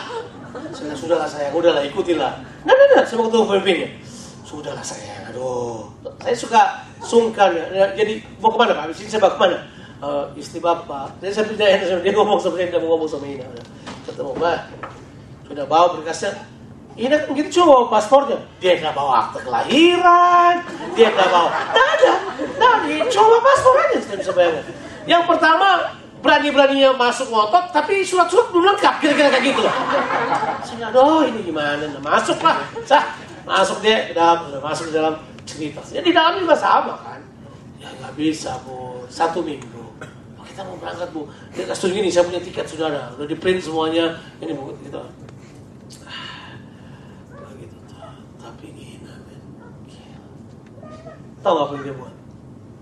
Sudah, 0.72 0.96
sudahlah 0.96 1.28
saya, 1.28 1.52
udahlah 1.52 1.84
ikutilah. 1.84 2.32
Nah, 2.64 2.72
nah, 2.72 2.86
nah, 2.96 3.02
saya 3.04 3.16
mau 3.20 3.28
ketemu 3.28 3.44
pemimpinnya. 3.44 3.88
Sudahlah 4.46 4.86
saya, 4.86 5.26
aduh. 5.26 5.90
Saya 6.22 6.36
suka 6.38 6.62
sungkan 7.02 7.50
ya. 7.50 7.90
Jadi 7.98 8.22
mau 8.38 8.54
ke 8.54 8.58
mana 8.62 8.78
Pak? 8.78 8.82
Habis 8.86 9.02
ini 9.02 9.10
saya 9.10 9.26
mau 9.26 9.34
ke 9.34 9.40
mana? 9.42 9.58
Uh, 9.98 10.30
istri 10.38 10.62
Bapak. 10.62 11.18
Jadi 11.18 11.32
saya 11.34 11.50
pindahin, 11.50 11.82
dia 11.98 12.12
ngomong 12.14 12.38
sama 12.38 12.54
saya, 12.54 12.70
dia 12.70 12.78
mau 12.78 12.94
ngomong 12.94 13.10
sama 13.10 13.26
Ina. 13.26 13.42
Ketemu 14.06 14.38
Pak. 14.38 14.58
Sudah 15.50 15.66
bawa 15.66 15.98
berkasnya, 15.98 16.46
ini 16.94 17.10
kan 17.10 17.26
gitu 17.34 17.48
cuma 17.58 17.74
bawa 17.74 17.98
paspornya. 17.98 18.38
Dia 18.62 18.78
nggak 18.78 18.94
bawa 18.94 19.12
akte 19.26 19.42
kelahiran, 19.42 20.54
dia 20.94 21.08
nggak 21.10 21.26
bawa. 21.26 21.50
Nggak 21.50 21.88
ada. 21.98 22.14
Nah, 22.62 22.74
dia 22.86 23.02
cuma 23.10 23.36
paspor 23.42 23.74
aja, 23.82 23.98
saya 23.98 24.16
bisa 24.22 24.30
bayangkan. 24.30 24.64
Yang 25.10 25.22
pertama 25.26 25.68
berani-beraninya 26.22 26.94
masuk 26.94 27.34
ngotot, 27.34 27.74
tapi 27.74 28.06
surat-surat 28.06 28.46
belum 28.54 28.74
lengkap, 28.74 28.94
kira-kira 29.02 29.28
kayak 29.34 29.44
gitu. 29.50 29.62
Saya 30.62 30.86
aduh 30.94 31.26
ini 31.26 31.42
gimana? 31.42 31.82
Nah, 31.82 32.02
masuk 32.02 32.38
lah, 32.42 32.62
sah, 32.86 33.02
masuk 33.46 33.78
dia 33.78 34.10
ke 34.10 34.12
dalam, 34.12 34.50
masuk 34.58 34.90
ke 34.90 34.94
dalam 34.98 35.14
cerita. 35.46 35.78
Ya 35.94 36.02
di 36.02 36.10
dalam 36.10 36.42
juga 36.42 36.58
sama 36.58 36.98
kan. 36.98 37.22
Ya 37.78 37.86
nggak 38.02 38.18
bisa 38.18 38.58
bu, 38.66 39.06
satu 39.06 39.46
minggu. 39.46 39.86
Oh, 40.36 40.44
kita 40.44 40.66
mau 40.66 40.74
berangkat 40.82 41.14
bu, 41.14 41.30
dia 41.54 41.70
kasih 41.70 41.94
gini, 41.94 42.10
saya 42.10 42.26
punya 42.26 42.42
tiket 42.42 42.66
saudara, 42.66 43.14
udah 43.14 43.26
di 43.30 43.38
print 43.38 43.62
semuanya, 43.62 44.18
ini 44.42 44.52
bu, 44.52 44.74
gitu. 44.82 44.98
Ah, 46.02 46.50
gitu. 47.54 47.76
Tapi 48.42 48.66
gini. 48.74 48.98
Tahu 51.46 51.56
apa 51.62 51.72
yang 51.78 51.84
dia 51.86 51.94
buat? 51.94 52.14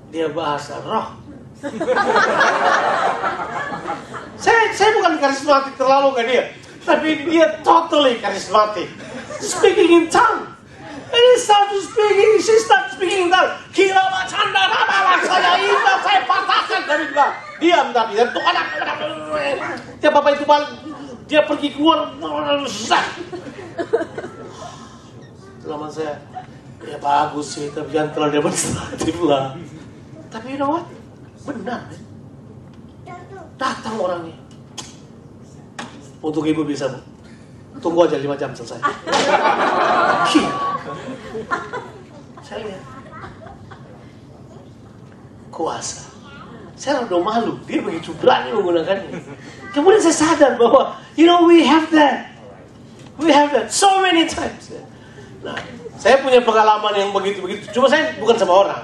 Dia 0.09 0.27
bahasa 0.33 0.81
roh. 0.81 1.21
saya 4.45 4.69
saya 4.73 4.91
bukan 5.01 5.17
karismatik 5.21 5.77
terlalu 5.77 6.09
kan 6.17 6.25
dia, 6.29 6.45
tapi 6.85 7.29
dia 7.29 7.61
totally 7.61 8.17
karismatik. 8.25 8.89
Speaking 9.45 9.91
in 9.93 10.05
tongue. 10.09 10.54
Start 11.35 11.67
to 11.69 11.79
speaking, 11.83 12.41
she 12.41 12.55
start 12.63 12.89
speaking 12.95 13.27
in 13.27 13.29
tongue. 13.29 13.53
Kira 13.75 14.01
macanda 14.09 14.65
ramalan 14.65 15.21
saya 15.29 15.61
ingat 15.61 15.99
saya 16.01 16.21
patahkan 16.25 16.83
dari 16.89 17.05
dia. 17.11 17.27
Diam 17.61 17.87
tapi 17.93 18.17
dan 18.17 18.29
tuh 18.33 18.41
anak 18.41 18.67
dia 20.01 20.09
bapak 20.09 20.41
itu 20.41 20.47
balik 20.49 20.71
dia 21.29 21.45
pergi 21.45 21.69
keluar. 21.75 22.17
Lama 25.65 25.89
saya 25.91 26.17
ya 26.85 26.97
bagus 27.03 27.47
sih 27.59 27.69
tapi 27.75 27.93
jangan 27.93 28.11
terlalu 28.15 28.41
demonstratif 28.41 29.17
lah. 29.27 29.59
Tapi 30.33 30.55
you 30.55 30.59
know 30.63 30.81
what? 30.81 30.87
Benar, 31.45 31.81
men. 31.93 32.03
Datang 33.61 33.95
orangnya. 34.01 34.37
Untuk 36.25 36.49
ibu 36.49 36.65
bisa, 36.65 36.89
Bu. 36.89 37.14
Tunggu 37.85 38.09
aja 38.09 38.17
5 38.17 38.41
jam 38.41 38.49
selesai. 38.57 38.81
Saya 42.41 42.65
lihat. 42.65 42.81
Kuasa. 45.53 46.09
Saya 46.81 47.05
udah 47.05 47.21
malu. 47.21 47.61
Dia 47.69 47.85
begitu 47.85 48.17
berani 48.17 48.57
menggunakannya. 48.57 49.21
Kemudian 49.77 50.01
saya 50.01 50.17
sadar 50.17 50.57
bahwa, 50.57 50.97
you 51.19 51.29
know, 51.29 51.45
we 51.45 51.61
have 51.61 51.93
that. 51.93 52.33
We 53.21 53.31
have 53.31 53.53
that 53.53 53.69
so 53.69 54.01
many 54.01 54.25
times. 54.25 54.75
Nah, 55.45 55.61
saya 56.01 56.25
punya 56.25 56.43
pengalaman 56.43 56.95
yang 56.97 57.11
begitu-begitu. 57.13 57.71
Cuma 57.71 57.87
saya 57.87 58.17
bukan 58.17 58.37
sama 58.41 58.55
orang. 58.65 58.83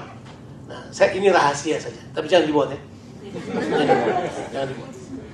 Nah, 0.69 0.87
saya 0.93 1.11
ini 1.17 1.27
rahasia 1.33 1.75
saja, 1.81 1.99
tapi 2.15 2.31
jangan 2.31 2.47
dibuat 2.47 2.69
ya. 2.71 2.79
Jangan 3.33 3.87
dibuat. 3.87 4.15
Jangan 4.51 4.67
dibuat. 4.71 4.91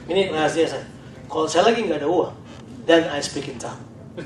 Ini 0.07 0.21
rahasia 0.33 0.65
saya. 0.65 0.85
Kalau 1.29 1.45
saya 1.45 1.69
lagi 1.69 1.85
nggak 1.85 2.01
ada 2.01 2.09
uang, 2.09 2.33
then 2.87 3.03
I 3.11 3.19
speak 3.21 3.47
in 3.51 3.59
tongue. 3.59 3.83
then 4.17 4.25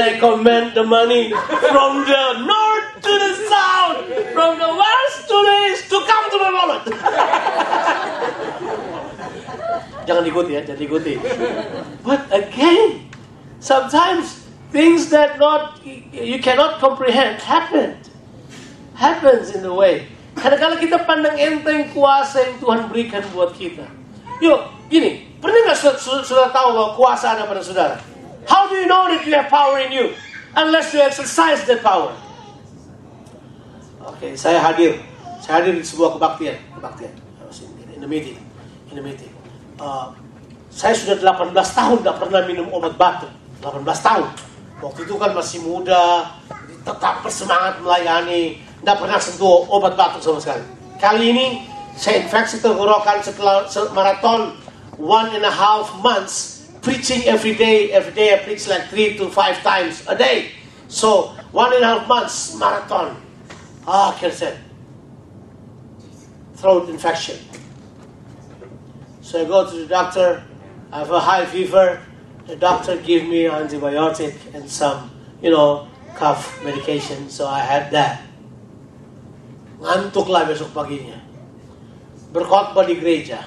I 0.00 0.16
command 0.18 0.74
the 0.74 0.82
money 0.82 1.30
from 1.30 2.02
the 2.02 2.42
north 2.42 2.98
to 3.06 3.12
the 3.12 3.32
south, 3.46 4.02
from 4.34 4.58
the 4.58 4.72
west 4.74 5.30
to 5.30 5.36
the 5.36 5.56
east 5.70 5.86
to 5.92 6.02
come 6.02 6.24
to 6.32 6.36
my 6.42 6.50
wallet. 6.50 6.82
jangan 10.02 10.26
diikuti 10.26 10.58
ya, 10.58 10.66
jangan 10.66 10.82
diikuti. 10.82 11.14
But 12.02 12.26
again, 12.34 13.06
sometimes 13.62 14.42
things 14.74 15.14
that 15.14 15.38
not 15.38 15.78
you 15.84 16.40
cannot 16.40 16.80
comprehend 16.80 17.38
happened 17.38 18.08
happens 18.96 19.54
in 19.54 19.62
the 19.62 19.70
way 19.70 20.08
kadang-kadang 20.32 20.80
kita 20.80 20.96
pandang 21.04 21.36
enteng 21.36 21.92
kuasa 21.92 22.40
yang 22.40 22.56
Tuhan 22.56 22.80
berikan 22.88 23.20
buat 23.36 23.52
kita 23.52 23.84
yuk 24.40 24.64
gini 24.92 25.10
pernah 25.40 25.72
nggak 25.72 25.78
sudah 26.28 26.52
tahu 26.52 26.68
bahwa 26.76 26.90
kuasa 26.92 27.32
ada 27.32 27.48
pada 27.48 27.64
saudara? 27.64 27.96
How 28.44 28.68
do 28.68 28.76
you 28.76 28.84
know 28.84 29.08
that 29.08 29.24
you 29.24 29.32
have 29.32 29.48
power 29.48 29.80
in 29.80 29.90
you? 29.90 30.12
Unless 30.52 30.92
you 30.92 31.00
exercise 31.00 31.64
that 31.64 31.80
power. 31.80 32.12
Oke 34.04 34.36
saya 34.36 34.60
hadir. 34.60 35.00
Saya 35.40 35.64
hadir 35.64 35.80
di 35.80 35.84
sebuah 35.86 36.20
kebaktian. 36.20 36.60
Kebaktian. 36.76 37.12
In 37.96 38.04
the 38.04 38.10
meeting. 38.10 38.36
In 38.92 39.00
the 39.00 39.04
meeting. 39.04 39.32
Uh, 39.80 40.12
saya 40.68 40.92
sudah 40.92 41.16
18 41.20 41.56
tahun 41.56 41.96
tidak 42.04 42.16
pernah 42.20 42.40
minum 42.44 42.68
obat 42.70 42.94
batuk. 43.00 43.32
18 43.64 43.82
tahun. 43.82 44.28
Waktu 44.82 45.00
itu 45.06 45.14
kan 45.14 45.30
masih 45.30 45.62
muda, 45.62 46.26
tetap 46.82 47.22
bersemangat 47.22 47.78
melayani, 47.78 48.58
tidak 48.82 48.96
pernah 48.98 49.18
sentuh 49.22 49.62
obat 49.70 49.94
batuk 49.94 50.18
sama 50.18 50.42
sekali. 50.42 50.64
Kali 50.98 51.24
ini 51.30 51.46
saya 51.94 52.24
infeksi 52.24 52.58
tenggorokan 52.58 53.22
setelah 53.22 53.62
maraton 53.94 54.58
one 54.96 55.34
and 55.34 55.44
a 55.44 55.50
half 55.50 56.02
months 56.02 56.68
preaching 56.82 57.22
every 57.24 57.54
day. 57.54 57.92
Every 57.92 58.12
day 58.12 58.34
I 58.34 58.44
preach 58.44 58.68
like 58.68 58.88
three 58.88 59.16
to 59.16 59.30
five 59.30 59.62
times 59.62 60.04
a 60.08 60.16
day. 60.16 60.52
So 60.88 61.34
one 61.52 61.72
and 61.72 61.82
a 61.82 61.98
half 61.98 62.08
months 62.08 62.56
marathon. 62.58 63.16
Ah, 63.86 64.14
cancer, 64.18 64.56
throat 66.54 66.88
infection. 66.88 67.38
So 69.22 69.42
I 69.42 69.44
go 69.44 69.68
to 69.68 69.76
the 69.76 69.86
doctor. 69.86 70.44
I 70.92 70.98
have 71.00 71.10
a 71.10 71.18
high 71.18 71.46
fever. 71.46 72.02
The 72.46 72.56
doctor 72.56 72.96
gave 72.98 73.26
me 73.26 73.44
antibiotic 73.44 74.34
and 74.54 74.68
some, 74.68 75.10
you 75.40 75.50
know, 75.50 75.88
cough 76.14 76.62
medication. 76.62 77.30
So 77.30 77.46
I 77.46 77.60
had 77.60 77.90
that. 77.90 78.22
Ngantuk 79.82 80.30
lah 80.30 80.46
besok 80.46 80.70
paginya. 80.70 81.18
Berkhotbah 82.30 82.86
di 82.86 82.94
gereja. 82.98 83.42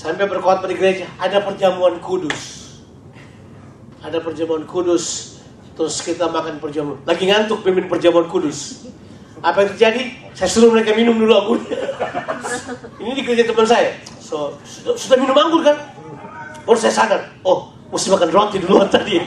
Sampai 0.00 0.24
berkhotbah 0.24 0.64
di 0.64 0.80
gereja, 0.80 1.04
ada 1.20 1.44
perjamuan 1.44 2.00
kudus. 2.00 2.72
Ada 4.00 4.16
perjamuan 4.24 4.64
kudus. 4.64 5.36
Terus 5.76 6.00
kita 6.00 6.24
makan 6.24 6.56
perjamuan. 6.56 7.04
Lagi 7.04 7.28
ngantuk 7.28 7.60
pimpin 7.60 7.84
perjamuan 7.84 8.24
kudus. 8.24 8.88
Apa 9.44 9.60
yang 9.60 9.76
terjadi? 9.76 10.32
Saya 10.32 10.48
suruh 10.48 10.72
mereka 10.72 10.96
minum 10.96 11.20
dulu 11.20 11.32
anggur. 11.36 11.60
Ini 13.04 13.12
di 13.12 13.22
gereja 13.28 13.44
teman 13.52 13.68
saya. 13.68 14.00
So, 14.24 14.56
sudah, 14.64 14.96
sudah 14.96 15.20
minum 15.20 15.36
anggur 15.36 15.60
kan? 15.68 15.76
Baru 16.64 16.80
saya 16.80 16.96
sadar, 16.96 17.20
oh 17.44 17.68
mesti 17.92 18.08
makan 18.08 18.30
roti 18.32 18.56
duluan 18.56 18.88
tadi. 18.96 19.20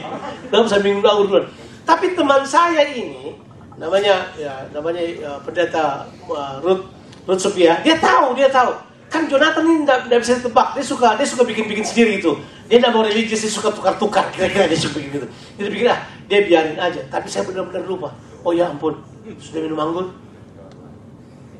Dalam 0.50 0.66
saya 0.66 0.82
minum 0.82 1.06
anggur 1.06 1.30
duluan. 1.30 1.46
Tapi 1.86 2.18
teman 2.18 2.42
saya 2.42 2.82
ini, 2.90 3.38
namanya 3.78 4.26
ya 4.34 4.66
namanya 4.74 5.02
ya, 5.06 5.38
pendeta 5.38 6.10
uh, 6.26 6.58
Ruth 6.66 6.90
Ruth 7.30 7.38
Sophia, 7.38 7.78
dia 7.86 7.94
tahu, 7.94 8.34
dia 8.34 8.50
tahu. 8.50 8.93
Kan 9.14 9.30
Jonathan 9.30 9.62
ini 9.62 9.86
tidak 9.86 10.18
bisa 10.26 10.42
ditebak, 10.42 10.74
dia 10.74 10.82
suka 10.82 11.14
dia 11.14 11.22
suka 11.22 11.46
bikin-bikin 11.46 11.86
sendiri 11.86 12.18
itu. 12.18 12.34
Dia 12.66 12.82
tidak 12.82 12.98
mau 12.98 13.06
religius, 13.06 13.46
dia 13.46 13.52
suka 13.54 13.70
tukar-tukar, 13.70 14.26
kira-kira 14.34 14.66
dia 14.66 14.74
suka 14.74 14.98
bikin 14.98 15.22
gitu. 15.22 15.28
Dia 15.54 15.70
pikir 15.70 15.86
ah, 15.86 16.02
dia 16.26 16.42
biarin 16.42 16.74
aja. 16.74 16.98
Tapi 17.06 17.30
saya 17.30 17.46
benar-benar 17.46 17.86
lupa. 17.86 18.10
Oh 18.42 18.50
ya 18.50 18.66
ampun, 18.66 18.98
sudah 19.38 19.62
minum 19.62 19.78
anggur. 19.78 20.10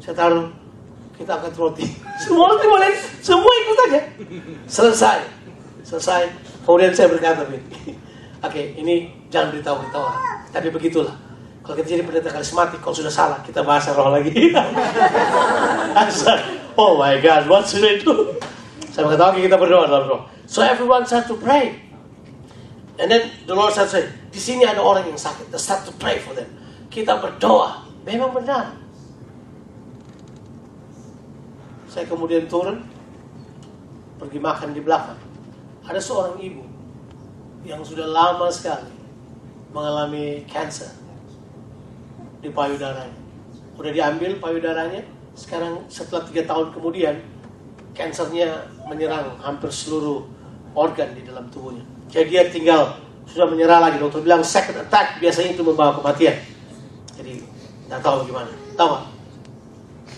Saya 0.03 0.19
taruh, 0.19 0.51
kita 1.15 1.39
angkat 1.39 1.55
roti. 1.55 1.87
Semua 2.27 2.51
roti 2.51 2.67
boleh, 2.67 2.91
semua 3.23 3.53
ikut 3.63 3.79
aja. 3.91 4.01
Selesai, 4.67 5.19
selesai. 5.83 6.31
Kemudian 6.63 6.95
saya 6.95 7.11
berkata, 7.11 7.43
oke 7.43 7.59
okay, 8.43 8.75
ini 8.79 9.11
jangan 9.35 9.51
beritahu 9.51 9.83
beritahu 9.83 10.07
Tapi 10.55 10.69
begitulah. 10.71 11.24
Kalau 11.65 11.81
kita 11.81 11.97
jadi 11.97 12.05
pendeta 12.05 12.29
karismatik, 12.29 12.85
kalau 12.85 12.93
sudah 12.93 13.09
salah, 13.09 13.41
kita 13.41 13.65
bahasa 13.65 13.97
roh 13.97 14.13
lagi. 14.13 14.53
oh 16.77 17.01
my 17.01 17.17
God, 17.25 17.49
what 17.49 17.65
should 17.65 17.81
I 17.81 17.97
do? 17.97 18.37
Saya 18.93 19.09
oke 19.09 19.17
okay, 19.17 19.49
kita 19.49 19.57
berdoa 19.57 19.89
dalam 19.89 20.05
roh. 20.05 20.23
So 20.45 20.61
everyone 20.61 21.09
start 21.09 21.25
to 21.33 21.41
pray. 21.41 21.81
And 23.01 23.09
then 23.09 23.33
the 23.49 23.57
Lord 23.57 23.73
said, 23.73 24.13
di 24.29 24.37
sini 24.37 24.69
ada 24.69 24.85
orang 24.85 25.09
yang 25.09 25.17
sakit. 25.17 25.49
Let's 25.49 25.65
start 25.65 25.89
to 25.89 25.93
pray 25.97 26.21
for 26.21 26.37
them. 26.37 26.53
Kita 26.93 27.17
berdoa. 27.17 27.89
Memang 28.05 28.37
benar. 28.37 28.77
Saya 31.89 32.05
kemudian 32.05 32.45
turun, 32.45 32.85
pergi 34.21 34.37
makan 34.37 34.77
di 34.77 34.85
belakang. 34.85 35.17
Ada 35.89 35.97
seorang 35.97 36.37
ibu 36.45 36.61
yang 37.65 37.81
sudah 37.81 38.05
lama 38.05 38.53
sekali 38.53 38.93
mengalami 39.73 40.45
cancer 40.45 41.04
di 42.45 42.53
payudaranya. 42.53 43.17
Udah 43.81 43.91
diambil 43.91 44.37
payudaranya, 44.37 45.03
sekarang 45.33 45.89
setelah 45.89 46.29
tiga 46.29 46.45
tahun 46.45 46.77
kemudian, 46.77 47.17
kansernya 47.97 48.69
menyerang 48.85 49.41
hampir 49.41 49.73
seluruh 49.73 50.29
organ 50.77 51.17
di 51.17 51.25
dalam 51.25 51.49
tubuhnya. 51.49 51.83
Jadi 52.13 52.27
dia 52.29 52.43
tinggal 52.53 53.01
sudah 53.25 53.49
menyerah 53.49 53.81
lagi. 53.81 53.97
Dokter 53.97 54.21
bilang 54.21 54.45
second 54.45 54.85
attack 54.85 55.19
biasanya 55.19 55.57
itu 55.57 55.65
membawa 55.65 55.97
kematian. 55.97 56.37
Jadi 57.17 57.41
nggak 57.89 58.01
tahu 58.05 58.29
gimana. 58.29 58.53
Tahu 58.75 58.89
gak? 58.91 59.05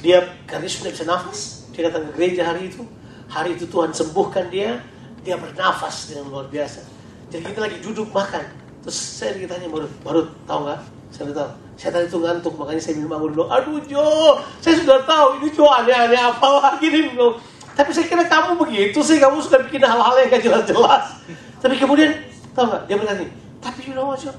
Dia 0.02 0.18
karena 0.44 0.66
sudah 0.68 0.90
bisa 0.92 1.04
nafas, 1.06 1.70
dia 1.72 1.88
datang 1.88 2.10
ke 2.10 2.10
gereja 2.18 2.42
hari 2.44 2.68
itu. 2.72 2.82
Hari 3.26 3.58
itu 3.58 3.66
Tuhan 3.68 3.90
sembuhkan 3.90 4.48
dia, 4.48 4.80
dia 5.22 5.36
bernafas 5.36 6.10
dengan 6.10 6.30
luar 6.30 6.46
biasa. 6.48 6.84
Jadi 7.30 7.42
kita 7.42 7.60
lagi 7.62 7.78
duduk 7.82 8.08
makan. 8.14 8.44
Terus 8.86 8.96
saya 8.96 9.34
ditanya 9.34 9.66
baru, 9.66 9.90
baru 10.06 10.20
tahu 10.46 10.60
nggak? 10.62 10.80
Saya 11.10 11.34
tahu. 11.34 11.65
Tadi 11.76 12.08
itu 12.08 12.16
ngantuk, 12.18 12.56
makanya 12.56 12.80
saya 12.80 12.96
minum 12.96 13.12
anggur 13.12 13.30
dulu. 13.36 13.44
Aduh 13.52 13.78
Jo, 13.84 14.40
saya 14.64 14.80
sudah 14.80 15.04
tahu 15.04 15.44
ini 15.44 15.52
Jo 15.52 15.68
aneh-aneh 15.68 16.16
apa 16.16 16.48
lagi 16.58 16.88
nih 16.88 17.12
Bro. 17.12 17.36
Tapi 17.76 17.92
saya 17.92 18.08
kira 18.08 18.24
kamu 18.24 18.56
begitu 18.56 18.98
sih, 19.04 19.20
kamu 19.20 19.36
suka 19.44 19.60
bikin 19.68 19.84
hal-hal 19.84 20.16
yang 20.16 20.32
gak 20.32 20.40
jelas-jelas. 20.40 21.20
Tapi 21.60 21.76
kemudian, 21.76 22.16
tahu 22.56 22.72
nggak? 22.72 22.82
Dia 22.88 22.96
nih, 22.96 23.28
tapi 23.60 23.80
you 23.84 23.92
know 23.92 24.16
Jo? 24.16 24.32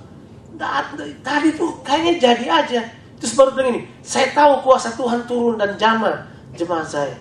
Tadi 1.21 1.53
tuh 1.53 1.77
kayaknya 1.85 2.13
jadi 2.17 2.45
aja. 2.49 2.81
Terus 3.21 3.33
baru 3.37 3.53
bilang 3.53 3.77
ini, 3.77 3.81
saya 4.01 4.33
tahu 4.33 4.65
kuasa 4.65 4.97
Tuhan 4.97 5.29
turun 5.29 5.61
dan 5.61 5.77
jamah 5.77 6.25
jemaat 6.57 6.89
saya. 6.89 7.13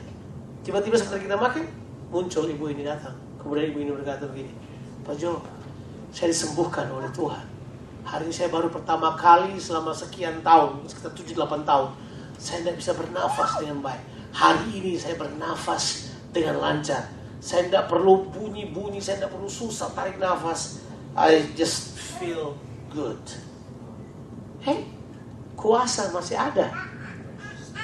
Tiba-tiba 0.64 0.96
setelah 0.96 1.20
kita 1.20 1.36
makan, 1.36 1.64
muncul 2.08 2.48
ibu 2.48 2.72
ini 2.72 2.88
datang. 2.88 3.12
Kemudian 3.36 3.68
ibu 3.68 3.78
ini 3.84 3.90
berkata 3.92 4.24
begini, 4.24 4.52
Pak 5.04 5.20
Jo, 5.20 5.44
saya 6.12 6.32
disembuhkan 6.32 6.88
oleh 6.88 7.12
Tuhan. 7.12 7.55
Hari 8.06 8.30
ini 8.30 8.34
saya 8.38 8.54
baru 8.54 8.70
pertama 8.70 9.18
kali 9.18 9.58
selama 9.58 9.90
sekian 9.90 10.38
tahun, 10.38 10.86
sekitar 10.86 11.10
7-8 11.10 11.66
tahun, 11.66 11.90
saya 12.38 12.62
tidak 12.62 12.76
bisa 12.78 12.92
bernafas 12.94 13.50
dengan 13.58 13.82
baik. 13.82 14.02
Hari 14.30 14.78
ini 14.78 14.94
saya 14.94 15.18
bernafas 15.18 16.14
dengan 16.30 16.62
lancar. 16.62 17.10
Saya 17.42 17.66
tidak 17.66 17.90
perlu 17.90 18.30
bunyi-bunyi, 18.30 19.02
saya 19.02 19.18
tidak 19.18 19.34
perlu 19.34 19.50
susah 19.50 19.90
tarik 19.90 20.22
nafas. 20.22 20.78
I 21.18 21.50
just 21.58 21.98
feel 21.98 22.54
good. 22.94 23.18
Hei, 24.62 24.86
kuasa 25.58 26.06
masih 26.14 26.38
ada. 26.38 26.70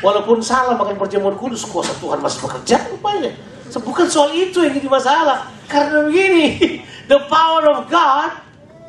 Walaupun 0.06 0.38
salah 0.38 0.78
makan 0.78 1.02
perjamuan 1.02 1.34
kudus, 1.34 1.66
kuasa 1.66 1.98
Tuhan 1.98 2.22
masih 2.22 2.46
bekerja 2.46 2.78
rupanya. 2.94 3.34
Bukan 3.74 4.06
soal 4.06 4.30
itu 4.38 4.62
yang 4.62 4.70
jadi 4.78 4.86
masalah. 4.86 5.50
Karena 5.66 6.06
begini, 6.06 6.78
the 7.10 7.18
power 7.26 7.74
of 7.74 7.90
God 7.90 8.38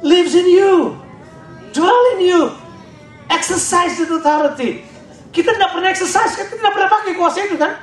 lives 0.06 0.38
in 0.38 0.46
you. 0.46 1.03
Dwell 1.74 2.04
in 2.16 2.20
you. 2.24 2.42
Exercise 3.28 3.98
the 3.98 4.06
authority. 4.06 4.86
Kita 5.34 5.58
tidak 5.58 5.74
pernah 5.74 5.90
exercise, 5.90 6.38
kita 6.38 6.62
tidak 6.62 6.74
pernah 6.78 6.90
pakai 6.94 7.14
kuasa 7.18 7.38
itu 7.42 7.58
kan? 7.58 7.82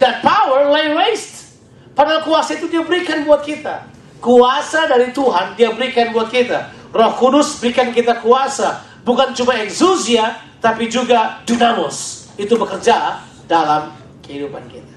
That 0.00 0.24
power 0.24 0.72
lay 0.72 0.96
waste. 0.96 1.60
Padahal 1.92 2.24
kuasa 2.24 2.56
itu 2.56 2.66
dia 2.72 2.80
berikan 2.80 3.22
buat 3.28 3.44
kita. 3.44 3.86
Kuasa 4.18 4.88
dari 4.88 5.12
Tuhan 5.12 5.54
dia 5.54 5.70
berikan 5.76 6.10
buat 6.10 6.32
kita. 6.32 6.72
Roh 6.90 7.12
Kudus 7.20 7.60
berikan 7.60 7.92
kita 7.92 8.18
kuasa. 8.24 8.80
Bukan 9.04 9.36
cuma 9.36 9.60
exousia, 9.60 10.40
tapi 10.64 10.88
juga 10.88 11.44
dynamos. 11.44 12.26
Itu 12.40 12.56
bekerja 12.56 13.20
dalam 13.44 13.92
kehidupan 14.24 14.64
kita. 14.72 14.96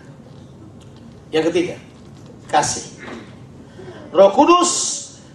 Yang 1.36 1.52
ketiga, 1.52 1.76
kasih. 2.48 2.96
Roh 4.16 4.32
Kudus 4.32 4.72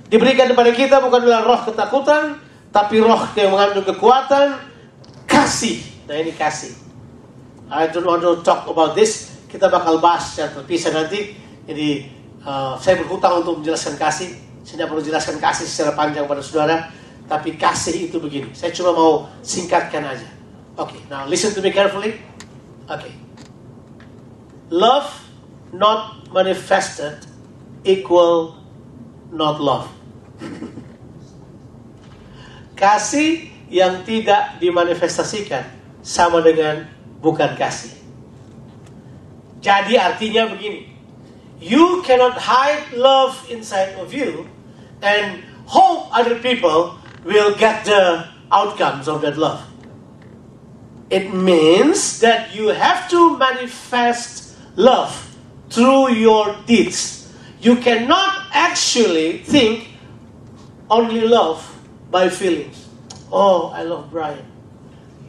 diberikan 0.08 0.48
kepada 0.48 0.72
kita 0.72 1.04
bukan 1.04 1.28
adalah 1.28 1.44
roh 1.44 1.60
ketakutan, 1.68 2.40
tapi 2.72 3.04
roh 3.04 3.20
yang 3.36 3.52
mengandung 3.52 3.84
kekuatan, 3.84 4.56
kasih. 5.28 5.84
Nah 6.08 6.16
ini 6.16 6.32
kasih. 6.32 6.72
I 7.68 7.92
don't 7.92 8.08
want 8.08 8.24
to 8.24 8.40
talk 8.40 8.64
about 8.64 8.96
this. 8.96 9.44
Kita 9.44 9.68
bakal 9.68 10.00
bahas 10.00 10.32
secara 10.32 10.56
terpisah 10.56 10.96
nanti. 10.96 11.36
Jadi 11.68 12.08
uh, 12.48 12.80
saya 12.80 12.96
berhutang 13.04 13.44
untuk 13.44 13.60
menjelaskan 13.60 14.00
kasih. 14.00 14.32
Saya 14.64 14.74
tidak 14.82 14.88
perlu 14.88 15.02
jelaskan 15.04 15.36
kasih 15.36 15.68
secara 15.68 15.92
panjang 15.92 16.24
pada 16.24 16.40
saudara. 16.40 16.88
Tapi 17.28 17.60
kasih 17.60 18.08
itu 18.08 18.16
begini. 18.16 18.56
Saya 18.56 18.72
cuma 18.72 18.96
mau 18.96 19.28
singkatkan 19.44 20.08
aja. 20.08 20.28
Oke, 20.80 20.96
okay, 20.96 21.00
now 21.12 21.28
listen 21.28 21.52
to 21.52 21.60
me 21.60 21.68
carefully. 21.68 22.16
Oke. 22.88 23.04
Okay. 23.04 23.12
Love 24.72 25.12
not 25.76 26.24
manifested 26.32 27.20
equal 27.84 28.56
not 29.28 29.60
love. 29.60 29.92
Kasih 32.74 33.52
yang 33.72 34.04
tidak 34.04 34.60
dimanifestasikan 34.60 35.64
sama 36.04 36.44
dengan 36.44 36.84
bukan 37.24 37.56
kasih. 37.56 37.96
Jadi 39.62 39.96
artinya 39.96 40.50
begini. 40.50 40.92
You 41.62 42.02
cannot 42.02 42.36
hide 42.36 42.98
love 42.98 43.38
inside 43.48 43.94
of 43.96 44.10
you 44.10 44.50
and 44.98 45.40
hope 45.70 46.10
other 46.10 46.36
people 46.42 46.98
will 47.22 47.54
get 47.54 47.86
the 47.86 48.26
outcomes 48.50 49.06
of 49.06 49.22
that 49.22 49.38
love. 49.38 49.62
It 51.08 51.32
means 51.32 52.20
that 52.20 52.50
you 52.52 52.74
have 52.74 53.08
to 53.14 53.38
manifest 53.38 54.58
love 54.74 55.14
through 55.70 56.18
your 56.18 56.56
deeds. 56.66 57.32
You 57.62 57.76
cannot 57.78 58.50
actually 58.50 59.38
think 59.46 59.88
only 60.90 61.22
love 61.22 61.71
by 62.12 62.28
feelings. 62.28 62.86
Oh, 63.32 63.72
I 63.72 63.82
love 63.82 64.12
Brian. 64.12 64.44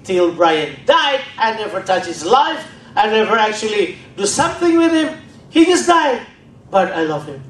Till 0.03 0.35
Brian 0.35 0.75
died, 0.85 1.23
I 1.39 1.55
never 1.55 1.81
touched 1.81 2.11
his 2.11 2.27
life. 2.27 2.59
I 2.93 3.07
never 3.07 3.39
actually 3.39 3.95
do 4.19 4.27
something 4.27 4.77
with 4.77 4.91
him. 4.91 5.17
He 5.49 5.65
just 5.65 5.87
died. 5.87 6.27
But 6.69 6.91
I 6.91 7.07
love 7.07 7.25
him. 7.25 7.41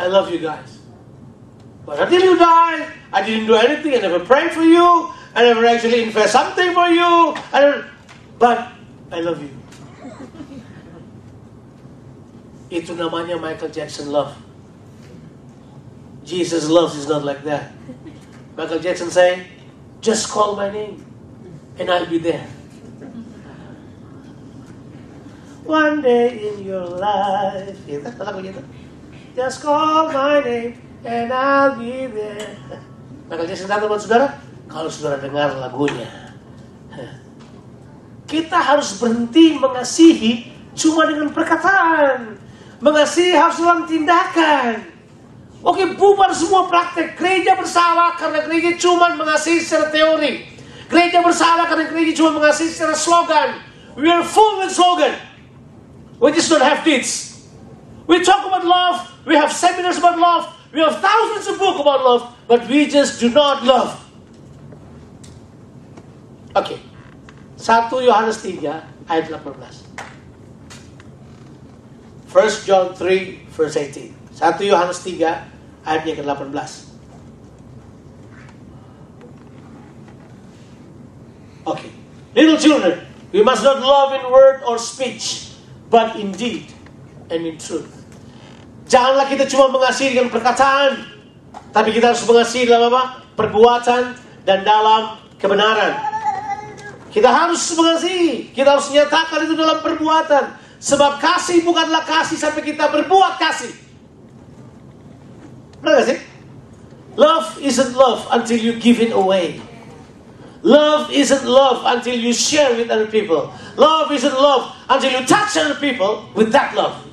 I 0.00 0.08
love 0.08 0.32
you 0.32 0.40
guys. 0.40 0.80
But 1.84 2.00
until 2.00 2.22
you 2.24 2.38
died, 2.38 2.88
I 3.12 3.20
didn't 3.22 3.46
do 3.46 3.54
anything. 3.54 3.94
I 3.94 3.98
never 3.98 4.24
prayed 4.24 4.52
for 4.52 4.64
you. 4.64 5.12
I 5.34 5.42
never 5.44 5.66
actually 5.66 6.02
invest 6.02 6.32
something 6.32 6.72
for 6.72 6.88
you. 6.88 7.36
I 7.52 7.60
don't, 7.60 7.84
but 8.38 8.72
I 9.12 9.20
love 9.20 9.42
you. 9.44 9.52
Itu 12.80 12.96
namanya 12.96 13.36
Michael 13.36 13.68
Jackson 13.68 14.08
love. 14.08 14.32
Jesus 16.28 16.68
loves 16.68 16.92
is 16.92 17.08
not 17.08 17.24
like 17.24 17.40
that. 17.48 17.72
Michael 18.52 18.84
Jackson 18.84 19.08
say, 19.08 19.48
just 20.04 20.28
call 20.28 20.60
my 20.60 20.68
name 20.68 21.00
and 21.80 21.88
I'll 21.88 22.04
be 22.04 22.20
there. 22.20 22.44
One 25.64 26.04
day 26.04 26.52
in 26.52 26.68
your 26.68 26.84
life, 26.84 27.80
ya 27.88 28.04
kan 28.04 28.44
gitu. 28.44 28.60
Just 29.32 29.64
call 29.64 30.12
my 30.12 30.44
name 30.44 30.76
and 31.00 31.32
I'll 31.32 31.80
be 31.80 32.04
there. 32.12 32.60
Michael 33.32 33.48
Jackson 33.48 33.72
datang 33.72 33.88
buat 33.88 34.04
saudara, 34.04 34.36
kalau 34.68 34.92
saudara 34.92 35.24
dengar 35.24 35.56
lagunya, 35.56 36.12
kita 38.28 38.60
harus 38.60 39.00
berhenti 39.00 39.56
mengasihi 39.56 40.52
cuma 40.76 41.08
dengan 41.08 41.32
perkataan. 41.32 42.36
Mengasihi 42.84 43.32
harus 43.32 43.56
dalam 43.64 43.88
tindakan. 43.88 44.97
Oke, 45.58 45.98
bubar 45.98 46.30
semua 46.30 46.70
praktek. 46.70 47.18
Gereja 47.18 47.58
bersalah 47.58 48.14
karena 48.14 48.46
gereja 48.46 48.78
cuma 48.78 49.10
mengasihi 49.18 49.58
secara 49.58 49.90
teori. 49.90 50.46
Gereja 50.86 51.18
bersalah 51.18 51.66
karena 51.66 51.90
gereja 51.90 52.14
cuma 52.22 52.38
mengasihi 52.38 52.70
secara 52.70 52.94
slogan. 52.94 53.58
We 53.98 54.06
are 54.06 54.22
full 54.22 54.62
with 54.62 54.70
slogan. 54.70 55.18
We 56.22 56.30
just 56.30 56.46
don't 56.46 56.62
have 56.62 56.86
deeds. 56.86 57.42
We 58.06 58.22
talk 58.22 58.46
about 58.46 58.62
love. 58.62 59.10
We 59.26 59.34
have 59.34 59.50
seminars 59.50 59.98
about 59.98 60.18
love. 60.18 60.46
We 60.70 60.80
have 60.80 61.02
thousands 61.02 61.50
of 61.50 61.58
books 61.58 61.80
about 61.82 62.06
love. 62.06 62.22
But 62.46 62.70
we 62.70 62.86
just 62.86 63.18
do 63.18 63.28
not 63.28 63.66
love. 63.66 63.98
Oke. 66.54 66.78
Okay. 66.78 66.80
1 67.58 68.06
Yohanes 68.06 68.38
3 68.40 68.62
ayat 69.10 69.26
18. 69.26 69.42
1 72.30 72.66
John 72.66 72.94
3 72.94 73.50
verse 73.50 73.74
18. 73.74 74.17
1 74.38 74.70
Yohanes 74.70 75.02
3 75.02 75.82
ayatnya 75.82 76.14
ke-18. 76.22 76.70
Okay. 81.66 81.90
Little 82.38 82.54
children, 82.54 83.02
we 83.34 83.42
must 83.42 83.66
not 83.66 83.82
love 83.82 84.14
in 84.14 84.22
word 84.30 84.62
or 84.62 84.78
speech, 84.78 85.50
but 85.90 86.14
in 86.14 86.30
deed 86.30 86.70
and 87.34 87.42
in 87.42 87.58
truth. 87.58 87.90
Janganlah 88.86 89.26
kita 89.26 89.50
cuma 89.50 89.74
mengasihi 89.74 90.14
dengan 90.14 90.30
perkataan, 90.30 91.02
tapi 91.74 91.90
kita 91.90 92.14
harus 92.14 92.22
mengasihi 92.22 92.70
dalam 92.70 92.94
apa? 92.94 93.26
Perbuatan 93.34 94.14
dan 94.46 94.62
dalam 94.62 95.18
kebenaran. 95.34 95.98
Kita 97.10 97.26
harus 97.26 97.58
mengasihi, 97.74 98.54
kita 98.54 98.78
harus 98.78 98.86
nyatakan 98.94 99.50
itu 99.50 99.58
dalam 99.58 99.82
perbuatan. 99.82 100.54
Sebab 100.78 101.18
kasih 101.18 101.66
bukanlah 101.66 102.06
kasih 102.06 102.38
sampai 102.38 102.62
kita 102.62 102.86
berbuat 102.86 103.34
kasih. 103.42 103.87
Love 107.16 107.58
isn't 107.60 107.96
love 107.96 108.26
until 108.30 108.58
you 108.58 108.78
give 108.78 109.00
it 109.00 109.12
away. 109.12 109.60
Love 110.62 111.10
isn't 111.12 111.44
love 111.44 111.82
until 111.84 112.18
you 112.18 112.32
share 112.32 112.74
with 112.76 112.90
other 112.90 113.06
people. 113.06 113.52
Love 113.76 114.10
isn't 114.12 114.32
love 114.32 114.74
until 114.88 115.20
you 115.20 115.26
touch 115.26 115.56
other 115.56 115.74
people 115.74 116.28
with 116.34 116.52
that 116.52 116.74
love. 116.74 117.04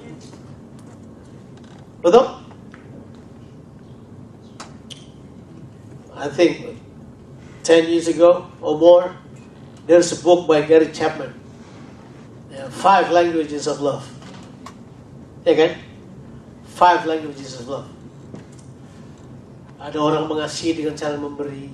I 6.16 6.30
think 6.30 6.78
10 7.63 7.89
years 7.89 8.07
ago 8.07 8.49
or 8.61 8.78
more, 8.78 9.16
there's 9.86 10.11
a 10.20 10.24
book 10.24 10.47
by 10.47 10.61
Gary 10.61 10.91
Chapman. 10.91 11.34
Five 12.70 13.11
languages 13.11 13.68
of 13.68 13.82
love. 13.82 14.07
Ya 15.45 15.76
Five 16.66 17.05
languages 17.05 17.59
of 17.59 17.68
love. 17.68 17.95
Ada 19.86 20.02
orang 20.02 20.26
mengasihi 20.26 20.82
dengan 20.82 20.98
cara 20.98 21.14
memberi. 21.14 21.70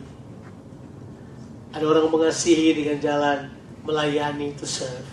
Ada 1.71 1.87
orang 1.87 2.11
mengasihi 2.11 2.75
dengan 2.75 2.99
jalan 2.99 3.47
melayani 3.87 4.51
to 4.59 4.67
serve. 4.67 5.07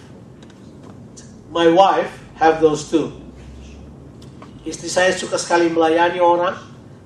My 1.55 1.71
wife 1.71 2.11
have 2.43 2.59
those 2.59 2.91
two. 2.91 3.15
Istri 4.67 4.91
saya 4.91 5.11
suka 5.15 5.39
sekali 5.39 5.71
melayani 5.71 6.19
orang 6.19 6.59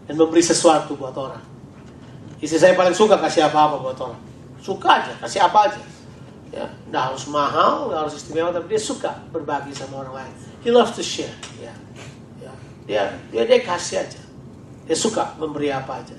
dan 0.09 0.17
memberi 0.17 0.41
sesuatu 0.41 0.97
buat 0.97 1.13
orang. 1.13 1.45
Istri 2.41 2.59
saya 2.59 2.73
paling 2.73 2.97
suka 2.97 3.21
kasih 3.21 3.53
apa-apa 3.53 3.77
buat 3.85 3.99
orang. 4.01 4.21
Suka 4.65 4.89
aja, 5.05 5.13
kasih 5.21 5.45
apa 5.45 5.59
aja. 5.69 5.83
Ya, 6.53 6.67
nggak 6.89 7.03
harus 7.13 7.25
mahal, 7.29 7.93
nggak 7.93 8.01
harus 8.09 8.15
istimewa, 8.17 8.49
tapi 8.49 8.73
dia 8.73 8.81
suka 8.81 9.13
berbagi 9.29 9.77
sama 9.77 10.09
orang 10.09 10.25
lain. 10.25 10.35
He 10.65 10.73
loves 10.73 10.97
to 10.97 11.05
share. 11.05 11.33
Ya, 11.61 11.73
ya. 12.41 12.53
Dia, 12.89 13.03
dia, 13.29 13.43
dia 13.45 13.61
kasih 13.61 14.09
aja. 14.09 14.32
Dia 14.87 14.97
suka 14.99 15.35
memberi 15.39 15.71
apa 15.71 16.03
aja. 16.03 16.17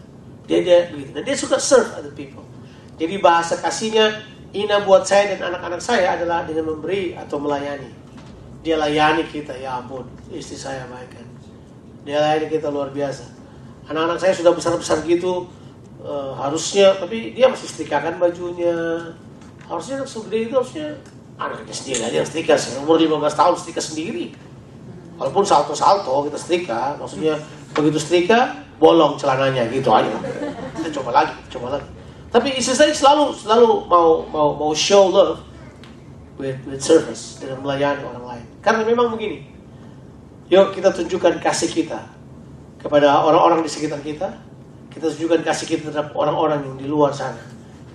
Dia 0.47 0.59
dia 0.63 0.79
begitu. 0.91 1.11
Dan 1.15 1.23
dia 1.23 1.35
suka 1.35 1.59
serve 1.59 1.91
other 1.95 2.13
people. 2.15 2.43
Jadi 2.99 3.19
bahasa 3.19 3.57
kasihnya 3.57 4.33
Ina 4.53 4.85
buat 4.85 5.01
saya 5.01 5.33
dan 5.33 5.49
anak-anak 5.49 5.81
saya 5.81 6.13
adalah 6.13 6.45
dengan 6.45 6.77
memberi 6.77 7.17
atau 7.17 7.41
melayani. 7.41 7.89
Dia 8.61 8.77
layani 8.77 9.25
kita, 9.25 9.57
ya 9.57 9.81
ampun, 9.81 10.05
istri 10.29 10.53
saya 10.53 10.85
baik 10.93 11.09
kan. 11.09 11.25
Dia 12.05 12.21
layani 12.21 12.53
kita 12.53 12.69
luar 12.69 12.93
biasa. 12.93 13.25
Anak-anak 13.89 14.21
saya 14.21 14.37
sudah 14.37 14.53
besar-besar 14.53 15.01
gitu, 15.09 15.49
eh, 16.05 16.31
harusnya, 16.37 16.93
tapi 17.01 17.33
dia 17.33 17.49
masih 17.49 17.65
setrikakan 17.65 18.21
bajunya. 18.21 18.77
Harusnya 19.65 20.05
anak 20.05 20.09
segede 20.13 20.37
itu 20.47 20.53
harusnya 20.53 21.01
anaknya 21.41 21.73
sendiri 21.73 22.01
aja 22.05 22.15
yang 22.21 22.29
setrika. 22.29 22.53
Umur 22.85 23.01
15 23.01 23.33
tahun 23.33 23.53
setrika 23.57 23.81
sendiri. 23.81 24.25
Walaupun 25.17 25.43
salto-salto 25.49 26.29
kita 26.29 26.37
setrika, 26.37 26.93
maksudnya 27.01 27.41
begitu 27.73 27.97
setrika, 27.99 28.63
bolong 28.77 29.17
celananya 29.17 29.65
gitu 29.69 29.89
aja. 29.89 30.13
Kita 30.77 30.89
coba 31.01 31.23
lagi, 31.23 31.35
coba 31.49 31.77
lagi. 31.77 31.89
Tapi 32.33 32.57
istri 32.57 32.73
saya 32.73 32.89
selalu 32.89 33.33
selalu 33.37 33.69
mau 33.85 34.25
mau 34.25 34.49
mau 34.57 34.71
show 34.73 35.09
love 35.13 35.41
with 36.41 36.57
with 36.65 36.81
service 36.81 37.37
dengan 37.37 37.61
melayani 37.61 38.01
orang 38.01 38.25
lain. 38.25 38.45
Karena 38.61 38.81
memang 38.85 39.13
begini. 39.13 39.45
Yuk 40.49 40.73
kita 40.73 40.89
tunjukkan 40.93 41.41
kasih 41.41 41.69
kita 41.69 41.99
kepada 42.81 43.21
orang-orang 43.21 43.61
di 43.61 43.69
sekitar 43.69 44.01
kita. 44.01 44.33
Kita 44.89 45.09
tunjukkan 45.09 45.41
kasih 45.41 45.65
kita 45.65 45.89
terhadap 45.89 46.13
orang-orang 46.13 46.61
yang 46.65 46.75
di 46.77 46.85
luar 46.85 47.13
sana. 47.13 47.41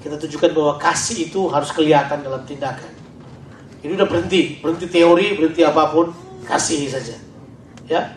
Kita 0.03 0.18
tunjukkan 0.18 0.51
bahwa 0.55 0.79
kasih 0.79 1.31
itu 1.31 1.51
harus 1.51 1.70
kelihatan 1.74 2.22
dalam 2.22 2.43
tindakan. 2.47 2.91
Ini 3.83 3.95
udah 3.95 4.09
berhenti, 4.11 4.59
berhenti 4.59 4.91
teori, 4.91 5.39
berhenti 5.39 5.62
apa 5.62 5.95
pun, 5.95 6.11
kasih 6.43 6.91
saja. 6.91 7.14
Ya. 7.87 8.11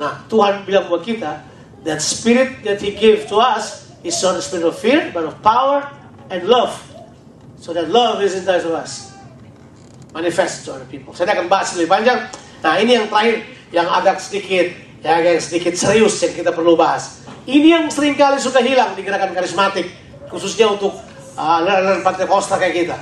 Nah, 0.00 0.24
Tuhan 0.28 0.64
bilang 0.64 0.88
buat 0.88 1.04
kita, 1.04 1.44
that 1.84 2.00
spirit 2.00 2.64
that 2.64 2.80
He 2.80 2.96
gave 2.96 3.28
to 3.28 3.36
us 3.40 3.92
is 4.02 4.16
not 4.22 4.38
a 4.38 4.42
spirit 4.42 4.66
of 4.66 4.76
fear, 4.78 5.10
but 5.12 5.26
of 5.26 5.38
power 5.44 5.84
and 6.32 6.46
love. 6.48 6.74
So 7.62 7.70
that 7.76 7.90
love 7.92 8.18
is 8.24 8.34
inside 8.34 8.66
of 8.66 8.74
us. 8.74 9.14
Manifest 10.10 10.66
to 10.66 10.76
other 10.76 10.88
people. 10.90 11.14
Saya 11.14 11.32
akan 11.32 11.46
bahas 11.46 11.72
lebih 11.78 11.88
panjang. 11.88 12.28
Nah 12.60 12.74
ini 12.76 12.98
yang 12.98 13.06
terakhir, 13.08 13.36
yang 13.70 13.88
agak 13.88 14.18
sedikit, 14.18 14.74
yang 15.00 15.14
agak 15.22 15.40
sedikit 15.40 15.72
serius 15.78 16.18
yang 16.20 16.34
kita 16.34 16.50
perlu 16.52 16.74
bahas. 16.74 17.22
Ini 17.46 17.80
yang 17.80 17.86
sering 17.88 18.14
kali 18.14 18.38
suka 18.38 18.60
hilang 18.60 18.94
di 18.94 19.02
gerakan 19.02 19.34
karismatik, 19.34 19.88
khususnya 20.30 20.70
untuk 20.70 20.94
uh, 21.34 21.54
anak-anak 21.64 22.02
Pantai 22.06 22.26
Costa 22.28 22.54
kayak 22.60 22.74
kita. 22.86 22.98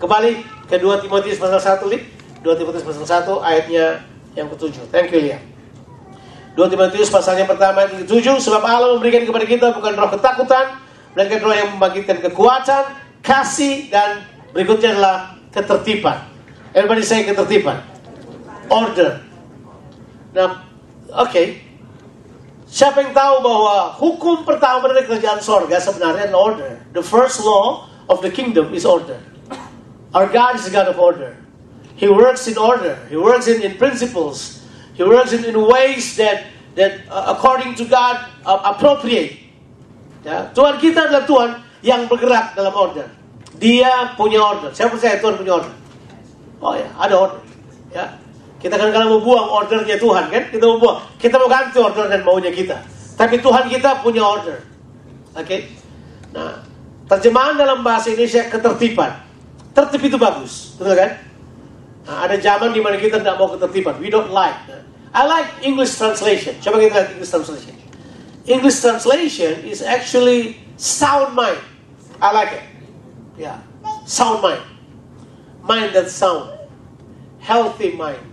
Kembali 0.00 0.40
ke 0.68 0.76
2 0.80 1.04
Timotius 1.04 1.36
pasal 1.36 1.60
1, 1.60 1.92
Li. 1.92 1.98
2 2.40 2.58
Timotius 2.58 2.84
pasal 2.86 3.04
1 3.04 3.28
ayatnya 3.44 3.84
yang 4.34 4.48
ketujuh. 4.52 4.88
Thank 4.88 5.12
you, 5.12 5.20
Lia. 5.20 5.51
2 6.52 6.68
Timotius 6.68 7.08
pasalnya 7.08 7.48
pertama 7.48 7.84
ayat 7.84 8.04
ke-7 8.04 8.38
sebab 8.44 8.60
Allah 8.60 8.96
memberikan 8.96 9.24
kepada 9.24 9.46
kita 9.48 9.66
bukan 9.72 9.92
roh 9.96 10.10
ketakutan 10.12 10.82
melainkan 11.12 11.38
roh 11.44 11.54
yang 11.54 11.68
membangkitkan 11.76 12.18
kekuatan, 12.24 12.82
kasih 13.20 13.92
dan 13.92 14.24
berikutnya 14.56 14.96
adalah 14.96 15.36
ketertiban. 15.52 16.28
Everybody 16.72 17.04
say 17.04 17.24
ketertiban. 17.28 17.84
Order. 18.72 19.20
Nah, 20.32 20.64
oke. 21.12 21.28
Okay. 21.28 21.46
Siapa 22.72 23.04
yang 23.04 23.12
tahu 23.12 23.44
bahwa 23.44 23.92
hukum 24.00 24.48
pertama 24.48 24.88
dari 24.88 25.04
kerajaan 25.04 25.44
sorga 25.44 25.76
sebenarnya 25.76 26.32
adalah 26.32 26.56
order. 26.56 26.70
The 26.96 27.04
first 27.04 27.44
law 27.44 27.92
of 28.08 28.24
the 28.24 28.32
kingdom 28.32 28.72
is 28.72 28.88
order. 28.88 29.20
Our 30.16 30.24
God 30.32 30.56
is 30.56 30.64
a 30.64 30.72
God 30.72 30.88
of 30.88 30.96
order. 30.96 31.36
He 32.00 32.08
works 32.08 32.48
in 32.48 32.56
order. 32.56 32.96
He 33.12 33.20
works 33.20 33.44
in, 33.44 33.60
in 33.60 33.76
principles. 33.76 34.61
He 35.02 35.08
works 35.10 35.34
in, 35.34 35.50
ways 35.66 36.14
that 36.14 36.46
that 36.78 37.02
uh, 37.10 37.34
according 37.34 37.74
to 37.74 37.84
God 37.90 38.22
uh, 38.46 38.70
appropriate. 38.70 39.34
Ya, 40.22 40.46
Tuhan 40.54 40.78
kita 40.78 41.10
adalah 41.10 41.26
Tuhan 41.26 41.50
yang 41.82 42.06
bergerak 42.06 42.54
dalam 42.54 42.70
order. 42.70 43.10
Dia 43.58 44.14
punya 44.14 44.38
order. 44.38 44.70
Saya 44.70 44.86
percaya 44.86 45.18
Tuhan 45.18 45.34
punya 45.42 45.58
order. 45.58 45.74
Oh 46.62 46.78
ya, 46.78 46.86
ada 46.94 47.14
order. 47.18 47.42
Ya. 47.90 48.14
Kita 48.62 48.78
kan 48.78 48.94
kalau 48.94 49.18
mau 49.18 49.20
buang 49.26 49.48
ordernya 49.50 49.98
Tuhan 49.98 50.30
kan, 50.30 50.42
kita 50.54 50.62
mau 50.70 50.78
buang. 50.78 50.98
Kita 51.18 51.34
mau 51.34 51.50
ganti 51.50 51.82
order 51.82 52.06
dan 52.06 52.22
maunya 52.22 52.54
kita. 52.54 52.78
Tapi 53.18 53.42
Tuhan 53.42 53.66
kita 53.66 53.98
punya 54.06 54.22
order. 54.22 54.62
Oke. 55.34 55.42
Okay? 55.42 55.60
Nah, 56.30 56.62
terjemahan 57.10 57.58
dalam 57.58 57.82
bahasa 57.82 58.14
Indonesia 58.14 58.46
ketertiban. 58.46 59.18
Tertib 59.74 60.06
itu 60.06 60.14
bagus, 60.14 60.78
betul 60.78 60.94
kan? 60.94 61.18
Nah, 62.06 62.16
ada 62.22 62.38
zaman 62.38 62.70
di 62.70 62.78
mana 62.78 62.94
kita 63.02 63.18
tidak 63.18 63.34
mau 63.34 63.50
ketertiban. 63.50 63.98
We 63.98 64.06
don't 64.06 64.30
like. 64.30 64.70
I 65.12 65.28
like 65.28 65.48
English 65.60 66.00
translation. 66.00 66.56
Coba 66.64 66.80
kita 66.80 66.96
lihat 66.96 67.08
English 67.12 67.32
translation. 67.32 67.76
English 68.48 68.80
translation 68.80 69.60
is 69.68 69.84
actually 69.84 70.56
sound 70.80 71.36
mind. 71.36 71.60
I 72.18 72.32
like 72.32 72.52
it. 72.56 72.64
Yeah. 73.36 73.60
Sound 74.08 74.40
mind. 74.40 74.64
Mind 75.62 75.92
that 75.92 76.08
sound. 76.08 76.56
Healthy 77.44 77.92
mind. 77.92 78.24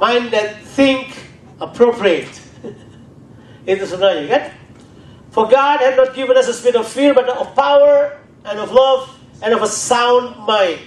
Mind 0.00 0.32
that 0.32 0.64
think 0.64 1.12
appropriate. 1.60 2.32
Itu 3.68 3.84
sebenarnya 3.86 4.26
kan? 4.26 4.44
For 5.32 5.48
God 5.48 5.80
had 5.80 5.96
not 5.96 6.12
given 6.12 6.36
us 6.36 6.48
a 6.48 6.56
spirit 6.56 6.76
of 6.76 6.84
fear, 6.84 7.16
but 7.16 7.24
of 7.30 7.56
power 7.56 8.20
and 8.44 8.56
of 8.60 8.68
love 8.68 9.08
and 9.40 9.56
of 9.56 9.64
a 9.64 9.70
sound 9.70 10.36
mind. 10.44 10.80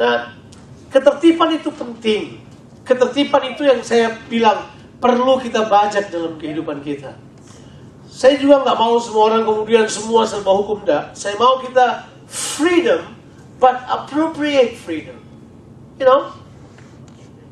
Nah, 0.00 0.32
ketertiban 0.88 1.60
itu 1.60 1.68
penting. 1.68 2.39
Ketertiban 2.90 3.54
itu 3.54 3.62
yang 3.62 3.78
saya 3.86 4.18
bilang 4.26 4.66
perlu 4.98 5.38
kita 5.38 5.70
bajak 5.70 6.10
dalam 6.10 6.34
kehidupan 6.42 6.82
kita. 6.82 7.14
Saya 8.10 8.34
juga 8.34 8.66
nggak 8.66 8.74
mau 8.74 8.98
semua 8.98 9.30
orang 9.30 9.46
kemudian 9.46 9.86
semua 9.86 10.26
serba 10.26 10.50
hukum 10.50 10.82
enggak. 10.82 11.14
Saya 11.14 11.38
mau 11.38 11.62
kita 11.62 12.10
freedom, 12.26 13.06
but 13.62 13.78
appropriate 13.86 14.74
freedom. 14.74 15.22
You 16.02 16.10
know, 16.10 16.34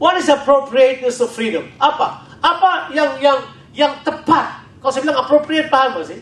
what 0.03 0.19
is 0.19 0.27
appropriateness 0.27 1.23
of 1.23 1.31
freedom? 1.31 1.71
Apa? 1.79 2.27
Apa 2.43 2.91
yang 2.91 3.23
yang 3.23 3.39
yang 3.71 3.93
tepat? 4.03 4.67
Kalau 4.83 4.91
saya 4.91 5.07
bilang 5.07 5.23
appropriate 5.23 5.71
paham 5.71 6.03
gak 6.03 6.19
sih? 6.19 6.21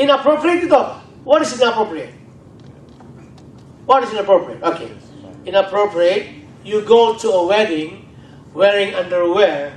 Inappropriate 0.00 0.64
itu 0.64 0.72
apa? 0.72 1.04
What 1.20 1.44
is 1.44 1.52
inappropriate? 1.52 2.16
What 3.84 4.04
is 4.04 4.12
inappropriate? 4.12 4.60
Okay. 4.64 4.88
Inappropriate, 5.44 6.35
you 6.66 6.82
go 6.82 7.16
to 7.16 7.30
a 7.30 7.46
wedding 7.46 8.08
wearing 8.52 8.92
underwear 8.94 9.72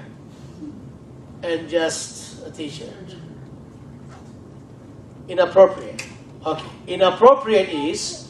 and 1.44 1.70
just 1.70 2.46
a 2.48 2.52
t-shirt. 2.52 3.16
Inappropriate. 5.28 6.08
Okay. 6.46 6.66
Inappropriate 6.88 7.70
is 7.70 8.28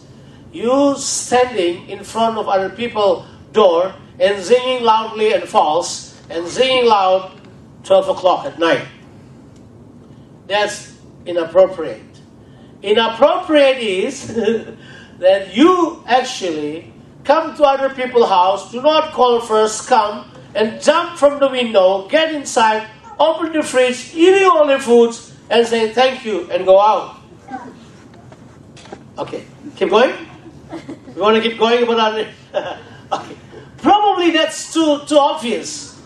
you 0.52 0.96
standing 0.98 1.90
in 1.90 2.04
front 2.04 2.38
of 2.38 2.50
other 2.50 2.70
people 2.70 3.26
door 3.54 3.94
and 4.20 4.44
singing 4.44 4.84
loudly 4.84 5.32
and 5.34 5.48
false 5.48 6.20
and 6.30 6.46
singing 6.46 6.86
loud 6.86 7.32
12 7.86 8.10
o'clock 8.10 8.46
at 8.46 8.60
night. 8.60 8.86
That's 10.48 10.98
inappropriate. 11.26 12.02
Inappropriate 12.84 13.78
is 13.78 14.28
that 15.20 15.56
you 15.56 16.04
actually 16.08 16.92
come 17.24 17.56
to 17.56 17.64
other 17.64 17.90
people's 17.90 18.30
house, 18.30 18.72
do 18.72 18.82
not 18.82 19.12
call 19.12 19.42
first, 19.42 19.88
come 19.88 20.32
and 20.56 20.82
jump 20.82 21.18
from 21.18 21.40
the 21.40 21.48
window, 21.48 22.08
get 22.08 22.34
inside, 22.34 22.88
open 23.20 23.54
the 23.54 23.64
fridge, 23.64 24.14
eating 24.16 24.46
all 24.46 24.66
the 24.66 24.80
foods, 24.80 25.34
and 25.50 25.66
say 25.66 25.92
thank 25.92 26.26
you 26.26 26.50
and 26.52 26.66
go 26.66 26.80
out. 26.80 27.18
Okay, 29.18 29.44
keep 29.76 29.90
going. 29.90 30.14
We 31.16 31.22
want 31.22 31.36
to 31.36 31.42
keep 31.42 31.60
going 31.60 31.84
about 31.84 32.16
okay, 33.12 33.36
probably 33.78 34.32
that's 34.32 34.72
too 34.72 35.04
too 35.06 35.18
obvious. 35.18 36.00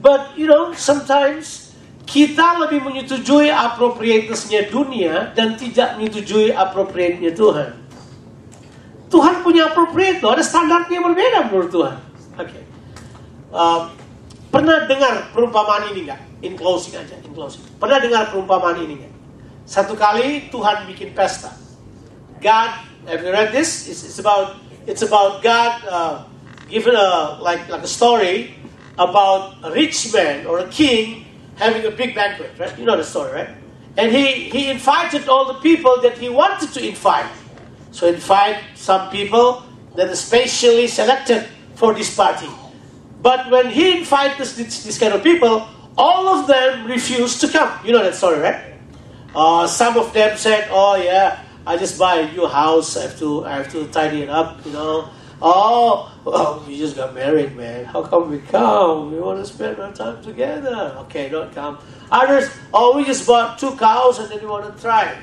But 0.00 0.36
you 0.36 0.48
know, 0.48 0.72
sometimes 0.74 1.72
kita 2.04 2.60
lebih 2.60 2.84
menyetujui 2.84 3.48
appropriateness-nya 3.48 4.68
dunia 4.68 5.32
dan 5.32 5.56
tidak 5.56 5.96
menyetujui 5.96 6.52
appropriate-nya 6.52 7.32
Tuhan. 7.32 7.83
Tuhan 9.14 9.46
punya 9.46 9.70
appropriate 9.70 10.18
loh, 10.18 10.34
ada 10.34 10.42
standarnya 10.42 10.98
berbeda 10.98 11.46
menurut 11.46 11.70
Tuhan. 11.70 11.96
Oke. 12.34 12.50
Okay. 12.50 12.62
Uh, 13.54 13.86
pernah 14.50 14.90
dengar 14.90 15.30
perumpamaan 15.30 15.94
ini 15.94 16.10
nggak? 16.10 16.20
In 16.42 16.58
closing 16.58 16.98
aja, 16.98 17.14
in 17.22 17.30
closing. 17.30 17.62
Pernah 17.78 18.02
dengar 18.02 18.34
perumpamaan 18.34 18.82
ini 18.82 19.06
nggak? 19.06 19.12
Satu 19.70 19.94
kali 19.94 20.50
Tuhan 20.50 20.90
bikin 20.90 21.14
pesta. 21.14 21.54
God, 22.42 22.74
have 23.06 23.22
you 23.22 23.30
read 23.30 23.54
this? 23.54 23.86
It's, 23.86 24.02
it's 24.02 24.18
about 24.18 24.58
it's 24.82 25.06
about 25.06 25.46
God 25.46 25.72
uh, 25.86 26.26
given 26.66 26.98
a 26.98 27.38
like 27.38 27.70
like 27.70 27.86
a 27.86 27.88
story 27.88 28.58
about 28.98 29.62
a 29.62 29.70
rich 29.70 30.10
man 30.10 30.42
or 30.42 30.58
a 30.58 30.68
king 30.74 31.22
having 31.54 31.86
a 31.86 31.94
big 31.94 32.18
banquet. 32.18 32.50
Right? 32.58 32.74
You 32.74 32.82
know 32.82 32.98
the 32.98 33.06
story, 33.06 33.30
right? 33.30 33.50
And 33.94 34.10
he 34.10 34.50
he 34.50 34.74
invited 34.74 35.30
all 35.30 35.46
the 35.46 35.62
people 35.62 36.02
that 36.02 36.18
he 36.18 36.26
wanted 36.26 36.74
to 36.74 36.82
invite. 36.82 37.43
So 37.94 38.08
invite 38.08 38.58
some 38.74 39.08
people 39.14 39.62
that 39.94 40.08
are 40.08 40.18
specially 40.18 40.88
selected 40.88 41.46
for 41.76 41.94
this 41.94 42.10
party. 42.10 42.50
But 43.22 43.48
when 43.54 43.70
he 43.70 43.98
invited 43.98 44.36
this, 44.36 44.82
this 44.82 44.98
kind 44.98 45.14
of 45.14 45.22
people, 45.22 45.62
all 45.96 46.26
of 46.26 46.48
them 46.48 46.90
refused 46.90 47.40
to 47.42 47.48
come. 47.48 47.70
You 47.86 47.92
know 47.92 48.02
that 48.02 48.16
story, 48.16 48.40
right? 48.40 48.74
Uh, 49.32 49.68
some 49.68 49.96
of 49.96 50.12
them 50.12 50.36
said, 50.36 50.66
"Oh 50.74 50.98
yeah, 50.98 51.38
I 51.64 51.78
just 51.78 51.96
buy 51.96 52.26
a 52.26 52.32
new 52.32 52.48
house. 52.50 52.96
I 52.96 53.02
have 53.02 53.18
to, 53.20 53.46
I 53.46 53.62
have 53.62 53.70
to 53.70 53.86
tidy 53.94 54.22
it 54.22 54.28
up." 54.28 54.58
You 54.66 54.72
know. 54.72 55.08
Oh, 55.42 56.10
well, 56.24 56.64
we 56.66 56.78
just 56.78 56.96
got 56.96 57.14
married, 57.14 57.54
man. 57.54 57.84
How 57.84 58.02
come 58.02 58.30
we 58.30 58.38
come? 58.38 59.12
We 59.12 59.20
want 59.20 59.38
to 59.38 59.46
spend 59.46 59.78
our 59.78 59.92
time 59.92 60.22
together. 60.22 60.96
Okay, 61.06 61.28
don't 61.28 61.52
come. 61.54 61.78
Others, 62.10 62.50
oh, 62.72 62.96
we 62.96 63.04
just 63.04 63.26
bought 63.26 63.58
two 63.58 63.76
cows 63.76 64.18
and 64.18 64.30
then 64.30 64.40
we 64.40 64.46
want 64.46 64.64
to 64.64 64.80
try. 64.80 65.14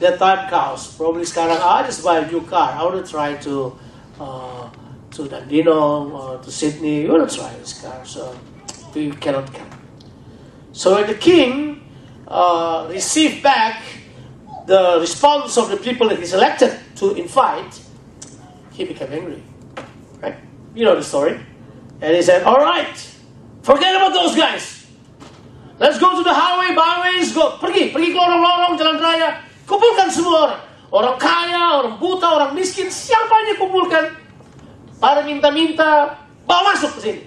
That 0.00 0.18
time 0.18 0.50
cows. 0.50 0.96
Probably 0.96 1.22
sekarang, 1.22 1.60
I 1.60 1.86
just 1.86 2.02
buy 2.02 2.18
a 2.18 2.26
new 2.26 2.42
car. 2.42 2.74
I 2.74 2.82
want 2.82 2.98
to 2.98 3.06
try 3.06 3.34
to 3.46 3.78
uh, 4.18 4.66
to 5.14 5.28
Dandenong 5.30 6.10
or 6.10 6.42
to 6.42 6.50
Sydney. 6.50 7.02
You 7.02 7.12
want 7.12 7.30
to 7.30 7.36
try 7.36 7.54
this 7.56 7.80
car, 7.80 8.04
so 8.04 8.34
we 8.94 9.10
cannot 9.12 9.52
come. 9.54 9.70
So 10.72 10.98
when 10.98 11.06
the 11.06 11.14
king 11.14 11.86
uh, 12.26 12.88
received 12.90 13.42
back 13.42 13.82
the 14.66 14.98
response 14.98 15.56
of 15.56 15.70
the 15.70 15.76
people 15.76 16.08
that 16.08 16.18
he 16.18 16.26
selected 16.26 16.74
to 16.96 17.14
invite, 17.14 17.80
he 18.72 18.84
became 18.84 19.12
angry. 19.12 19.42
Right? 20.20 20.36
You 20.74 20.84
know 20.84 20.96
the 20.96 21.04
story. 21.04 21.38
And 22.00 22.16
he 22.16 22.22
said, 22.22 22.42
All 22.42 22.58
right, 22.58 22.96
forget 23.62 23.94
about 23.94 24.12
those 24.12 24.34
guys. 24.34 24.86
Let's 25.78 25.98
go 25.98 26.16
to 26.16 26.22
the 26.22 26.34
highway, 26.34 26.74
byways, 26.74 27.34
go. 27.34 27.58
Pergi, 27.58 27.90
pergi 27.90 28.14
ke 28.14 28.18
lorong-lorong, 28.18 28.78
jalan 28.78 28.98
raya. 29.02 29.42
Kumpulkan 29.64 30.08
semua 30.12 30.36
orang. 30.48 30.62
Orang 30.94 31.16
kaya, 31.18 31.82
orang 31.82 31.96
buta, 31.98 32.28
orang 32.38 32.52
miskin, 32.54 32.86
siapa 32.86 33.44
aja 33.44 33.58
kumpulkan. 33.58 34.04
Para 35.02 35.26
minta-minta, 35.26 36.20
bawa 36.46 36.72
masuk 36.72 36.96
ke 36.96 37.00
sini. 37.02 37.22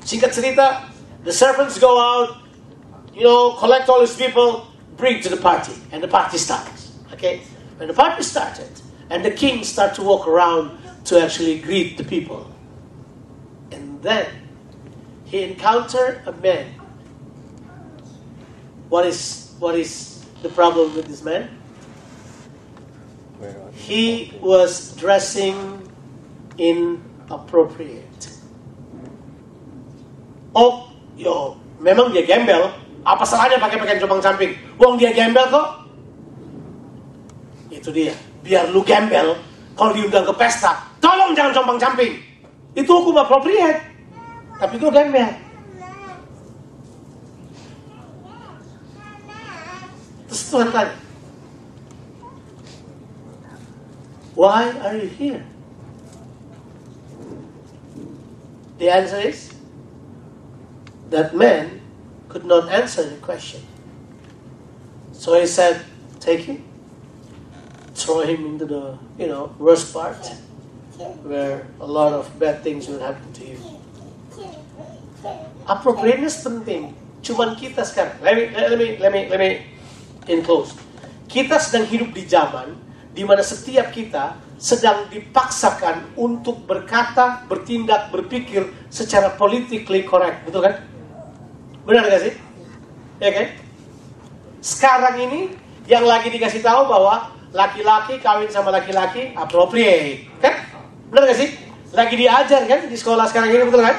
Singkat 0.00 0.30
cerita, 0.32 0.66
the 1.28 1.34
servants 1.34 1.76
go 1.76 2.00
out, 2.00 2.40
you 3.12 3.20
know, 3.20 3.52
collect 3.60 3.90
all 3.92 4.00
these 4.00 4.16
people, 4.16 4.64
bring 4.96 5.20
to 5.20 5.28
the 5.28 5.36
party, 5.36 5.76
and 5.92 6.00
the 6.00 6.08
party 6.08 6.40
starts. 6.40 6.96
Okay? 7.12 7.44
When 7.76 7.86
the 7.86 7.94
party 7.94 8.24
started, 8.24 8.72
and 9.10 9.24
the 9.24 9.30
king 9.30 9.64
start 9.64 9.94
to 9.94 10.02
walk 10.02 10.26
around 10.26 10.78
to 11.04 11.20
actually 11.20 11.58
greet 11.60 11.96
the 11.96 12.04
people. 12.04 12.46
And 13.72 14.00
then 14.02 14.26
he 15.24 15.42
encountered 15.42 16.22
a 16.26 16.32
man. 16.32 16.74
What 18.88 19.04
is 19.04 19.52
what 19.58 19.74
is 19.74 20.17
the 20.42 20.50
problem 20.50 20.94
with 20.94 21.06
this 21.06 21.22
man? 21.22 21.50
He 23.74 24.34
was 24.42 24.94
dressing 24.98 25.54
inappropriate. 26.58 28.34
Oh, 30.52 30.90
yo, 31.14 31.54
memang 31.78 32.10
dia 32.10 32.26
gembel. 32.26 32.74
Apa 33.06 33.22
salahnya 33.22 33.62
pakai 33.62 33.78
pakaian 33.78 34.02
compang 34.02 34.18
camping? 34.18 34.52
Wong 34.76 34.98
dia 34.98 35.14
gembel 35.14 35.46
kok. 35.46 35.68
Itu 37.70 37.94
dia. 37.94 38.12
Biar 38.42 38.74
lu 38.74 38.82
gembel, 38.82 39.38
kalau 39.78 39.94
diundang 39.94 40.26
ke 40.26 40.34
pesta, 40.34 40.74
tolong 40.98 41.38
jangan 41.38 41.62
compang 41.62 41.78
camping. 41.78 42.18
Itu 42.74 42.90
hukum 42.90 43.22
appropriate. 43.22 43.78
Tapi 44.58 44.74
itu 44.74 44.90
gembel. 44.90 45.47
Tuhan 50.48 50.72
tanya, 50.72 50.96
Why 54.32 54.70
are 54.80 54.96
you 54.96 55.10
here? 55.10 55.44
The 58.78 58.88
answer 58.88 59.18
is 59.18 59.52
that 61.10 61.34
man 61.34 61.82
could 62.30 62.46
not 62.46 62.70
answer 62.70 63.02
the 63.02 63.18
question. 63.18 63.60
So 65.12 65.34
he 65.34 65.44
said, 65.44 65.82
Take 66.22 66.46
him, 66.46 66.62
throw 67.92 68.22
him 68.22 68.46
into 68.46 68.64
the 68.64 68.96
you 69.18 69.26
know 69.26 69.52
worst 69.58 69.92
part 69.92 70.22
where 71.26 71.66
a 71.80 71.86
lot 71.86 72.12
of 72.12 72.30
bad 72.38 72.62
things 72.62 72.88
will 72.88 73.02
happen 73.02 73.26
to 73.36 73.44
you. 73.44 73.58
Appropriateness 75.66 76.40
penting. 76.46 76.94
Cuman 77.20 77.58
kita 77.58 77.82
sekarang, 77.82 78.16
let 78.22 78.34
me, 78.38 78.44
let 78.54 78.78
me, 78.78 78.88
let 78.96 79.10
me, 79.10 79.20
let 79.28 79.38
me 79.42 79.50
enclose. 80.28 80.76
Kita 81.28 81.56
sedang 81.60 81.88
hidup 81.88 82.12
di 82.12 82.24
zaman 82.24 82.76
di 83.12 83.26
mana 83.26 83.42
setiap 83.42 83.90
kita 83.90 84.38
sedang 84.58 85.06
dipaksakan 85.10 86.14
untuk 86.18 86.66
berkata, 86.66 87.46
bertindak, 87.50 88.10
berpikir 88.14 88.70
secara 88.90 89.34
politically 89.34 90.06
correct, 90.06 90.46
betul 90.46 90.62
kan? 90.62 90.82
Benar 91.82 92.06
gak 92.06 92.22
sih? 92.26 92.34
Ya 93.18 93.30
kan? 93.34 93.46
Sekarang 94.62 95.16
ini 95.18 95.54
yang 95.86 96.06
lagi 96.06 96.30
dikasih 96.30 96.62
tahu 96.62 96.90
bahwa 96.90 97.34
laki-laki 97.54 98.18
kawin 98.22 98.50
sama 98.50 98.70
laki-laki 98.70 99.34
appropriate, 99.34 100.30
kan? 100.38 100.54
Benar 101.10 101.30
gak 101.30 101.38
sih? 101.38 101.50
Lagi 101.94 102.14
diajar 102.14 102.62
kan 102.68 102.80
di 102.86 102.96
sekolah 102.98 103.24
sekarang 103.26 103.50
ini 103.50 103.64
betul 103.66 103.82
kan? 103.82 103.96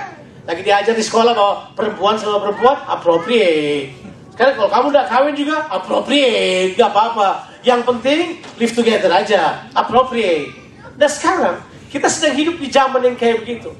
Lagi 0.47 0.61
diajar 0.63 0.93
di 0.93 1.03
sekolah 1.03 1.32
bahwa 1.36 1.55
perempuan 1.75 2.15
sama 2.15 2.39
perempuan 2.39 2.77
appropriate. 2.88 3.98
Sekarang 4.39 4.55
kalau 4.55 4.71
kamu 4.71 4.85
udah 4.95 5.05
kawin 5.11 5.35
juga 5.35 5.67
appropriate, 5.67 6.79
gak 6.79 6.95
apa-apa. 6.95 7.59
Yang 7.59 7.81
penting 7.91 8.39
live 8.55 8.71
together 8.71 9.11
aja, 9.11 9.67
appropriate. 9.75 10.55
Dan 10.95 11.11
sekarang 11.11 11.59
kita 11.91 12.07
sedang 12.07 12.39
hidup 12.39 12.55
di 12.55 12.71
zaman 12.71 13.03
yang 13.03 13.19
kayak 13.19 13.43
begitu. 13.43 13.75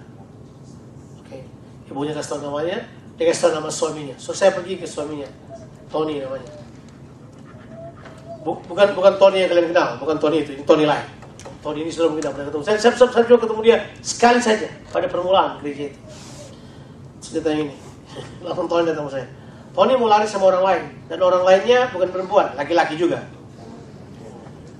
Oke, 1.22 1.46
ibunya 1.86 2.10
kasih 2.18 2.42
tahu 2.42 2.50
namanya, 2.50 2.90
dia 3.22 3.26
kasih 3.30 3.42
tahu 3.46 3.62
nama 3.62 3.70
suaminya. 3.70 4.18
So 4.18 4.34
saya 4.34 4.50
pergi 4.50 4.82
ke 4.82 4.90
suaminya. 4.90 5.30
Tony 5.94 6.26
namanya. 6.26 6.50
Bu- 8.42 8.66
bukan 8.66 8.98
bukan 8.98 9.14
Tony 9.22 9.46
yang 9.46 9.54
kalian 9.54 9.70
kenal, 9.70 10.02
bukan 10.02 10.18
Tony 10.18 10.42
itu, 10.42 10.58
ini 10.58 10.66
Tony 10.66 10.90
lain. 10.90 11.06
Tony 11.62 11.86
ini 11.86 11.94
sudah 11.94 12.10
mungkin 12.10 12.26
tidak 12.26 12.34
pernah 12.34 12.48
ketemu. 12.50 12.64
Saya, 12.66 12.78
saya, 12.82 12.94
saya, 12.98 13.10
saya 13.14 13.24
juga 13.30 13.40
ketemu 13.46 13.62
dia 13.62 13.78
sekali 14.02 14.42
saja 14.42 14.68
pada 14.90 15.06
permulaan 15.06 15.62
gereja 15.62 15.94
itu. 15.94 16.00
Cerita 17.22 17.54
ini. 17.54 17.78
Langsung 18.46 18.66
Tony 18.66 18.90
datang 18.90 19.06
ke 19.06 19.22
saya. 19.22 19.30
Tony 19.78 19.94
mau 19.94 20.10
lari 20.10 20.26
sama 20.26 20.50
orang 20.50 20.66
lain 20.66 20.84
dan 21.06 21.22
orang 21.22 21.46
lainnya 21.46 21.94
bukan 21.94 22.10
perempuan, 22.10 22.50
laki-laki 22.58 22.98
juga. 22.98 23.22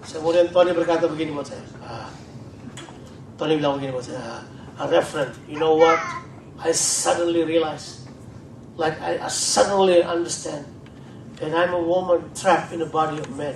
Kemudian 0.02 0.50
Tony 0.50 0.74
berkata 0.74 1.06
begini 1.06 1.38
buat 1.38 1.46
saya. 1.46 1.62
"Ah." 1.86 2.10
Tony 3.38 3.62
bilang 3.62 3.78
begini 3.78 3.94
buat 3.94 4.10
saya. 4.10 4.42
"Ah, 4.74 4.90
Reverend, 4.90 5.38
you 5.46 5.62
know 5.62 5.78
what? 5.78 6.02
I 6.58 6.74
suddenly 6.74 7.46
realized, 7.46 8.10
like 8.74 8.98
I, 8.98 9.22
I 9.22 9.30
suddenly 9.30 10.02
understand 10.02 10.66
that 11.38 11.54
I'm 11.54 11.78
a 11.78 11.84
woman 11.84 12.34
trapped 12.34 12.74
in 12.74 12.82
a 12.82 12.90
body 12.90 13.22
of 13.22 13.30
men. 13.38 13.54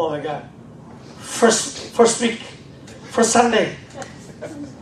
oh 0.00 0.16
my 0.16 0.20
God. 0.24 0.48
First, 1.20 1.92
first 1.92 2.24
week, 2.24 2.40
first 3.12 3.36
Sunday, 3.36 3.76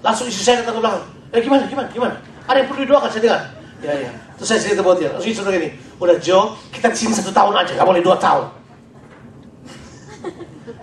langsung 0.01 0.27
istri 0.31 0.45
saya 0.45 0.63
datang 0.63 0.79
ke 0.79 0.81
belakang. 0.85 1.05
Eh 1.33 1.41
gimana, 1.45 1.63
gimana, 1.69 1.89
gimana? 1.93 2.15
Ada 2.49 2.57
yang 2.65 2.69
perlu 2.73 2.81
didoakan, 2.85 3.09
saya 3.13 3.23
dengar. 3.23 3.43
Ya, 3.79 3.93
ya. 3.95 4.11
Terus 4.41 4.49
saya 4.49 4.61
cerita 4.65 4.81
buat 4.83 4.97
dia. 4.99 5.11
Langsung 5.13 5.31
istri 5.31 5.53
gini, 5.53 5.69
udah 6.01 6.17
Joe, 6.19 6.57
kita 6.73 6.91
di 6.91 6.99
sini 6.99 7.13
satu 7.13 7.31
tahun 7.31 7.55
aja, 7.55 7.73
gak 7.77 7.89
boleh 7.89 8.03
dua 8.03 8.17
tahun. 8.17 8.59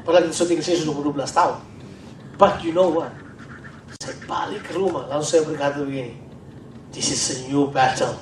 Padahal 0.06 0.30
kita 0.30 0.38
syuting 0.38 0.62
sini 0.62 0.78
sudah 0.86 1.02
12 1.02 1.18
tahun. 1.34 1.58
But 2.38 2.62
you 2.62 2.78
know 2.78 2.94
what? 2.94 3.10
Saya 3.98 4.14
balik 4.30 4.70
ke 4.70 4.78
rumah, 4.78 5.10
langsung 5.10 5.42
saya 5.42 5.44
berkata 5.50 5.82
begini. 5.82 6.14
This 6.94 7.10
is 7.10 7.22
a 7.34 7.36
new 7.50 7.74
battle. 7.74 8.14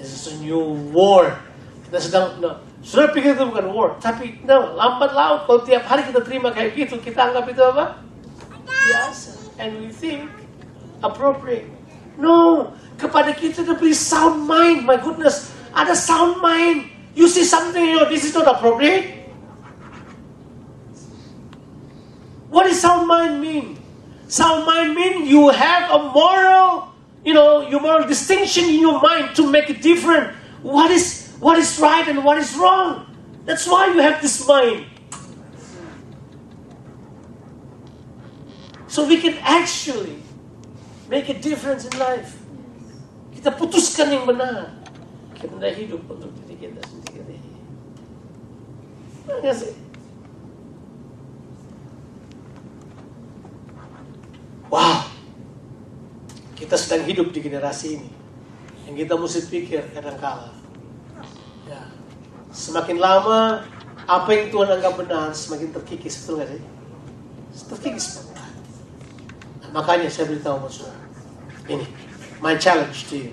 This 0.00 0.08
is 0.08 0.24
a 0.32 0.34
new 0.40 0.72
war. 0.96 1.36
Kita 1.84 2.00
sedang, 2.00 2.40
no, 2.40 2.64
sudah 2.80 3.12
pikir 3.12 3.36
itu 3.36 3.44
bukan 3.44 3.68
war. 3.76 3.90
Tapi, 4.00 4.40
no, 4.48 4.72
lambat 4.72 5.12
laut. 5.12 5.44
Kalau 5.44 5.60
tiap 5.68 5.84
hari 5.84 6.08
kita 6.08 6.24
terima 6.24 6.48
kayak 6.48 6.72
gitu, 6.72 6.96
kita 6.96 7.28
anggap 7.28 7.44
itu 7.44 7.60
apa? 7.60 8.00
Biasa. 8.64 9.35
And 9.58 9.80
we 9.80 9.88
think 9.88 10.30
appropriate. 11.02 11.68
No, 12.16 12.72
kepada 12.96 13.32
kita 13.36 13.64
diberi 13.64 13.92
sound 13.92 14.44
mind. 14.48 14.88
My 14.88 14.96
goodness, 14.96 15.52
ada 15.76 15.92
sound 15.92 16.40
mind. 16.40 16.88
You 17.16 17.28
see 17.28 17.44
something, 17.44 17.80
you 17.80 17.96
know, 17.96 18.08
this 18.08 18.24
is 18.24 18.32
not 18.36 18.48
appropriate. 18.48 19.16
What 22.52 22.68
does 22.68 22.80
sound 22.80 23.08
mind 23.08 23.40
mean? 23.40 23.80
Sound 24.28 24.64
mind 24.64 24.94
mean 24.94 25.26
you 25.26 25.48
have 25.48 25.90
a 25.92 26.08
moral, 26.12 26.92
you 27.24 27.32
know, 27.32 27.68
your 27.68 27.80
moral 27.80 28.08
distinction 28.08 28.64
in 28.64 28.80
your 28.80 29.00
mind 29.00 29.36
to 29.36 29.48
make 29.48 29.68
it 29.68 29.80
different. 29.80 30.32
What 30.62 30.90
is 30.90 31.36
what 31.38 31.58
is 31.58 31.78
right 31.78 32.08
and 32.08 32.24
what 32.24 32.38
is 32.38 32.56
wrong? 32.56 33.06
That's 33.44 33.68
why 33.68 33.92
you 33.92 34.00
have 34.00 34.20
this 34.20 34.46
mind. 34.48 34.86
So 38.96 39.04
we 39.04 39.20
can 39.20 39.36
actually 39.44 40.16
make 41.12 41.28
a 41.28 41.36
difference 41.36 41.84
in 41.84 41.92
life. 42.00 42.32
Kita 43.36 43.52
putuskan 43.52 44.08
yang 44.08 44.24
benar. 44.24 44.72
Kita 45.36 45.68
hidup 45.68 46.08
untuk 46.08 46.32
diri 46.40 46.56
kita 46.56 46.80
sendiri. 46.80 47.36
Enggak 49.28 49.52
sih? 49.52 49.76
Wow, 54.72 55.12
kita 56.56 56.80
sedang 56.80 57.04
hidup 57.04 57.36
di 57.36 57.44
generasi 57.44 58.00
ini. 58.00 58.08
Yang 58.88 58.96
kita 59.04 59.12
mesti 59.20 59.40
pikir 59.44 59.92
kadang-kala. 59.92 60.56
Ya. 61.68 61.84
Semakin 62.48 62.96
lama, 62.96 63.60
apa 64.08 64.30
yang 64.32 64.48
Tuhan 64.48 64.72
anggap 64.72 64.96
benar, 64.96 65.36
semakin 65.36 65.68
terkikis. 65.76 66.16
Betul 66.24 66.40
nggak 66.40 66.48
sih? 66.56 66.62
Terkikis. 67.76 68.35
Makanya 69.74 70.10
saya 70.10 70.30
beritahu 70.30 70.66
saudara. 70.68 70.98
Ini, 71.66 71.86
my 72.38 72.54
challenge 72.58 73.10
to 73.10 73.30
you. 73.30 73.32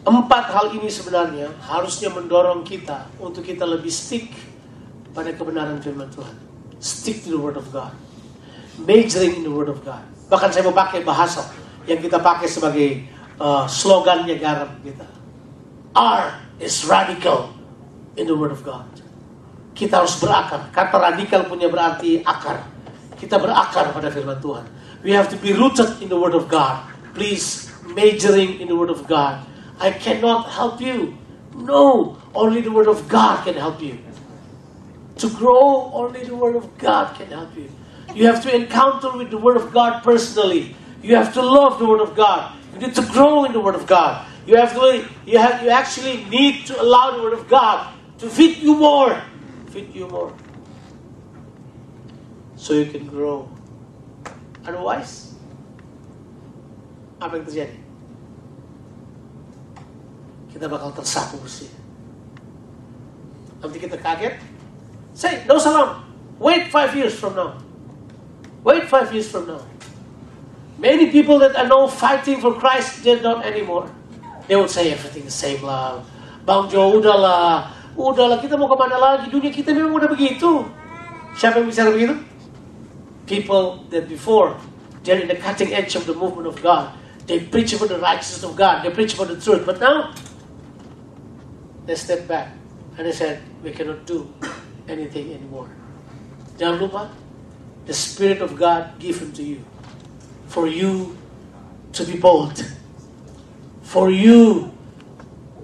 Empat 0.00 0.48
hal 0.52 0.72
ini 0.72 0.88
sebenarnya 0.88 1.52
harusnya 1.60 2.08
mendorong 2.08 2.64
kita 2.64 3.04
untuk 3.20 3.44
kita 3.44 3.68
lebih 3.68 3.92
stick 3.92 4.32
pada 5.12 5.28
kebenaran 5.36 5.76
firman 5.84 6.08
Tuhan. 6.08 6.36
Stick 6.80 7.20
to 7.28 7.36
the 7.36 7.40
word 7.40 7.60
of 7.60 7.68
God 7.68 7.92
majoring 8.84 9.40
in 9.40 9.42
the 9.44 9.52
Word 9.52 9.68
of 9.68 9.82
God. 9.84 10.02
Bahkan 10.30 10.48
saya 10.54 10.62
mau 10.64 10.76
pakai 10.76 11.02
bahasa 11.02 11.44
yang 11.84 11.98
kita 11.98 12.22
pakai 12.22 12.46
sebagai 12.46 13.04
uh, 13.40 13.66
slogannya 13.66 14.38
garam 14.38 14.70
kita. 14.80 15.06
R 15.96 16.38
is 16.62 16.86
radical 16.86 17.50
in 18.14 18.30
the 18.30 18.36
Word 18.36 18.54
of 18.54 18.62
God. 18.62 18.86
Kita 19.74 20.04
harus 20.04 20.16
berakar. 20.20 20.70
Kata 20.70 20.96
radikal 20.96 21.48
punya 21.48 21.66
berarti 21.66 22.20
akar. 22.22 22.62
Kita 23.16 23.40
berakar 23.40 23.90
pada 23.92 24.08
firman 24.12 24.38
Tuhan. 24.38 24.66
We 25.02 25.12
have 25.12 25.28
to 25.30 25.36
be 25.36 25.52
rooted 25.52 26.02
in 26.02 26.08
the 26.08 26.18
Word 26.20 26.34
of 26.34 26.48
God. 26.48 26.86
Please, 27.14 27.72
majoring 27.94 28.60
in 28.60 28.68
the 28.68 28.76
Word 28.76 28.90
of 28.90 29.06
God. 29.06 29.46
I 29.78 29.90
cannot 29.90 30.50
help 30.50 30.80
you. 30.80 31.16
No, 31.54 32.18
only 32.34 32.60
the 32.60 32.70
Word 32.70 32.86
of 32.86 33.08
God 33.08 33.44
can 33.44 33.54
help 33.54 33.80
you. 33.80 33.98
To 35.16 35.28
grow, 35.30 35.90
only 35.92 36.24
the 36.24 36.34
Word 36.34 36.56
of 36.56 36.76
God 36.78 37.16
can 37.16 37.28
help 37.28 37.56
you. 37.56 37.70
You 38.14 38.26
have 38.26 38.42
to 38.42 38.54
encounter 38.54 39.16
with 39.16 39.30
the 39.30 39.38
Word 39.38 39.56
of 39.56 39.72
God 39.72 40.02
personally. 40.02 40.76
You 41.02 41.16
have 41.16 41.32
to 41.34 41.42
love 41.42 41.78
the 41.78 41.86
Word 41.86 42.00
of 42.00 42.14
God. 42.14 42.56
You 42.74 42.80
need 42.80 42.94
to 42.94 43.02
grow 43.02 43.44
in 43.44 43.52
the 43.52 43.60
Word 43.60 43.74
of 43.74 43.86
God. 43.86 44.26
You 44.46 44.56
have 44.56 44.74
to. 44.74 45.08
You 45.26 45.38
have. 45.38 45.62
You 45.62 45.70
actually 45.70 46.24
need 46.24 46.66
to 46.66 46.80
allow 46.80 47.16
the 47.16 47.22
Word 47.22 47.34
of 47.34 47.48
God 47.48 47.94
to 48.18 48.28
fit 48.28 48.58
you 48.58 48.76
more, 48.76 49.20
fit 49.70 49.88
you 49.94 50.08
more, 50.08 50.34
so 52.56 52.74
you 52.74 52.90
can 52.90 53.06
grow. 53.06 53.48
Otherwise, 54.64 55.32
apa 57.20 57.36
yang 57.36 57.44
terjadi? 57.48 57.78
Kita 60.50 60.66
bakal 60.68 60.92
tersapu 60.92 61.40
sih. 61.48 61.70
Nanti 63.60 63.76
kita 63.76 63.96
kaget. 64.00 64.40
Say, 65.12 65.44
no 65.44 65.60
salam. 65.60 66.04
Wait 66.40 66.72
five 66.72 66.96
years 66.96 67.12
from 67.12 67.36
now. 67.36 67.60
Wait 68.64 68.88
five 68.88 69.12
years 69.12 69.28
from 69.28 69.48
now. 69.48 69.60
Many 70.80 71.12
people 71.12 71.36
that 71.44 71.52
are 71.56 71.68
now 71.68 71.84
fighting 71.84 72.40
for 72.40 72.56
Christ, 72.56 73.04
they're 73.04 73.20
not 73.20 73.44
anymore. 73.44 73.88
They 74.48 74.56
would 74.56 74.72
say 74.72 74.88
everything 74.88 75.28
the 75.28 75.32
same 75.32 75.60
lah. 75.60 76.00
Bang 76.48 76.72
Jo, 76.72 76.88
udahlah. 76.96 77.68
Udahlah, 77.92 78.40
kita 78.40 78.56
mau 78.56 78.64
ke 78.64 78.76
mana 78.80 78.96
lagi? 78.96 79.28
Dunia 79.28 79.52
kita 79.52 79.76
memang 79.76 79.92
udah 80.00 80.08
begitu. 80.08 80.64
Siapa 81.36 81.60
yang 81.60 81.68
bicara 81.68 81.92
begitu? 81.92 82.16
People 83.30 83.86
that 83.94 84.08
before, 84.08 84.58
they're 85.04 85.20
in 85.22 85.28
the 85.28 85.36
cutting 85.36 85.72
edge 85.72 85.94
of 85.94 86.04
the 86.04 86.14
movement 86.14 86.48
of 86.48 86.60
God. 86.60 86.98
They 87.26 87.38
preach 87.38 87.72
about 87.72 87.88
the 87.94 87.98
righteousness 88.02 88.42
of 88.42 88.56
God. 88.56 88.82
They 88.82 88.90
preach 88.90 89.14
about 89.14 89.28
the 89.28 89.40
truth. 89.40 89.64
But 89.64 89.78
now, 89.78 90.12
they 91.86 91.94
step 91.94 92.26
back. 92.26 92.50
And 92.98 93.06
they 93.06 93.12
said, 93.12 93.40
we 93.62 93.70
cannot 93.70 94.04
do 94.04 94.26
anything 94.88 95.32
anymore. 95.32 95.70
Jangan 96.58 97.10
the 97.86 97.94
Spirit 97.94 98.42
of 98.42 98.56
God 98.58 98.98
given 98.98 99.32
to 99.32 99.42
you 99.42 99.64
for 100.46 100.66
you 100.66 101.16
to 101.92 102.04
be 102.04 102.18
bold, 102.18 102.66
for 103.82 104.10
you 104.10 104.72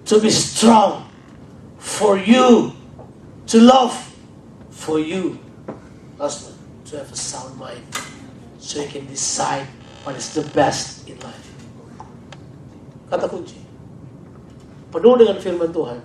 to 0.07 0.21
be 0.21 0.31
strong, 0.31 1.11
for 1.79 2.17
you 2.17 2.73
to 3.47 3.61
love, 3.61 4.15
for 4.71 4.99
you, 4.99 5.39
husband, 6.19 6.56
to 6.97 7.05
have 7.05 7.13
a 7.13 7.21
sound 7.21 7.53
mind 7.61 7.85
so 8.57 8.81
you 8.81 8.89
can 8.89 9.05
decide 9.05 9.69
what 10.09 10.17
is 10.17 10.33
the 10.33 10.41
best 10.57 11.05
in 11.05 11.21
life. 11.21 11.47
Kata 13.13 13.29
kunci, 13.29 13.61
penuh 14.89 15.15
dengan 15.21 15.37
firman 15.37 15.69
Tuhan, 15.71 16.01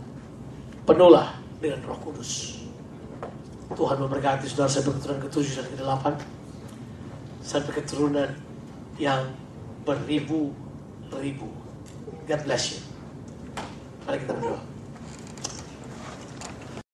penuhlah 0.84 1.40
dengan 1.64 1.80
roh 1.88 1.98
kudus. 2.04 2.60
Tuhan 3.72 4.04
memberkati 4.04 4.52
saudara 4.52 4.68
sampai 4.68 4.92
keturunan 5.00 5.22
ke-7 5.24 5.48
dan 5.56 5.66
ke-8 5.80 6.06
sampai 7.40 7.72
keturunan 7.72 8.30
yang 9.00 9.32
beribu-ribu. 9.88 11.48
God 12.28 12.42
bless 12.44 12.76
you. 12.76 12.80
Mari 14.04 14.28
kita 14.28 14.36
berdoa. 14.36 14.71